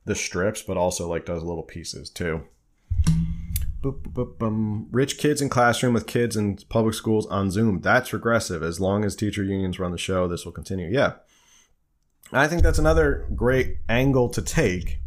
the 0.04 0.16
strips 0.16 0.62
but 0.62 0.76
also 0.76 1.08
like 1.08 1.24
does 1.24 1.44
little 1.44 1.62
pieces 1.62 2.10
too. 2.10 2.42
Rich 3.82 5.18
kids 5.18 5.42
in 5.42 5.48
classroom 5.48 5.94
with 5.94 6.06
kids 6.06 6.36
in 6.36 6.56
public 6.68 6.94
schools 6.94 7.26
on 7.26 7.50
Zoom. 7.50 7.80
That's 7.80 8.12
regressive. 8.12 8.62
As 8.62 8.80
long 8.80 9.04
as 9.04 9.16
teacher 9.16 9.42
unions 9.42 9.78
run 9.78 9.92
the 9.92 9.98
show, 9.98 10.28
this 10.28 10.44
will 10.44 10.52
continue. 10.52 10.88
Yeah. 10.90 11.14
I 12.32 12.48
think 12.48 12.62
that's 12.62 12.78
another 12.78 13.26
great 13.34 13.78
angle 13.88 14.28
to 14.30 14.42
take 14.42 15.00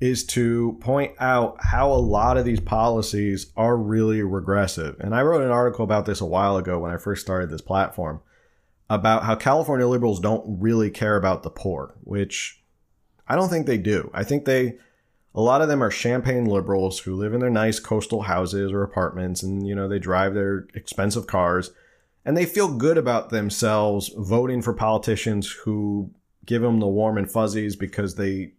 is 0.00 0.24
to 0.24 0.76
point 0.80 1.12
out 1.20 1.56
how 1.60 1.92
a 1.92 1.94
lot 1.94 2.36
of 2.36 2.44
these 2.44 2.58
policies 2.58 3.52
are 3.56 3.76
really 3.76 4.20
regressive. 4.22 4.96
And 4.98 5.14
I 5.14 5.22
wrote 5.22 5.42
an 5.42 5.50
article 5.52 5.84
about 5.84 6.06
this 6.06 6.20
a 6.20 6.26
while 6.26 6.56
ago 6.56 6.80
when 6.80 6.90
I 6.90 6.96
first 6.96 7.22
started 7.22 7.50
this 7.50 7.60
platform 7.60 8.20
about 8.90 9.22
how 9.22 9.36
California 9.36 9.86
liberals 9.86 10.18
don't 10.18 10.60
really 10.60 10.90
care 10.90 11.16
about 11.16 11.44
the 11.44 11.50
poor, 11.50 11.94
which 12.02 12.64
I 13.28 13.36
don't 13.36 13.48
think 13.48 13.66
they 13.66 13.78
do. 13.78 14.10
I 14.12 14.24
think 14.24 14.44
they 14.44 14.78
a 15.34 15.40
lot 15.40 15.62
of 15.62 15.68
them 15.68 15.82
are 15.82 15.90
champagne 15.90 16.44
liberals 16.44 17.00
who 17.00 17.14
live 17.14 17.32
in 17.32 17.40
their 17.40 17.50
nice 17.50 17.80
coastal 17.80 18.22
houses 18.22 18.72
or 18.72 18.82
apartments 18.82 19.42
and 19.42 19.66
you 19.66 19.74
know 19.74 19.88
they 19.88 19.98
drive 19.98 20.34
their 20.34 20.66
expensive 20.74 21.26
cars 21.26 21.70
and 22.24 22.36
they 22.36 22.46
feel 22.46 22.76
good 22.76 22.98
about 22.98 23.30
themselves 23.30 24.10
voting 24.16 24.62
for 24.62 24.72
politicians 24.72 25.50
who 25.64 26.10
give 26.44 26.62
them 26.62 26.80
the 26.80 26.86
warm 26.86 27.18
and 27.18 27.30
fuzzies 27.30 27.76
because 27.76 28.14
they 28.14 28.52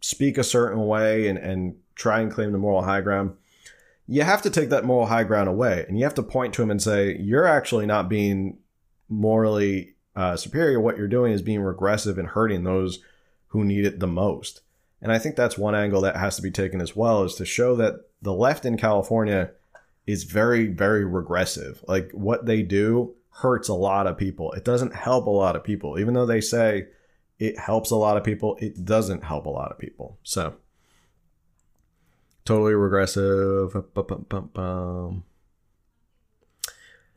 speak 0.00 0.38
a 0.38 0.44
certain 0.44 0.86
way 0.86 1.28
and, 1.28 1.38
and 1.38 1.76
try 1.94 2.20
and 2.20 2.32
claim 2.32 2.52
the 2.52 2.58
moral 2.58 2.82
high 2.82 3.00
ground. 3.00 3.36
You 4.06 4.22
have 4.22 4.42
to 4.42 4.50
take 4.50 4.70
that 4.70 4.84
moral 4.84 5.06
high 5.06 5.24
ground 5.24 5.48
away 5.48 5.84
and 5.86 5.98
you 5.98 6.04
have 6.04 6.14
to 6.14 6.22
point 6.22 6.54
to 6.54 6.62
them 6.62 6.70
and 6.70 6.82
say 6.82 7.16
you're 7.18 7.46
actually 7.46 7.86
not 7.86 8.08
being 8.08 8.58
morally 9.08 9.94
uh, 10.16 10.36
superior. 10.36 10.80
What 10.80 10.96
you're 10.96 11.08
doing 11.08 11.32
is 11.32 11.42
being 11.42 11.60
regressive 11.60 12.18
and 12.18 12.28
hurting 12.28 12.64
those 12.64 13.00
who 13.48 13.64
need 13.64 13.84
it 13.84 14.00
the 14.00 14.06
most 14.06 14.62
and 15.02 15.12
I 15.12 15.18
think 15.18 15.36
that's 15.36 15.56
one 15.56 15.74
angle 15.74 16.02
that 16.02 16.16
has 16.16 16.36
to 16.36 16.42
be 16.42 16.50
taken 16.50 16.80
as 16.80 16.94
well 16.94 17.24
is 17.24 17.34
to 17.36 17.46
show 17.46 17.74
that 17.76 17.94
the 18.20 18.34
left 18.34 18.66
in 18.66 18.76
California 18.76 19.50
is 20.06 20.24
very, 20.24 20.66
very 20.66 21.04
regressive. 21.04 21.82
Like 21.88 22.10
what 22.12 22.46
they 22.46 22.62
do 22.62 23.14
hurts 23.30 23.68
a 23.68 23.74
lot 23.74 24.06
of 24.06 24.18
people. 24.18 24.52
It 24.52 24.64
doesn't 24.64 24.94
help 24.94 25.26
a 25.26 25.30
lot 25.30 25.56
of 25.56 25.64
people. 25.64 25.98
Even 25.98 26.14
though 26.14 26.26
they 26.26 26.40
say 26.40 26.88
it 27.38 27.58
helps 27.58 27.90
a 27.90 27.96
lot 27.96 28.18
of 28.18 28.24
people, 28.24 28.56
it 28.60 28.84
doesn't 28.84 29.24
help 29.24 29.46
a 29.46 29.50
lot 29.50 29.70
of 29.72 29.78
people. 29.78 30.18
So 30.22 30.56
totally 32.44 32.74
regressive. 32.74 33.74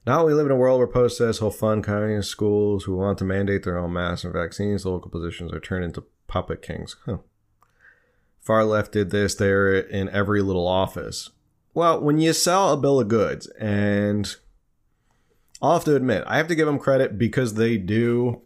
Now 0.05 0.25
we 0.25 0.33
live 0.33 0.45
in 0.45 0.51
a 0.51 0.57
world 0.57 0.77
where 0.77 0.87
protests 0.87 1.41
will 1.41 1.51
fund 1.51 1.83
communist 1.83 2.29
schools 2.29 2.85
who 2.85 2.95
want 2.95 3.17
to 3.17 3.25
mandate 3.25 3.63
their 3.63 3.77
own 3.77 3.91
mass 3.91 4.23
and 4.23 4.31
vaccines. 4.31 4.85
Local 4.85 5.11
positions 5.11 5.51
are 5.51 5.59
turned 5.59 5.83
into 5.83 6.05
puppet 6.27 6.61
kings. 6.61 6.95
Huh 7.05 7.17
far 8.43 8.63
left 8.63 8.91
did 8.91 9.09
this, 9.09 9.35
they're 9.35 9.75
in 9.75 10.09
every 10.09 10.41
little 10.41 10.67
office. 10.67 11.31
Well, 11.73 11.99
when 12.01 12.19
you 12.19 12.33
sell 12.33 12.71
a 12.71 12.77
bill 12.77 12.99
of 12.99 13.07
goods, 13.07 13.47
and 13.59 14.35
I'll 15.61 15.73
have 15.73 15.85
to 15.85 15.95
admit, 15.95 16.23
I 16.27 16.37
have 16.37 16.47
to 16.49 16.55
give 16.55 16.67
them 16.67 16.77
credit 16.77 17.17
because 17.17 17.55
they 17.55 17.77
do. 17.77 18.41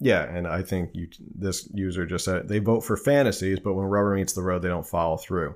Yeah, 0.00 0.24
and 0.24 0.48
I 0.48 0.62
think 0.62 0.90
you, 0.94 1.08
this 1.32 1.68
user 1.72 2.04
just 2.06 2.24
said 2.24 2.36
it, 2.36 2.48
they 2.48 2.58
vote 2.58 2.80
for 2.80 2.96
fantasies, 2.96 3.60
but 3.60 3.74
when 3.74 3.86
rubber 3.86 4.16
meets 4.16 4.32
the 4.32 4.42
road, 4.42 4.62
they 4.62 4.68
don't 4.68 4.86
follow 4.86 5.16
through. 5.16 5.54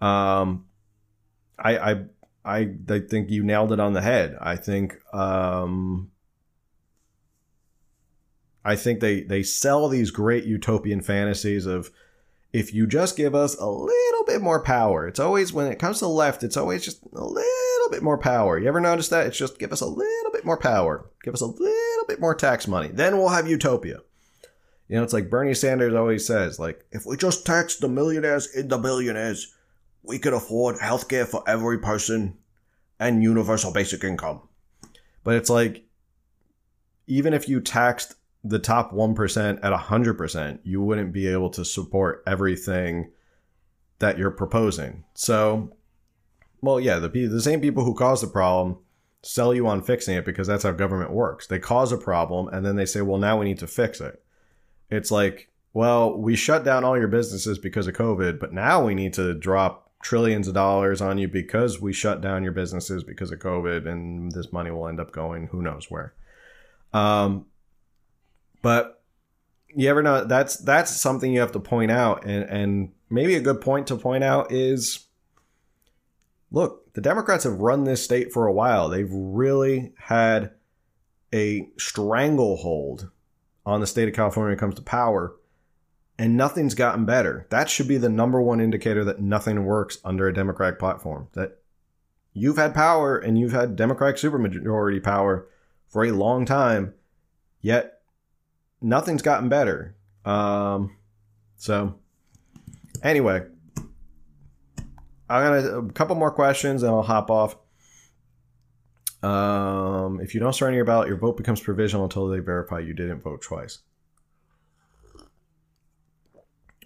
Um, 0.00 0.64
I, 1.58 1.76
I, 1.76 2.04
I, 2.44 2.74
I 2.88 3.00
think 3.00 3.28
you 3.28 3.42
nailed 3.42 3.72
it 3.72 3.80
on 3.80 3.92
the 3.92 4.00
head. 4.00 4.38
I 4.40 4.56
think, 4.56 4.96
um, 5.12 6.10
I 8.64 8.76
think 8.76 9.00
they 9.00 9.22
they 9.22 9.42
sell 9.42 9.88
these 9.88 10.10
great 10.10 10.44
utopian 10.44 11.00
fantasies 11.00 11.64
of 11.64 11.90
if 12.52 12.72
you 12.72 12.86
just 12.86 13.16
give 13.16 13.34
us 13.34 13.56
a 13.56 13.66
little 13.66 14.24
bit 14.26 14.40
more 14.40 14.62
power. 14.62 15.06
It's 15.06 15.20
always 15.20 15.52
when 15.52 15.70
it 15.70 15.78
comes 15.78 15.98
to 15.98 16.06
the 16.06 16.10
left, 16.10 16.42
it's 16.42 16.56
always 16.56 16.84
just 16.84 17.02
a 17.04 17.24
little 17.24 17.90
bit 17.90 18.02
more 18.02 18.18
power. 18.18 18.58
You 18.58 18.68
ever 18.68 18.80
notice 18.80 19.08
that? 19.08 19.26
It's 19.26 19.38
just 19.38 19.58
give 19.58 19.72
us 19.72 19.80
a 19.80 19.86
little 19.86 20.32
bit 20.32 20.44
more 20.44 20.58
power. 20.58 21.10
Give 21.22 21.34
us 21.34 21.40
a 21.40 21.46
little 21.46 22.06
bit 22.06 22.20
more 22.20 22.34
tax 22.34 22.66
money. 22.66 22.88
Then 22.88 23.18
we'll 23.18 23.28
have 23.28 23.48
utopia. 23.48 24.00
You 24.88 24.96
know, 24.96 25.02
it's 25.02 25.12
like 25.12 25.28
Bernie 25.28 25.52
Sanders 25.52 25.94
always 25.94 26.26
says, 26.26 26.58
like, 26.58 26.84
if 26.90 27.04
we 27.04 27.18
just 27.18 27.44
tax 27.44 27.76
the 27.76 27.88
millionaires 27.88 28.48
and 28.54 28.70
the 28.70 28.78
billionaires, 28.78 29.54
we 30.02 30.18
could 30.18 30.32
afford 30.32 30.76
healthcare 30.76 31.26
for 31.26 31.44
every 31.46 31.78
person 31.78 32.38
and 32.98 33.22
universal 33.22 33.70
basic 33.70 34.02
income. 34.02 34.40
But 35.24 35.34
it's 35.34 35.50
like, 35.50 35.84
even 37.06 37.34
if 37.34 37.48
you 37.48 37.60
taxed 37.60 38.14
the 38.44 38.58
top 38.58 38.92
1% 38.92 39.58
at 39.62 39.72
100%, 39.72 40.58
you 40.62 40.82
wouldn't 40.82 41.12
be 41.12 41.26
able 41.26 41.50
to 41.50 41.64
support 41.64 42.22
everything 42.26 43.10
that 43.98 44.18
you're 44.18 44.30
proposing. 44.30 45.04
So, 45.14 45.74
well, 46.60 46.78
yeah, 46.78 46.98
the, 46.98 47.08
the 47.08 47.42
same 47.42 47.60
people 47.60 47.84
who 47.84 47.94
cause 47.94 48.20
the 48.20 48.28
problem 48.28 48.78
sell 49.22 49.52
you 49.52 49.66
on 49.66 49.82
fixing 49.82 50.16
it 50.16 50.24
because 50.24 50.46
that's 50.46 50.62
how 50.62 50.70
government 50.70 51.10
works. 51.10 51.46
They 51.46 51.58
cause 51.58 51.90
a 51.90 51.98
problem 51.98 52.48
and 52.48 52.64
then 52.64 52.76
they 52.76 52.86
say, 52.86 53.00
well, 53.00 53.18
now 53.18 53.38
we 53.38 53.46
need 53.46 53.58
to 53.58 53.66
fix 53.66 54.00
it. 54.00 54.22
It's 54.90 55.10
like, 55.10 55.50
well, 55.72 56.16
we 56.16 56.36
shut 56.36 56.64
down 56.64 56.84
all 56.84 56.96
your 56.96 57.08
businesses 57.08 57.58
because 57.58 57.86
of 57.86 57.94
COVID, 57.94 58.38
but 58.38 58.52
now 58.52 58.84
we 58.84 58.94
need 58.94 59.12
to 59.14 59.34
drop 59.34 59.90
trillions 60.00 60.46
of 60.46 60.54
dollars 60.54 61.00
on 61.00 61.18
you 61.18 61.26
because 61.26 61.80
we 61.80 61.92
shut 61.92 62.20
down 62.20 62.44
your 62.44 62.52
businesses 62.52 63.02
because 63.02 63.32
of 63.32 63.40
COVID 63.40 63.86
and 63.86 64.30
this 64.32 64.52
money 64.52 64.70
will 64.70 64.88
end 64.88 65.00
up 65.00 65.10
going 65.12 65.48
who 65.48 65.60
knows 65.60 65.90
where. 65.90 66.14
Um, 66.92 67.46
but 68.62 69.02
you 69.74 69.88
ever 69.88 70.02
know 70.02 70.24
that's 70.24 70.56
that's 70.56 70.90
something 70.90 71.32
you 71.32 71.40
have 71.40 71.52
to 71.52 71.60
point 71.60 71.90
out, 71.90 72.24
and 72.24 72.44
and 72.44 72.92
maybe 73.10 73.34
a 73.34 73.40
good 73.40 73.60
point 73.60 73.86
to 73.88 73.96
point 73.96 74.24
out 74.24 74.52
is, 74.52 75.06
look, 76.50 76.92
the 76.94 77.00
Democrats 77.00 77.44
have 77.44 77.60
run 77.60 77.84
this 77.84 78.02
state 78.02 78.32
for 78.32 78.46
a 78.46 78.52
while. 78.52 78.88
They've 78.88 79.10
really 79.10 79.92
had 79.98 80.52
a 81.32 81.68
stranglehold 81.78 83.10
on 83.64 83.80
the 83.80 83.86
state 83.86 84.08
of 84.08 84.14
California 84.14 84.48
when 84.48 84.56
it 84.56 84.60
comes 84.60 84.74
to 84.76 84.82
power, 84.82 85.36
and 86.18 86.36
nothing's 86.36 86.74
gotten 86.74 87.04
better. 87.04 87.46
That 87.50 87.68
should 87.68 87.88
be 87.88 87.98
the 87.98 88.08
number 88.08 88.40
one 88.40 88.60
indicator 88.60 89.04
that 89.04 89.20
nothing 89.20 89.64
works 89.64 89.98
under 90.04 90.26
a 90.26 90.34
Democratic 90.34 90.78
platform. 90.78 91.28
That 91.34 91.58
you've 92.32 92.56
had 92.56 92.74
power 92.74 93.18
and 93.18 93.38
you've 93.38 93.52
had 93.52 93.76
Democratic 93.76 94.16
supermajority 94.16 95.02
power 95.02 95.46
for 95.86 96.04
a 96.04 96.12
long 96.12 96.46
time, 96.46 96.94
yet 97.60 97.97
nothing's 98.80 99.22
gotten 99.22 99.48
better. 99.48 99.96
Um, 100.24 100.96
so 101.56 101.98
anyway, 103.02 103.44
I'm 105.28 105.62
gonna 105.62 105.78
a 105.78 105.92
couple 105.92 106.16
more 106.16 106.30
questions 106.30 106.82
and 106.82 106.92
I'll 106.92 107.02
hop 107.02 107.30
off. 107.30 107.56
Um, 109.22 110.20
if 110.20 110.34
you 110.34 110.40
don't 110.40 110.52
start 110.52 110.74
your 110.74 110.84
ballot, 110.84 111.08
your 111.08 111.16
vote 111.16 111.36
becomes 111.36 111.60
provisional 111.60 112.04
until 112.04 112.28
they 112.28 112.38
verify 112.38 112.78
you 112.78 112.94
didn't 112.94 113.22
vote 113.22 113.42
twice. 113.42 113.78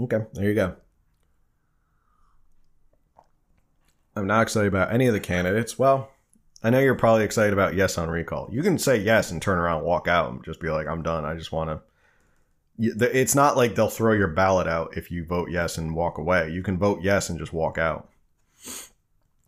Okay, 0.01 0.25
there 0.33 0.45
you 0.45 0.55
go. 0.55 0.77
I'm 4.17 4.27
not 4.27 4.43
excited 4.43 4.69
about 4.69 4.93
any 4.93 5.07
of 5.07 5.15
the 5.15 5.21
candidates. 5.21 5.79
Well, 5.79 6.12
I 6.63 6.71
know 6.71 6.79
you're 6.79 6.95
probably 6.95 7.25
excited 7.25 7.53
about 7.53 7.75
yes 7.75 7.99
on 7.99 8.09
recall. 8.09 8.49
You 8.53 8.63
can 8.63 8.79
say 8.79 8.97
yes 8.99 9.31
and 9.31 9.43
turn 9.43 9.59
around, 9.59 9.79
and 9.79 9.87
walk 9.87 10.07
out, 10.09 10.31
and 10.31 10.45
just 10.45 10.61
be 10.61 10.71
like, 10.71 10.87
"I'm 10.87 11.03
done. 11.03 11.25
I 11.25 11.35
just 11.35 11.53
want 11.53 11.71
to." 11.71 11.81
It's 12.79 13.35
not 13.35 13.57
like 13.57 13.75
they'll 13.75 13.89
throw 13.89 14.13
your 14.13 14.29
ballot 14.29 14.67
out 14.67 14.97
if 14.97 15.11
you 15.11 15.25
vote 15.25 15.51
yes 15.51 15.77
and 15.77 15.95
walk 15.95 16.19
away. 16.19 16.51
You 16.51 16.63
can 16.63 16.79
vote 16.79 17.03
yes 17.03 17.29
and 17.29 17.39
just 17.39 17.53
walk 17.53 17.79
out. 17.79 18.09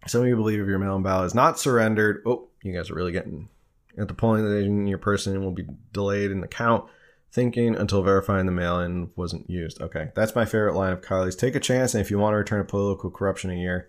Some 0.07 0.21
of 0.21 0.29
you 0.29 0.37
believe 0.37 0.61
if 0.61 0.67
your 0.69 0.79
mail-in 0.79 1.03
ballot 1.03 1.27
is 1.27 1.35
not 1.35 1.59
surrendered, 1.59 2.23
oh, 2.27 2.49
you 2.63 2.75
guys 2.75 2.91
are 2.91 2.95
really 2.95 3.13
getting 3.13 3.49
at 3.97 4.09
the 4.09 4.15
polling 4.15 4.45
station. 4.47 4.87
Your 4.87 4.99
person 4.99 5.43
will 5.43 5.53
be 5.53 5.67
delayed 5.93 6.31
in 6.31 6.43
the 6.43 6.49
count, 6.49 6.85
thinking 7.33 7.75
until 7.75 8.03
verifying 8.03 8.45
the 8.45 8.53
mail-in 8.53 9.11
wasn't 9.17 9.49
used. 9.49 9.81
Okay, 9.81 10.11
that's 10.15 10.35
my 10.35 10.45
favorite 10.45 10.75
line 10.75 10.93
of 10.93 11.01
Kiley's. 11.01 11.37
Take 11.37 11.55
a 11.55 11.61
chance, 11.61 11.95
and 11.95 12.03
if 12.03 12.11
you 12.11 12.19
want 12.19 12.35
to 12.35 12.39
return 12.39 12.59
to 12.59 12.65
political 12.71 13.11
corruption 13.11 13.51
a 13.51 13.55
year, 13.55 13.89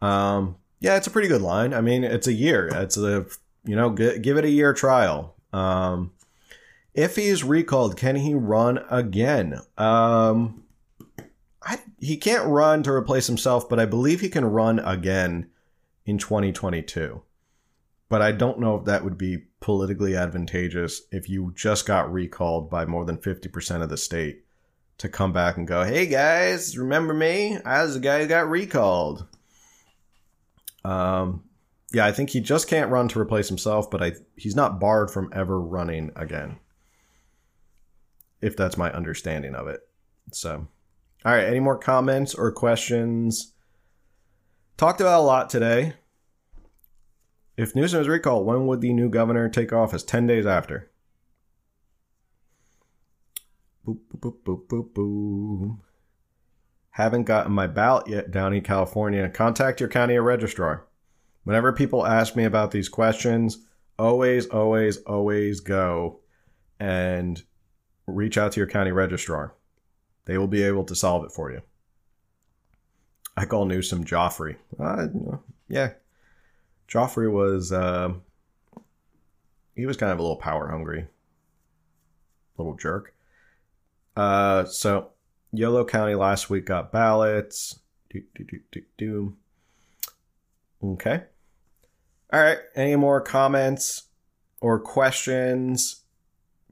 um, 0.00 0.56
yeah, 0.80 0.96
it's 0.96 1.06
a 1.06 1.10
pretty 1.10 1.28
good 1.28 1.42
line. 1.42 1.74
I 1.74 1.80
mean, 1.80 2.04
it's 2.04 2.26
a 2.26 2.32
year. 2.32 2.68
It's 2.68 2.96
a 2.96 3.26
you 3.64 3.76
know, 3.76 3.90
give 3.90 4.36
it 4.36 4.44
a 4.44 4.50
year 4.50 4.72
trial. 4.72 5.34
Um, 5.52 6.12
if 6.94 7.16
he 7.16 7.26
is 7.26 7.44
recalled, 7.44 7.96
can 7.96 8.16
he 8.16 8.34
run 8.34 8.80
again? 8.90 9.60
Um, 9.76 10.64
I, 11.62 11.78
he 12.00 12.16
can't 12.16 12.46
run 12.46 12.82
to 12.84 12.92
replace 12.92 13.26
himself, 13.26 13.68
but 13.68 13.78
I 13.78 13.84
believe 13.84 14.20
he 14.20 14.30
can 14.30 14.44
run 14.44 14.78
again 14.78 15.50
in 16.06 16.18
2022. 16.18 17.22
But 18.08 18.22
I 18.22 18.32
don't 18.32 18.58
know 18.58 18.76
if 18.76 18.86
that 18.86 19.04
would 19.04 19.18
be 19.18 19.44
politically 19.60 20.16
advantageous 20.16 21.02
if 21.12 21.28
you 21.28 21.52
just 21.54 21.84
got 21.84 22.10
recalled 22.10 22.70
by 22.70 22.86
more 22.86 23.04
than 23.04 23.18
50% 23.18 23.82
of 23.82 23.90
the 23.90 23.98
state 23.98 24.44
to 24.96 25.08
come 25.08 25.32
back 25.32 25.58
and 25.58 25.68
go, 25.68 25.84
hey 25.84 26.06
guys, 26.06 26.78
remember 26.78 27.12
me? 27.12 27.58
I 27.64 27.82
was 27.82 27.94
the 27.94 28.00
guy 28.00 28.22
who 28.22 28.26
got 28.26 28.48
recalled. 28.48 29.26
Um, 30.88 31.42
yeah, 31.92 32.06
I 32.06 32.12
think 32.12 32.30
he 32.30 32.40
just 32.40 32.66
can't 32.66 32.90
run 32.90 33.08
to 33.08 33.20
replace 33.20 33.48
himself, 33.48 33.90
but 33.90 34.02
I 34.02 34.12
he's 34.36 34.56
not 34.56 34.80
barred 34.80 35.10
from 35.10 35.30
ever 35.34 35.60
running 35.60 36.10
again. 36.16 36.58
If 38.40 38.56
that's 38.56 38.78
my 38.78 38.90
understanding 38.92 39.54
of 39.54 39.68
it. 39.68 39.80
So, 40.32 40.66
all 41.24 41.32
right, 41.32 41.44
any 41.44 41.60
more 41.60 41.76
comments 41.76 42.34
or 42.34 42.52
questions? 42.52 43.52
Talked 44.78 45.00
about 45.00 45.20
a 45.20 45.22
lot 45.22 45.50
today. 45.50 45.94
If 47.56 47.74
Newsom 47.74 48.00
is 48.00 48.08
recalled, 48.08 48.46
when 48.46 48.66
would 48.66 48.80
the 48.80 48.92
new 48.92 49.10
governor 49.10 49.48
take 49.48 49.72
office? 49.72 50.04
10 50.04 50.26
days 50.28 50.46
after. 50.46 50.90
Boop, 53.84 53.98
boop, 54.16 54.36
boop, 54.44 54.66
boop, 54.68 54.68
boop, 54.68 54.92
boop. 54.92 55.78
Haven't 56.98 57.26
gotten 57.26 57.52
my 57.52 57.68
ballot 57.68 58.08
yet 58.08 58.32
down 58.32 58.52
in 58.52 58.60
California. 58.60 59.28
Contact 59.28 59.78
your 59.78 59.88
county 59.88 60.18
registrar. 60.18 60.84
Whenever 61.44 61.72
people 61.72 62.04
ask 62.04 62.34
me 62.34 62.42
about 62.42 62.72
these 62.72 62.88
questions, 62.88 63.64
always, 64.00 64.48
always, 64.48 64.96
always 65.02 65.60
go 65.60 66.18
and 66.80 67.40
reach 68.08 68.36
out 68.36 68.50
to 68.50 68.58
your 68.58 68.66
county 68.66 68.90
registrar. 68.90 69.54
They 70.24 70.38
will 70.38 70.48
be 70.48 70.64
able 70.64 70.82
to 70.86 70.96
solve 70.96 71.24
it 71.24 71.30
for 71.30 71.52
you. 71.52 71.62
I 73.36 73.44
call 73.44 73.66
Newsom 73.66 74.04
Joffrey. 74.04 74.56
Uh, 74.76 75.06
yeah, 75.68 75.92
Joffrey 76.88 77.30
was 77.30 77.70
uh, 77.70 78.12
he 79.76 79.86
was 79.86 79.96
kind 79.96 80.10
of 80.10 80.18
a 80.18 80.22
little 80.22 80.34
power 80.34 80.66
hungry, 80.66 81.06
little 82.56 82.74
jerk. 82.74 83.14
Uh, 84.16 84.64
so 84.64 85.12
Yolo 85.52 85.84
County 85.84 86.14
last 86.14 86.50
week 86.50 86.66
got 86.66 86.92
ballots. 86.92 87.78
Do, 88.10 88.22
do, 88.34 88.44
do, 88.44 88.60
do, 88.70 88.82
do. 88.96 89.36
Okay. 90.82 91.22
All 92.32 92.40
right. 92.40 92.58
Any 92.74 92.96
more 92.96 93.20
comments 93.20 94.04
or 94.60 94.78
questions 94.78 96.02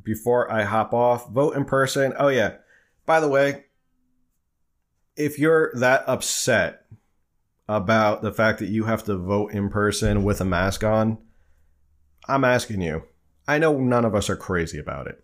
before 0.02 0.50
I 0.50 0.64
hop 0.64 0.92
off? 0.92 1.30
Vote 1.30 1.56
in 1.56 1.64
person. 1.64 2.12
Oh, 2.18 2.28
yeah. 2.28 2.56
By 3.06 3.20
the 3.20 3.28
way, 3.28 3.64
if 5.16 5.38
you're 5.38 5.72
that 5.74 6.04
upset 6.06 6.84
about 7.68 8.22
the 8.22 8.32
fact 8.32 8.58
that 8.60 8.68
you 8.68 8.84
have 8.84 9.04
to 9.04 9.16
vote 9.16 9.52
in 9.52 9.68
person 9.70 10.22
with 10.22 10.40
a 10.40 10.44
mask 10.44 10.84
on, 10.84 11.18
I'm 12.28 12.44
asking 12.44 12.82
you. 12.82 13.04
I 13.48 13.58
know 13.58 13.78
none 13.78 14.04
of 14.04 14.14
us 14.14 14.28
are 14.28 14.36
crazy 14.36 14.78
about 14.78 15.06
it. 15.06 15.22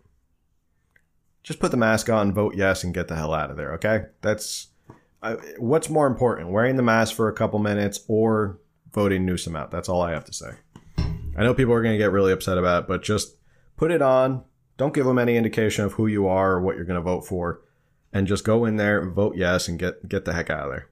Just 1.43 1.59
put 1.59 1.71
the 1.71 1.77
mask 1.77 2.09
on, 2.09 2.33
vote 2.33 2.55
yes, 2.55 2.83
and 2.83 2.93
get 2.93 3.09
the 3.09 3.15
hell 3.15 3.33
out 3.33 3.51
of 3.51 3.57
there, 3.57 3.73
okay? 3.73 4.05
That's 4.21 4.67
uh, 5.21 5.35
what's 5.57 5.89
more 5.89 6.07
important, 6.07 6.51
wearing 6.51 6.77
the 6.77 6.83
mask 6.83 7.15
for 7.15 7.27
a 7.27 7.33
couple 7.33 7.59
minutes 7.59 7.99
or 8.07 8.59
voting 8.93 9.25
Newsom 9.25 9.55
out. 9.55 9.71
That's 9.71 9.89
all 9.89 10.01
I 10.01 10.11
have 10.11 10.25
to 10.25 10.33
say. 10.33 10.51
I 11.35 11.43
know 11.43 11.53
people 11.53 11.73
are 11.73 11.81
going 11.81 11.93
to 11.93 12.03
get 12.03 12.11
really 12.11 12.31
upset 12.31 12.57
about 12.57 12.83
it, 12.83 12.87
but 12.87 13.03
just 13.03 13.35
put 13.75 13.91
it 13.91 14.01
on. 14.01 14.43
Don't 14.77 14.93
give 14.93 15.05
them 15.05 15.19
any 15.19 15.35
indication 15.35 15.85
of 15.85 15.93
who 15.93 16.07
you 16.07 16.27
are 16.27 16.53
or 16.53 16.61
what 16.61 16.75
you're 16.75 16.85
going 16.85 16.99
to 16.99 17.01
vote 17.01 17.25
for, 17.25 17.61
and 18.11 18.27
just 18.27 18.43
go 18.43 18.65
in 18.65 18.77
there, 18.77 19.09
vote 19.09 19.35
yes, 19.35 19.67
and 19.67 19.79
get 19.79 20.07
get 20.07 20.25
the 20.25 20.33
heck 20.33 20.49
out 20.49 20.67
of 20.67 20.71
there. 20.71 20.89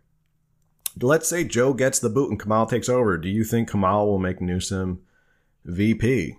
Let's 0.99 1.28
say 1.28 1.43
Joe 1.43 1.74
gets 1.74 1.99
the 1.99 2.10
boot 2.10 2.30
and 2.30 2.39
Kamala 2.39 2.70
takes 2.70 2.89
over. 2.89 3.18
Do 3.18 3.30
you 3.30 3.43
think 3.43 3.70
Kamala 3.70 4.06
will 4.06 4.20
make 4.20 4.41
Newsom 4.41 5.02
VP? 5.64 6.38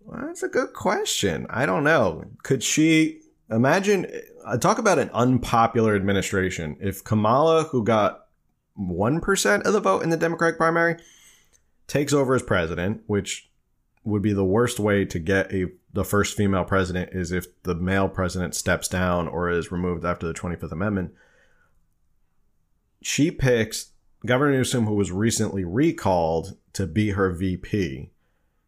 Well, 0.00 0.26
that's 0.26 0.42
a 0.42 0.48
good 0.48 0.72
question. 0.72 1.46
I 1.50 1.66
don't 1.66 1.84
know. 1.84 2.24
Could 2.42 2.62
she 2.62 3.20
imagine? 3.50 4.06
Uh, 4.44 4.56
talk 4.58 4.78
about 4.78 4.98
an 4.98 5.10
unpopular 5.10 5.94
administration. 5.94 6.76
If 6.80 7.04
Kamala, 7.04 7.64
who 7.64 7.84
got 7.84 8.26
1% 8.78 9.62
of 9.62 9.72
the 9.72 9.80
vote 9.80 10.02
in 10.02 10.10
the 10.10 10.16
Democratic 10.16 10.56
primary, 10.56 10.96
takes 11.86 12.12
over 12.12 12.34
as 12.34 12.42
president, 12.42 13.02
which 13.06 13.50
would 14.04 14.22
be 14.22 14.32
the 14.32 14.44
worst 14.44 14.78
way 14.78 15.04
to 15.04 15.18
get 15.18 15.52
a 15.52 15.66
the 15.92 16.04
first 16.04 16.36
female 16.36 16.64
president 16.64 17.10
is 17.12 17.32
if 17.32 17.46
the 17.62 17.74
male 17.74 18.08
president 18.08 18.54
steps 18.54 18.86
down 18.86 19.26
or 19.26 19.48
is 19.48 19.72
removed 19.72 20.04
after 20.04 20.26
the 20.26 20.34
25th 20.34 20.70
Amendment. 20.70 21.12
She 23.00 23.30
picks 23.30 23.92
Governor 24.26 24.52
Newsom, 24.52 24.84
who 24.84 24.94
was 24.94 25.10
recently 25.10 25.64
recalled, 25.64 26.58
to 26.74 26.86
be 26.86 27.10
her 27.10 27.30
VP. 27.30 28.10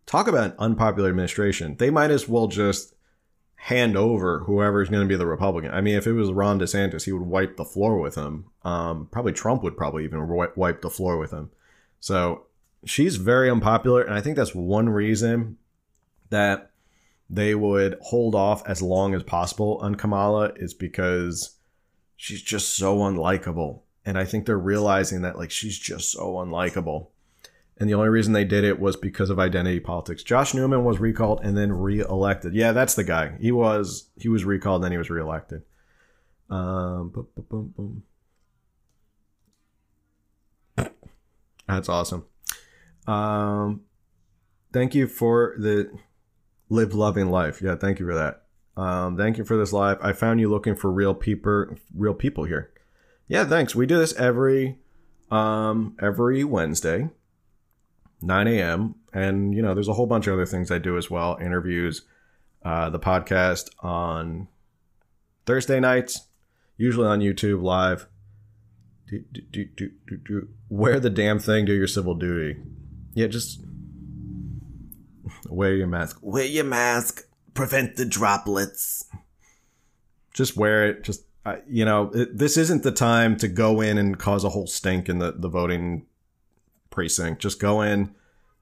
Talk 0.07 0.27
about 0.27 0.53
an 0.53 0.55
unpopular 0.59 1.11
administration. 1.11 1.77
They 1.77 1.91
might 1.91 2.11
as 2.11 2.27
well 2.27 2.47
just 2.47 2.95
hand 3.63 3.97
over 3.97 4.41
whoever's 4.41 4.89
going 4.89 5.03
to 5.03 5.09
be 5.09 5.17
the 5.17 5.27
Republican. 5.27 5.73
I 5.73 5.81
mean, 5.81 5.97
if 5.97 6.07
it 6.07 6.13
was 6.13 6.33
Ron 6.33 6.61
DeSantis, 6.61 7.05
he 7.05 7.13
would 7.13 7.27
wipe 7.27 7.57
the 7.57 7.65
floor 7.65 7.99
with 7.99 8.15
him. 8.15 8.47
Um, 8.63 9.09
probably 9.11 9.33
Trump 9.33 9.63
would 9.65 9.77
probably 9.77 10.05
even 10.05 10.27
wipe 10.57 10.81
the 10.81 10.91
floor 10.91 11.19
with 11.19 11.33
him. 11.33 11.51
So 11.99 12.47
she's 12.87 13.17
very 13.17 13.51
unpopular, 13.51 14.03
and 14.03 14.15
I 14.15 14.21
think 14.21 14.37
that's 14.37 14.55
one 14.55 14.89
reason 14.89 15.59
that 16.31 16.71
they 17.29 17.55
would 17.55 17.99
hold 18.01 18.35
off 18.35 18.67
as 18.67 18.81
long 18.81 19.13
as 19.13 19.23
possible 19.25 19.79
on 19.83 19.97
Kamala 19.97 20.53
is 20.57 20.73
because 20.73 21.57
she's 22.17 22.41
just 22.41 22.77
so 22.77 22.99
unlikable. 22.99 23.81
And 24.07 24.17
I 24.17 24.25
think 24.25 24.47
they're 24.47 24.57
realizing 24.57 25.23
that 25.23 25.37
like 25.37 25.51
she's 25.51 25.79
just 25.79 26.13
so 26.13 26.35
unlikable 26.35 27.09
and 27.81 27.89
the 27.89 27.95
only 27.95 28.09
reason 28.09 28.33
they 28.33 28.45
did 28.45 28.65
it 28.65 28.81
was 28.81 28.97
because 28.97 29.31
of 29.31 29.39
identity 29.39 29.81
politics. 29.81 30.23
Josh 30.23 30.55
Newman 30.55 30.85
was 30.85 30.99
recalled 30.99 31.41
and 31.43 31.57
then 31.57 31.73
re-elected. 31.73 32.55
Yeah, 32.55 32.73
that's 32.73 32.95
the 32.95 33.05
guy. 33.05 33.37
He 33.41 33.53
was 33.53 34.11
he 34.17 34.29
was 34.29 34.45
recalled 34.45 34.77
and 34.77 34.85
then 34.85 34.93
he 34.93 34.99
was 34.99 35.11
re-elected. 35.11 35.63
Um, 36.51 37.11
boom, 37.11 37.29
boom, 37.37 37.75
boom, 37.77 38.03
that's 41.69 41.89
awesome. 41.89 42.25
Um, 43.07 43.83
thank 44.73 44.95
you 44.95 45.07
for 45.07 45.55
the 45.59 45.91
live 46.71 46.95
loving 46.95 47.31
life. 47.31 47.61
Yeah, 47.63 47.77
thank 47.77 48.01
you 48.01 48.07
for 48.07 48.15
that. 48.15 48.43
Um, 48.81 49.17
thank 49.17 49.39
you 49.39 49.45
for 49.45 49.57
this 49.57 49.73
live. 49.73 49.99
I 50.01 50.13
found 50.13 50.41
you 50.41 50.49
looking 50.49 50.75
for 50.75 50.91
real 50.91 51.15
people, 51.15 51.77
real 51.95 52.15
people 52.15 52.45
here. 52.45 52.71
Yeah, 53.27 53.45
thanks. 53.45 53.75
We 53.75 53.87
do 53.87 53.99
this 53.99 54.15
every 54.15 54.79
um 55.31 55.97
every 56.01 56.43
Wednesday. 56.45 57.11
9 58.21 58.49
a.m. 58.49 58.95
And, 59.13 59.55
you 59.55 59.63
know, 59.63 59.75
there's 59.75 59.89
a 59.89 59.95
whole 59.95 60.07
bunch 60.07 60.27
of 60.27 60.35
other 60.35 60.47
things 60.47 60.71
I 60.71 60.79
do 60.79 60.97
as 60.97 61.11
well 61.11 61.39
interviews, 61.41 62.03
uh, 62.65 62.91
the 62.91 62.99
podcast 62.99 63.71
on 63.81 64.49
Thursday 65.47 65.81
nights, 65.81 66.27
usually 66.77 67.07
on 67.07 67.21
YouTube 67.21 67.63
live. 67.63 68.07
Do, 69.09 69.25
do, 69.33 69.65
do, 69.65 69.91
do, 70.07 70.17
do, 70.17 70.49
Wear 70.69 71.01
the 71.01 71.11
damn 71.11 71.39
thing, 71.39 71.65
do 71.65 71.73
your 71.73 71.87
civil 71.87 72.15
duty. 72.15 72.61
Yeah, 73.15 73.29
just 73.29 73.61
wear 75.49 75.75
your 75.75 75.87
mask. 75.87 76.19
Wear 76.21 76.45
your 76.45 76.65
mask. 76.65 77.27
Prevent 77.55 77.97
the 77.97 78.05
droplets. 78.05 79.07
Just 80.35 80.57
wear 80.57 80.87
it. 80.87 81.05
Just, 81.05 81.23
uh, 81.47 81.57
you 81.67 81.87
know, 81.87 82.11
it, 82.13 82.37
this 82.37 82.59
isn't 82.59 82.83
the 82.83 82.93
time 82.93 83.37
to 83.39 83.49
go 83.49 83.81
in 83.81 83.97
and 83.97 84.19
cause 84.19 84.45
a 84.45 84.51
whole 84.51 84.67
stink 84.67 85.09
in 85.09 85.19
the, 85.19 85.33
the 85.33 85.49
voting 85.49 86.05
precinct. 86.99 87.41
Just 87.41 87.61
go 87.61 87.81
in. 87.81 88.13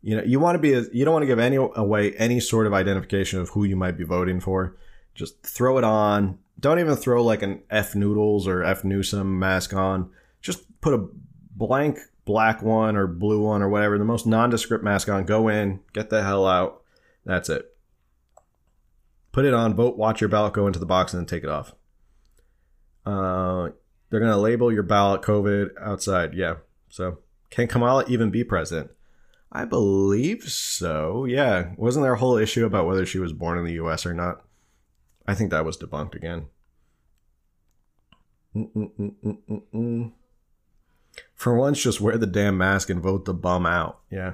You 0.02 0.18
know, 0.18 0.22
you 0.22 0.38
want 0.38 0.56
to 0.56 0.58
be. 0.58 0.74
A, 0.74 0.82
you 0.92 1.06
don't 1.06 1.14
want 1.14 1.22
to 1.22 1.26
give 1.26 1.38
any 1.38 1.56
away 1.56 2.12
any 2.16 2.38
sort 2.38 2.66
of 2.66 2.74
identification 2.74 3.40
of 3.40 3.48
who 3.48 3.64
you 3.64 3.76
might 3.76 3.96
be 3.96 4.04
voting 4.04 4.40
for. 4.40 4.76
Just 5.14 5.42
throw 5.42 5.78
it 5.78 5.84
on. 5.84 6.38
Don't 6.60 6.78
even 6.78 6.96
throw 6.96 7.24
like 7.24 7.40
an 7.40 7.62
F 7.70 7.94
Noodles 7.94 8.46
or 8.46 8.62
F 8.62 8.84
Newsom 8.84 9.38
mask 9.38 9.72
on. 9.72 10.10
Just 10.42 10.64
put 10.82 10.92
a 10.92 11.08
blank 11.50 11.98
black 12.26 12.60
one 12.60 12.94
or 12.94 13.06
blue 13.06 13.40
one 13.40 13.62
or 13.62 13.70
whatever, 13.70 13.96
the 13.96 14.04
most 14.04 14.26
nondescript 14.26 14.84
mask 14.84 15.08
on. 15.08 15.24
Go 15.24 15.48
in, 15.48 15.80
get 15.94 16.10
the 16.10 16.22
hell 16.22 16.46
out. 16.46 16.82
That's 17.24 17.48
it. 17.48 17.74
Put 19.32 19.46
it 19.46 19.54
on, 19.54 19.72
vote, 19.74 19.96
watch 19.96 20.20
your 20.20 20.28
ballot 20.28 20.52
go 20.52 20.66
into 20.66 20.78
the 20.78 20.84
box, 20.84 21.14
and 21.14 21.20
then 21.20 21.26
take 21.26 21.42
it 21.42 21.48
off. 21.48 21.74
Uh, 23.06 23.70
they're 24.10 24.20
gonna 24.20 24.36
label 24.36 24.70
your 24.70 24.82
ballot 24.82 25.22
COVID 25.22 25.70
outside. 25.80 26.34
Yeah, 26.34 26.56
so 26.90 27.20
can 27.50 27.68
Kamala 27.68 28.04
even 28.08 28.30
be 28.30 28.44
president? 28.44 28.90
I 29.52 29.64
believe 29.64 30.44
so. 30.44 31.24
Yeah. 31.24 31.70
Wasn't 31.76 32.02
there 32.02 32.14
a 32.14 32.18
whole 32.18 32.36
issue 32.36 32.66
about 32.66 32.86
whether 32.86 33.06
she 33.06 33.18
was 33.18 33.32
born 33.32 33.58
in 33.58 33.64
the 33.64 33.74
US 33.74 34.04
or 34.04 34.12
not? 34.12 34.44
I 35.26 35.34
think 35.34 35.50
that 35.50 35.64
was 35.64 35.76
debunked 35.76 36.14
again. 36.14 36.46
Mm-mm-mm-mm-mm. 38.54 40.12
For 41.34 41.54
once, 41.54 41.82
just 41.82 42.00
wear 42.00 42.18
the 42.18 42.26
damn 42.26 42.58
mask 42.58 42.90
and 42.90 43.02
vote 43.02 43.24
the 43.24 43.34
bum 43.34 43.66
out. 43.66 44.00
Yeah. 44.10 44.32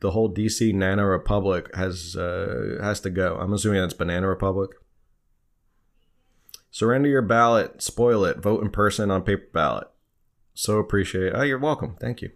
The 0.00 0.10
whole 0.10 0.32
DC 0.32 0.74
Nano 0.74 1.04
Republic 1.04 1.74
has 1.74 2.16
uh, 2.16 2.78
has 2.82 3.00
to 3.00 3.10
go. 3.10 3.36
I'm 3.36 3.52
assuming 3.52 3.80
that's 3.80 3.94
Banana 3.94 4.28
Republic. 4.28 4.70
Surrender 6.70 7.08
your 7.08 7.22
ballot, 7.22 7.80
spoil 7.80 8.24
it, 8.26 8.38
vote 8.38 8.62
in 8.62 8.70
person 8.70 9.10
on 9.10 9.22
paper 9.22 9.48
ballot. 9.52 9.88
So 10.56 10.78
appreciate 10.78 11.26
it. 11.26 11.32
Oh, 11.36 11.42
you're 11.42 11.58
welcome. 11.58 11.96
Thank 12.00 12.22
you. 12.22 12.30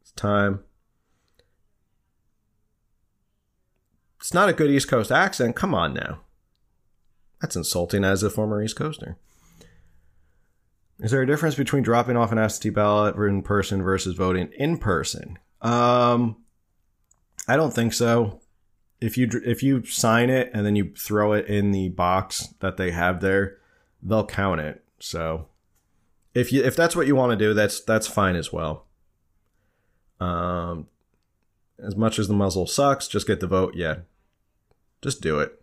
It's 0.00 0.12
time. 0.12 0.60
It's 4.20 4.32
not 4.32 4.48
a 4.48 4.52
good 4.52 4.70
East 4.70 4.86
Coast 4.86 5.10
accent. 5.10 5.56
Come 5.56 5.74
on 5.74 5.92
now. 5.92 6.20
That's 7.42 7.56
insulting 7.56 8.04
as 8.04 8.22
a 8.22 8.30
former 8.30 8.62
East 8.62 8.76
Coaster. 8.76 9.16
Is 11.00 11.10
there 11.10 11.22
a 11.22 11.26
difference 11.26 11.56
between 11.56 11.82
dropping 11.82 12.16
off 12.16 12.30
an 12.30 12.38
absentee 12.38 12.70
ballot 12.70 13.16
in 13.16 13.42
person 13.42 13.82
versus 13.82 14.14
voting 14.14 14.52
in 14.56 14.78
person? 14.78 15.36
Um, 15.60 16.36
I 17.48 17.56
don't 17.56 17.74
think 17.74 17.94
so. 17.94 18.42
If 19.00 19.18
you 19.18 19.28
if 19.44 19.64
you 19.64 19.84
sign 19.86 20.30
it 20.30 20.52
and 20.54 20.64
then 20.64 20.76
you 20.76 20.92
throw 20.96 21.32
it 21.32 21.46
in 21.46 21.72
the 21.72 21.88
box 21.88 22.54
that 22.60 22.76
they 22.76 22.92
have 22.92 23.20
there, 23.20 23.56
they'll 24.02 24.26
count 24.26 24.60
it. 24.60 24.84
So 25.00 25.48
if 26.34 26.52
you 26.52 26.62
if 26.62 26.76
that's 26.76 26.94
what 26.94 27.06
you 27.06 27.16
want 27.16 27.30
to 27.30 27.36
do, 27.36 27.54
that's 27.54 27.80
that's 27.80 28.06
fine 28.06 28.36
as 28.36 28.52
well. 28.52 28.86
Um, 30.20 30.88
as 31.78 31.96
much 31.96 32.18
as 32.18 32.28
the 32.28 32.34
muzzle 32.34 32.66
sucks, 32.66 33.08
just 33.08 33.26
get 33.26 33.40
the 33.40 33.46
vote. 33.46 33.74
Yeah, 33.74 34.00
just 35.02 35.20
do 35.20 35.40
it. 35.40 35.56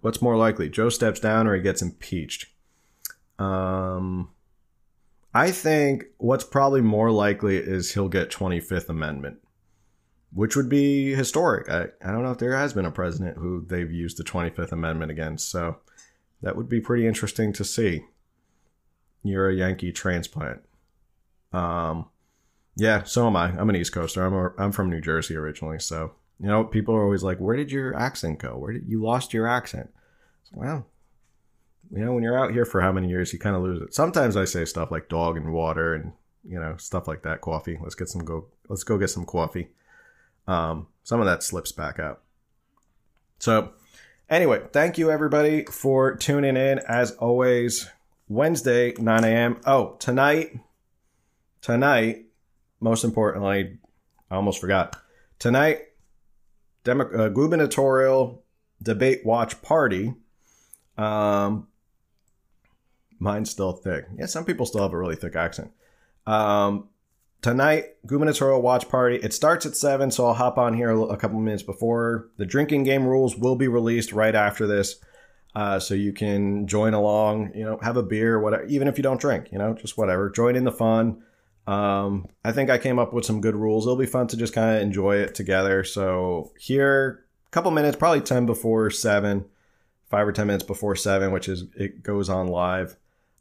What's 0.00 0.20
more 0.20 0.36
likely, 0.36 0.68
Joe 0.68 0.88
steps 0.88 1.20
down 1.20 1.46
or 1.46 1.54
he 1.54 1.62
gets 1.62 1.80
impeached? 1.80 2.46
Um, 3.38 4.30
I 5.32 5.52
think 5.52 6.06
what's 6.18 6.44
probably 6.44 6.80
more 6.80 7.12
likely 7.12 7.56
is 7.56 7.94
he'll 7.94 8.08
get 8.08 8.30
25th 8.30 8.88
Amendment, 8.88 9.38
which 10.32 10.56
would 10.56 10.68
be 10.68 11.14
historic. 11.14 11.70
I, 11.70 11.86
I 12.02 12.10
don't 12.10 12.24
know 12.24 12.32
if 12.32 12.38
there 12.38 12.56
has 12.56 12.72
been 12.72 12.84
a 12.84 12.90
president 12.90 13.38
who 13.38 13.64
they've 13.64 13.92
used 13.92 14.16
the 14.16 14.24
25th 14.24 14.72
Amendment 14.72 15.12
against, 15.12 15.50
so 15.50 15.76
that 16.42 16.56
would 16.56 16.68
be 16.68 16.80
pretty 16.80 17.06
interesting 17.06 17.52
to 17.52 17.64
see. 17.64 18.04
You're 19.22 19.50
a 19.50 19.54
Yankee 19.54 19.92
transplant. 19.92 20.62
Um, 21.52 22.06
yeah, 22.76 23.02
so 23.02 23.26
am 23.26 23.36
I. 23.36 23.46
I'm 23.46 23.68
an 23.68 23.76
East 23.76 23.92
Coaster. 23.92 24.24
I'm 24.24 24.34
a, 24.34 24.52
I'm 24.56 24.72
from 24.72 24.88
New 24.88 25.00
Jersey 25.00 25.36
originally, 25.36 25.80
so 25.80 26.12
you 26.38 26.46
know 26.46 26.64
people 26.64 26.94
are 26.94 27.02
always 27.02 27.24
like, 27.24 27.38
"Where 27.38 27.56
did 27.56 27.72
your 27.72 27.96
accent 27.96 28.38
go? 28.38 28.56
Where 28.56 28.72
did 28.72 28.88
you 28.88 29.02
lost 29.02 29.34
your 29.34 29.48
accent?" 29.48 29.90
Well, 30.52 30.86
you 31.90 32.04
know, 32.04 32.12
when 32.12 32.22
you're 32.22 32.38
out 32.38 32.52
here 32.52 32.64
for 32.64 32.80
how 32.80 32.92
many 32.92 33.08
years, 33.08 33.32
you 33.32 33.38
kind 33.38 33.56
of 33.56 33.62
lose 33.62 33.82
it. 33.82 33.94
Sometimes 33.94 34.36
I 34.36 34.44
say 34.44 34.64
stuff 34.64 34.90
like 34.90 35.08
dog 35.08 35.36
and 35.36 35.52
water 35.52 35.94
and 35.94 36.12
you 36.44 36.60
know 36.60 36.76
stuff 36.76 37.08
like 37.08 37.22
that. 37.22 37.40
Coffee. 37.40 37.78
Let's 37.82 37.94
get 37.94 38.08
some 38.08 38.24
go. 38.24 38.46
Let's 38.68 38.84
go 38.84 38.98
get 38.98 39.10
some 39.10 39.24
coffee. 39.24 39.68
Um, 40.46 40.86
some 41.02 41.20
of 41.20 41.26
that 41.26 41.42
slips 41.42 41.72
back 41.72 41.98
out. 41.98 42.22
So, 43.38 43.72
anyway, 44.30 44.62
thank 44.72 44.98
you 44.98 45.10
everybody 45.10 45.64
for 45.64 46.16
tuning 46.16 46.56
in. 46.56 46.78
As 46.80 47.12
always, 47.12 47.88
Wednesday 48.28 48.94
9 48.98 49.24
a.m. 49.24 49.60
Oh, 49.66 49.96
tonight, 49.98 50.58
tonight. 51.62 52.26
Most 52.80 53.02
importantly, 53.04 53.78
I 54.30 54.36
almost 54.36 54.60
forgot. 54.60 54.96
Tonight, 55.38 55.80
Demo- 56.84 57.10
uh, 57.10 57.28
gubernatorial 57.28 58.44
debate 58.82 59.24
watch 59.24 59.60
party. 59.62 60.14
Um, 60.96 61.68
Mine's 63.18 63.50
still 63.50 63.72
thick. 63.72 64.06
Yeah, 64.16 64.26
some 64.26 64.44
people 64.44 64.66
still 64.66 64.82
have 64.82 64.92
a 64.92 64.98
really 64.98 65.16
thick 65.16 65.34
accent. 65.34 65.72
Um, 66.26 66.88
tonight, 67.42 67.84
gubernatorial 68.06 68.62
watch 68.62 68.88
party. 68.88 69.16
It 69.16 69.32
starts 69.32 69.66
at 69.66 69.76
seven, 69.76 70.10
so 70.10 70.26
I'll 70.26 70.34
hop 70.34 70.58
on 70.58 70.74
here 70.74 70.90
a 70.90 71.16
couple 71.16 71.40
minutes 71.40 71.62
before. 71.62 72.28
The 72.36 72.46
drinking 72.46 72.84
game 72.84 73.06
rules 73.06 73.36
will 73.36 73.56
be 73.56 73.68
released 73.68 74.12
right 74.12 74.34
after 74.34 74.66
this, 74.66 74.96
uh, 75.54 75.78
so 75.78 75.94
you 75.94 76.12
can 76.12 76.66
join 76.66 76.94
along. 76.94 77.52
You 77.54 77.64
know, 77.64 77.78
have 77.82 77.96
a 77.96 78.02
beer, 78.02 78.40
whatever. 78.40 78.64
Even 78.66 78.88
if 78.88 78.96
you 78.96 79.02
don't 79.02 79.20
drink, 79.20 79.48
you 79.52 79.58
know, 79.58 79.74
just 79.74 79.98
whatever. 79.98 80.30
Join 80.30 80.56
in 80.56 80.64
the 80.64 80.72
fun. 80.72 81.22
Um, 81.66 82.28
I 82.44 82.52
think 82.52 82.70
I 82.70 82.78
came 82.78 82.98
up 82.98 83.12
with 83.12 83.26
some 83.26 83.40
good 83.40 83.54
rules. 83.54 83.84
It'll 83.84 83.96
be 83.96 84.06
fun 84.06 84.26
to 84.28 84.36
just 84.36 84.54
kind 84.54 84.76
of 84.76 84.82
enjoy 84.82 85.16
it 85.16 85.34
together. 85.34 85.84
So 85.84 86.52
here, 86.58 87.26
a 87.46 87.50
couple 87.50 87.70
minutes, 87.70 87.96
probably 87.96 88.22
ten 88.22 88.46
before 88.46 88.90
seven, 88.90 89.44
five 90.10 90.26
or 90.26 90.32
ten 90.32 90.46
minutes 90.46 90.64
before 90.64 90.96
seven, 90.96 91.32
which 91.32 91.48
is 91.48 91.64
it 91.76 92.02
goes 92.02 92.28
on 92.28 92.48
live. 92.48 92.96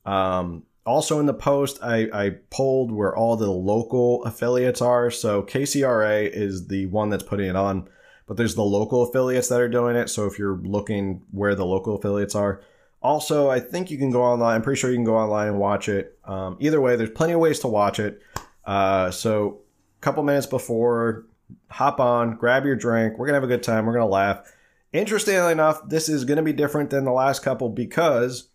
Um, 0.05 0.64
also 0.86 1.20
in 1.20 1.26
the 1.26 1.34
post, 1.34 1.80
I, 1.84 2.08
I 2.14 2.30
pulled 2.49 2.91
where 2.91 3.16
all 3.16 3.36
the 3.36 3.51
local 3.51 4.24
affiliates 4.24 4.82
are. 4.82 5.12
So 5.12 5.43
KCRA 5.43 6.30
is 6.32 6.68
the 6.68 6.86
one 6.88 7.10
that's 7.10 7.24
putting 7.24 7.49
it 7.49 7.55
on, 7.55 7.89
but 8.28 8.36
there's 8.38 8.55
the 8.55 8.63
local 8.63 9.03
affiliates 9.03 9.47
that 9.47 9.61
are 9.61 9.69
doing 9.69 9.95
it. 9.95 10.09
So 10.09 10.25
if 10.25 10.38
you're 10.38 10.57
looking 10.57 11.23
where 11.32 11.55
the 11.55 11.65
local 11.65 11.95
affiliates 11.95 12.36
are, 12.36 12.61
also 13.01 13.49
I 13.49 13.59
think 13.59 13.89
you 13.89 13.97
can 13.97 14.11
go 14.11 14.21
online. 14.21 14.55
I'm 14.55 14.61
pretty 14.61 14.80
sure 14.80 14.89
you 14.89 14.97
can 14.97 15.05
go 15.05 15.17
online 15.17 15.47
and 15.47 15.59
watch 15.59 15.89
it. 15.89 16.19
Um, 16.25 16.57
either 16.59 16.82
way, 16.82 16.95
there's 16.95 17.09
plenty 17.09 17.34
of 17.34 17.39
ways 17.39 17.59
to 17.59 17.67
watch 17.67 17.99
it. 17.99 18.21
Uh, 18.65 19.09
so 19.11 19.61
a 19.97 20.01
couple 20.01 20.21
minutes 20.23 20.45
before, 20.45 21.25
hop 21.69 21.99
on, 21.99 22.36
grab 22.36 22.65
your 22.65 22.75
drink. 22.75 23.17
We're 23.17 23.28
gonna 23.28 23.38
have 23.38 23.43
a 23.43 23.47
good 23.47 23.63
time. 23.63 23.86
We're 23.86 23.93
gonna 23.93 24.07
laugh. 24.07 24.51
Interestingly 24.91 25.51
enough, 25.51 25.88
this 25.88 26.09
is 26.09 26.25
gonna 26.25 26.43
be 26.43 26.53
different 26.53 26.89
than 26.89 27.05
the 27.05 27.11
last 27.11 27.43
couple 27.43 27.69
because 27.69 28.49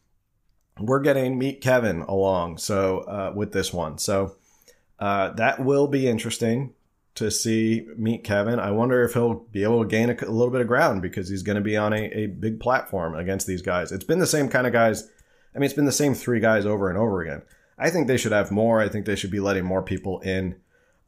we're 0.78 1.00
getting 1.00 1.38
meet 1.38 1.62
Kevin 1.62 2.02
along. 2.02 2.58
So 2.58 3.00
uh, 3.00 3.32
with 3.34 3.52
this 3.52 3.72
one, 3.72 3.96
so 3.96 4.36
uh, 4.98 5.30
that 5.30 5.64
will 5.64 5.88
be 5.88 6.06
interesting 6.06 6.74
to 7.14 7.30
see 7.30 7.86
meet 7.96 8.24
Kevin. 8.24 8.58
I 8.58 8.70
wonder 8.70 9.02
if 9.04 9.14
he'll 9.14 9.34
be 9.34 9.62
able 9.62 9.82
to 9.82 9.88
gain 9.88 10.10
a, 10.10 10.14
a 10.14 10.30
little 10.30 10.50
bit 10.50 10.60
of 10.60 10.66
ground 10.66 11.02
because 11.02 11.28
he's 11.28 11.42
going 11.42 11.56
to 11.56 11.62
be 11.62 11.76
on 11.76 11.92
a, 11.92 12.04
a 12.06 12.26
big 12.26 12.60
platform 12.60 13.14
against 13.14 13.46
these 13.46 13.62
guys. 13.62 13.92
It's 13.92 14.04
been 14.04 14.18
the 14.18 14.26
same 14.26 14.48
kind 14.48 14.66
of 14.66 14.72
guys. 14.72 15.08
I 15.54 15.58
mean, 15.58 15.64
it's 15.64 15.74
been 15.74 15.84
the 15.84 15.92
same 15.92 16.14
three 16.14 16.40
guys 16.40 16.64
over 16.64 16.88
and 16.88 16.98
over 16.98 17.20
again. 17.20 17.42
I 17.78 17.90
think 17.90 18.06
they 18.06 18.16
should 18.16 18.32
have 18.32 18.50
more. 18.50 18.80
I 18.80 18.88
think 18.88 19.06
they 19.06 19.16
should 19.16 19.30
be 19.30 19.40
letting 19.40 19.64
more 19.64 19.82
people 19.82 20.20
in 20.20 20.56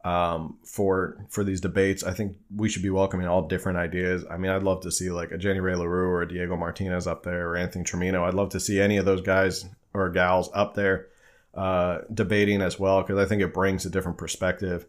um, 0.03 0.59
for 0.63 1.25
for 1.29 1.43
these 1.43 1.61
debates. 1.61 2.03
I 2.03 2.13
think 2.13 2.37
we 2.55 2.69
should 2.69 2.83
be 2.83 2.91
welcoming 2.91 3.27
all 3.27 3.47
different 3.47 3.79
ideas. 3.79 4.23
I 4.29 4.37
mean, 4.37 4.51
I'd 4.51 4.63
love 4.63 4.81
to 4.81 4.91
see 4.91 5.09
like 5.09 5.31
a 5.31 5.37
Jenny 5.37 5.59
Rae 5.59 5.75
Le 5.75 5.87
Roux 5.87 6.09
or 6.09 6.21
a 6.21 6.27
Diego 6.27 6.55
Martinez 6.55 7.07
up 7.07 7.23
there 7.23 7.49
or 7.49 7.57
Anthony 7.57 7.83
Trimino. 7.83 8.23
I'd 8.23 8.35
love 8.35 8.49
to 8.49 8.59
see 8.59 8.79
any 8.79 8.97
of 8.97 9.05
those 9.05 9.21
guys 9.21 9.65
or 9.93 10.09
gals 10.09 10.49
up 10.53 10.75
there 10.75 11.07
uh, 11.55 11.99
debating 12.13 12.61
as 12.61 12.79
well 12.79 13.01
because 13.01 13.17
I 13.17 13.25
think 13.25 13.41
it 13.41 13.53
brings 13.53 13.85
a 13.85 13.89
different 13.89 14.17
perspective. 14.17 14.85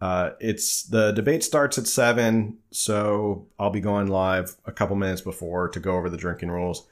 Uh, 0.00 0.30
it's 0.40 0.82
the 0.82 1.12
debate 1.12 1.42
starts 1.42 1.78
at 1.78 1.86
seven, 1.86 2.58
so 2.70 3.46
I'll 3.58 3.70
be 3.70 3.80
going 3.80 4.08
live 4.08 4.56
a 4.66 4.72
couple 4.72 4.96
minutes 4.96 5.22
before 5.22 5.68
to 5.68 5.80
go 5.80 5.96
over 5.96 6.10
the 6.10 6.16
drinking 6.16 6.50
rules, 6.50 6.86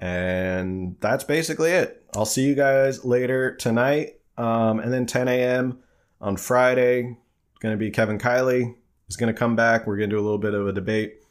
and 0.00 0.96
that's 1.00 1.24
basically 1.24 1.70
it. 1.70 2.04
I'll 2.14 2.26
see 2.26 2.46
you 2.46 2.54
guys 2.54 3.04
later 3.04 3.54
tonight, 3.54 4.18
um, 4.36 4.80
and 4.80 4.92
then 4.92 5.06
10 5.06 5.28
a.m 5.28 5.82
on 6.20 6.36
Friday. 6.36 7.16
It's 7.52 7.60
going 7.60 7.74
to 7.74 7.78
be 7.78 7.90
Kevin 7.90 8.18
Kiley 8.18 8.74
is 9.08 9.16
going 9.16 9.32
to 9.32 9.38
come 9.38 9.56
back. 9.56 9.86
We're 9.86 9.96
going 9.96 10.10
to 10.10 10.16
do 10.16 10.20
a 10.20 10.24
little 10.24 10.38
bit 10.38 10.54
of 10.54 10.66
a 10.66 10.72
debate. 10.72 11.22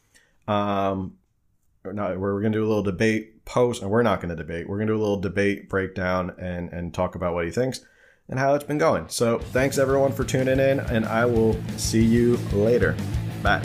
Um, 0.48 1.14
we're 1.84 1.92
going 1.92 2.52
to 2.52 2.58
do 2.58 2.64
a 2.64 2.68
little 2.68 2.82
debate 2.82 3.44
post, 3.44 3.82
and 3.82 3.90
we're 3.90 4.02
not 4.02 4.20
going 4.20 4.30
to 4.30 4.36
debate. 4.36 4.68
We're 4.68 4.76
going 4.76 4.88
to 4.88 4.94
do 4.94 4.98
a 4.98 5.02
little 5.02 5.20
debate 5.20 5.68
breakdown 5.68 6.34
and 6.38 6.72
and 6.72 6.92
talk 6.92 7.14
about 7.14 7.34
what 7.34 7.44
he 7.44 7.50
thinks 7.50 7.80
and 8.28 8.38
how 8.38 8.54
it's 8.54 8.64
been 8.64 8.78
going. 8.78 9.08
So 9.08 9.38
thanks 9.38 9.78
everyone 9.78 10.12
for 10.12 10.24
tuning 10.24 10.58
in, 10.58 10.80
and 10.80 11.06
I 11.06 11.24
will 11.24 11.56
see 11.76 12.04
you 12.04 12.36
later. 12.52 12.96
Bye. 13.42 13.64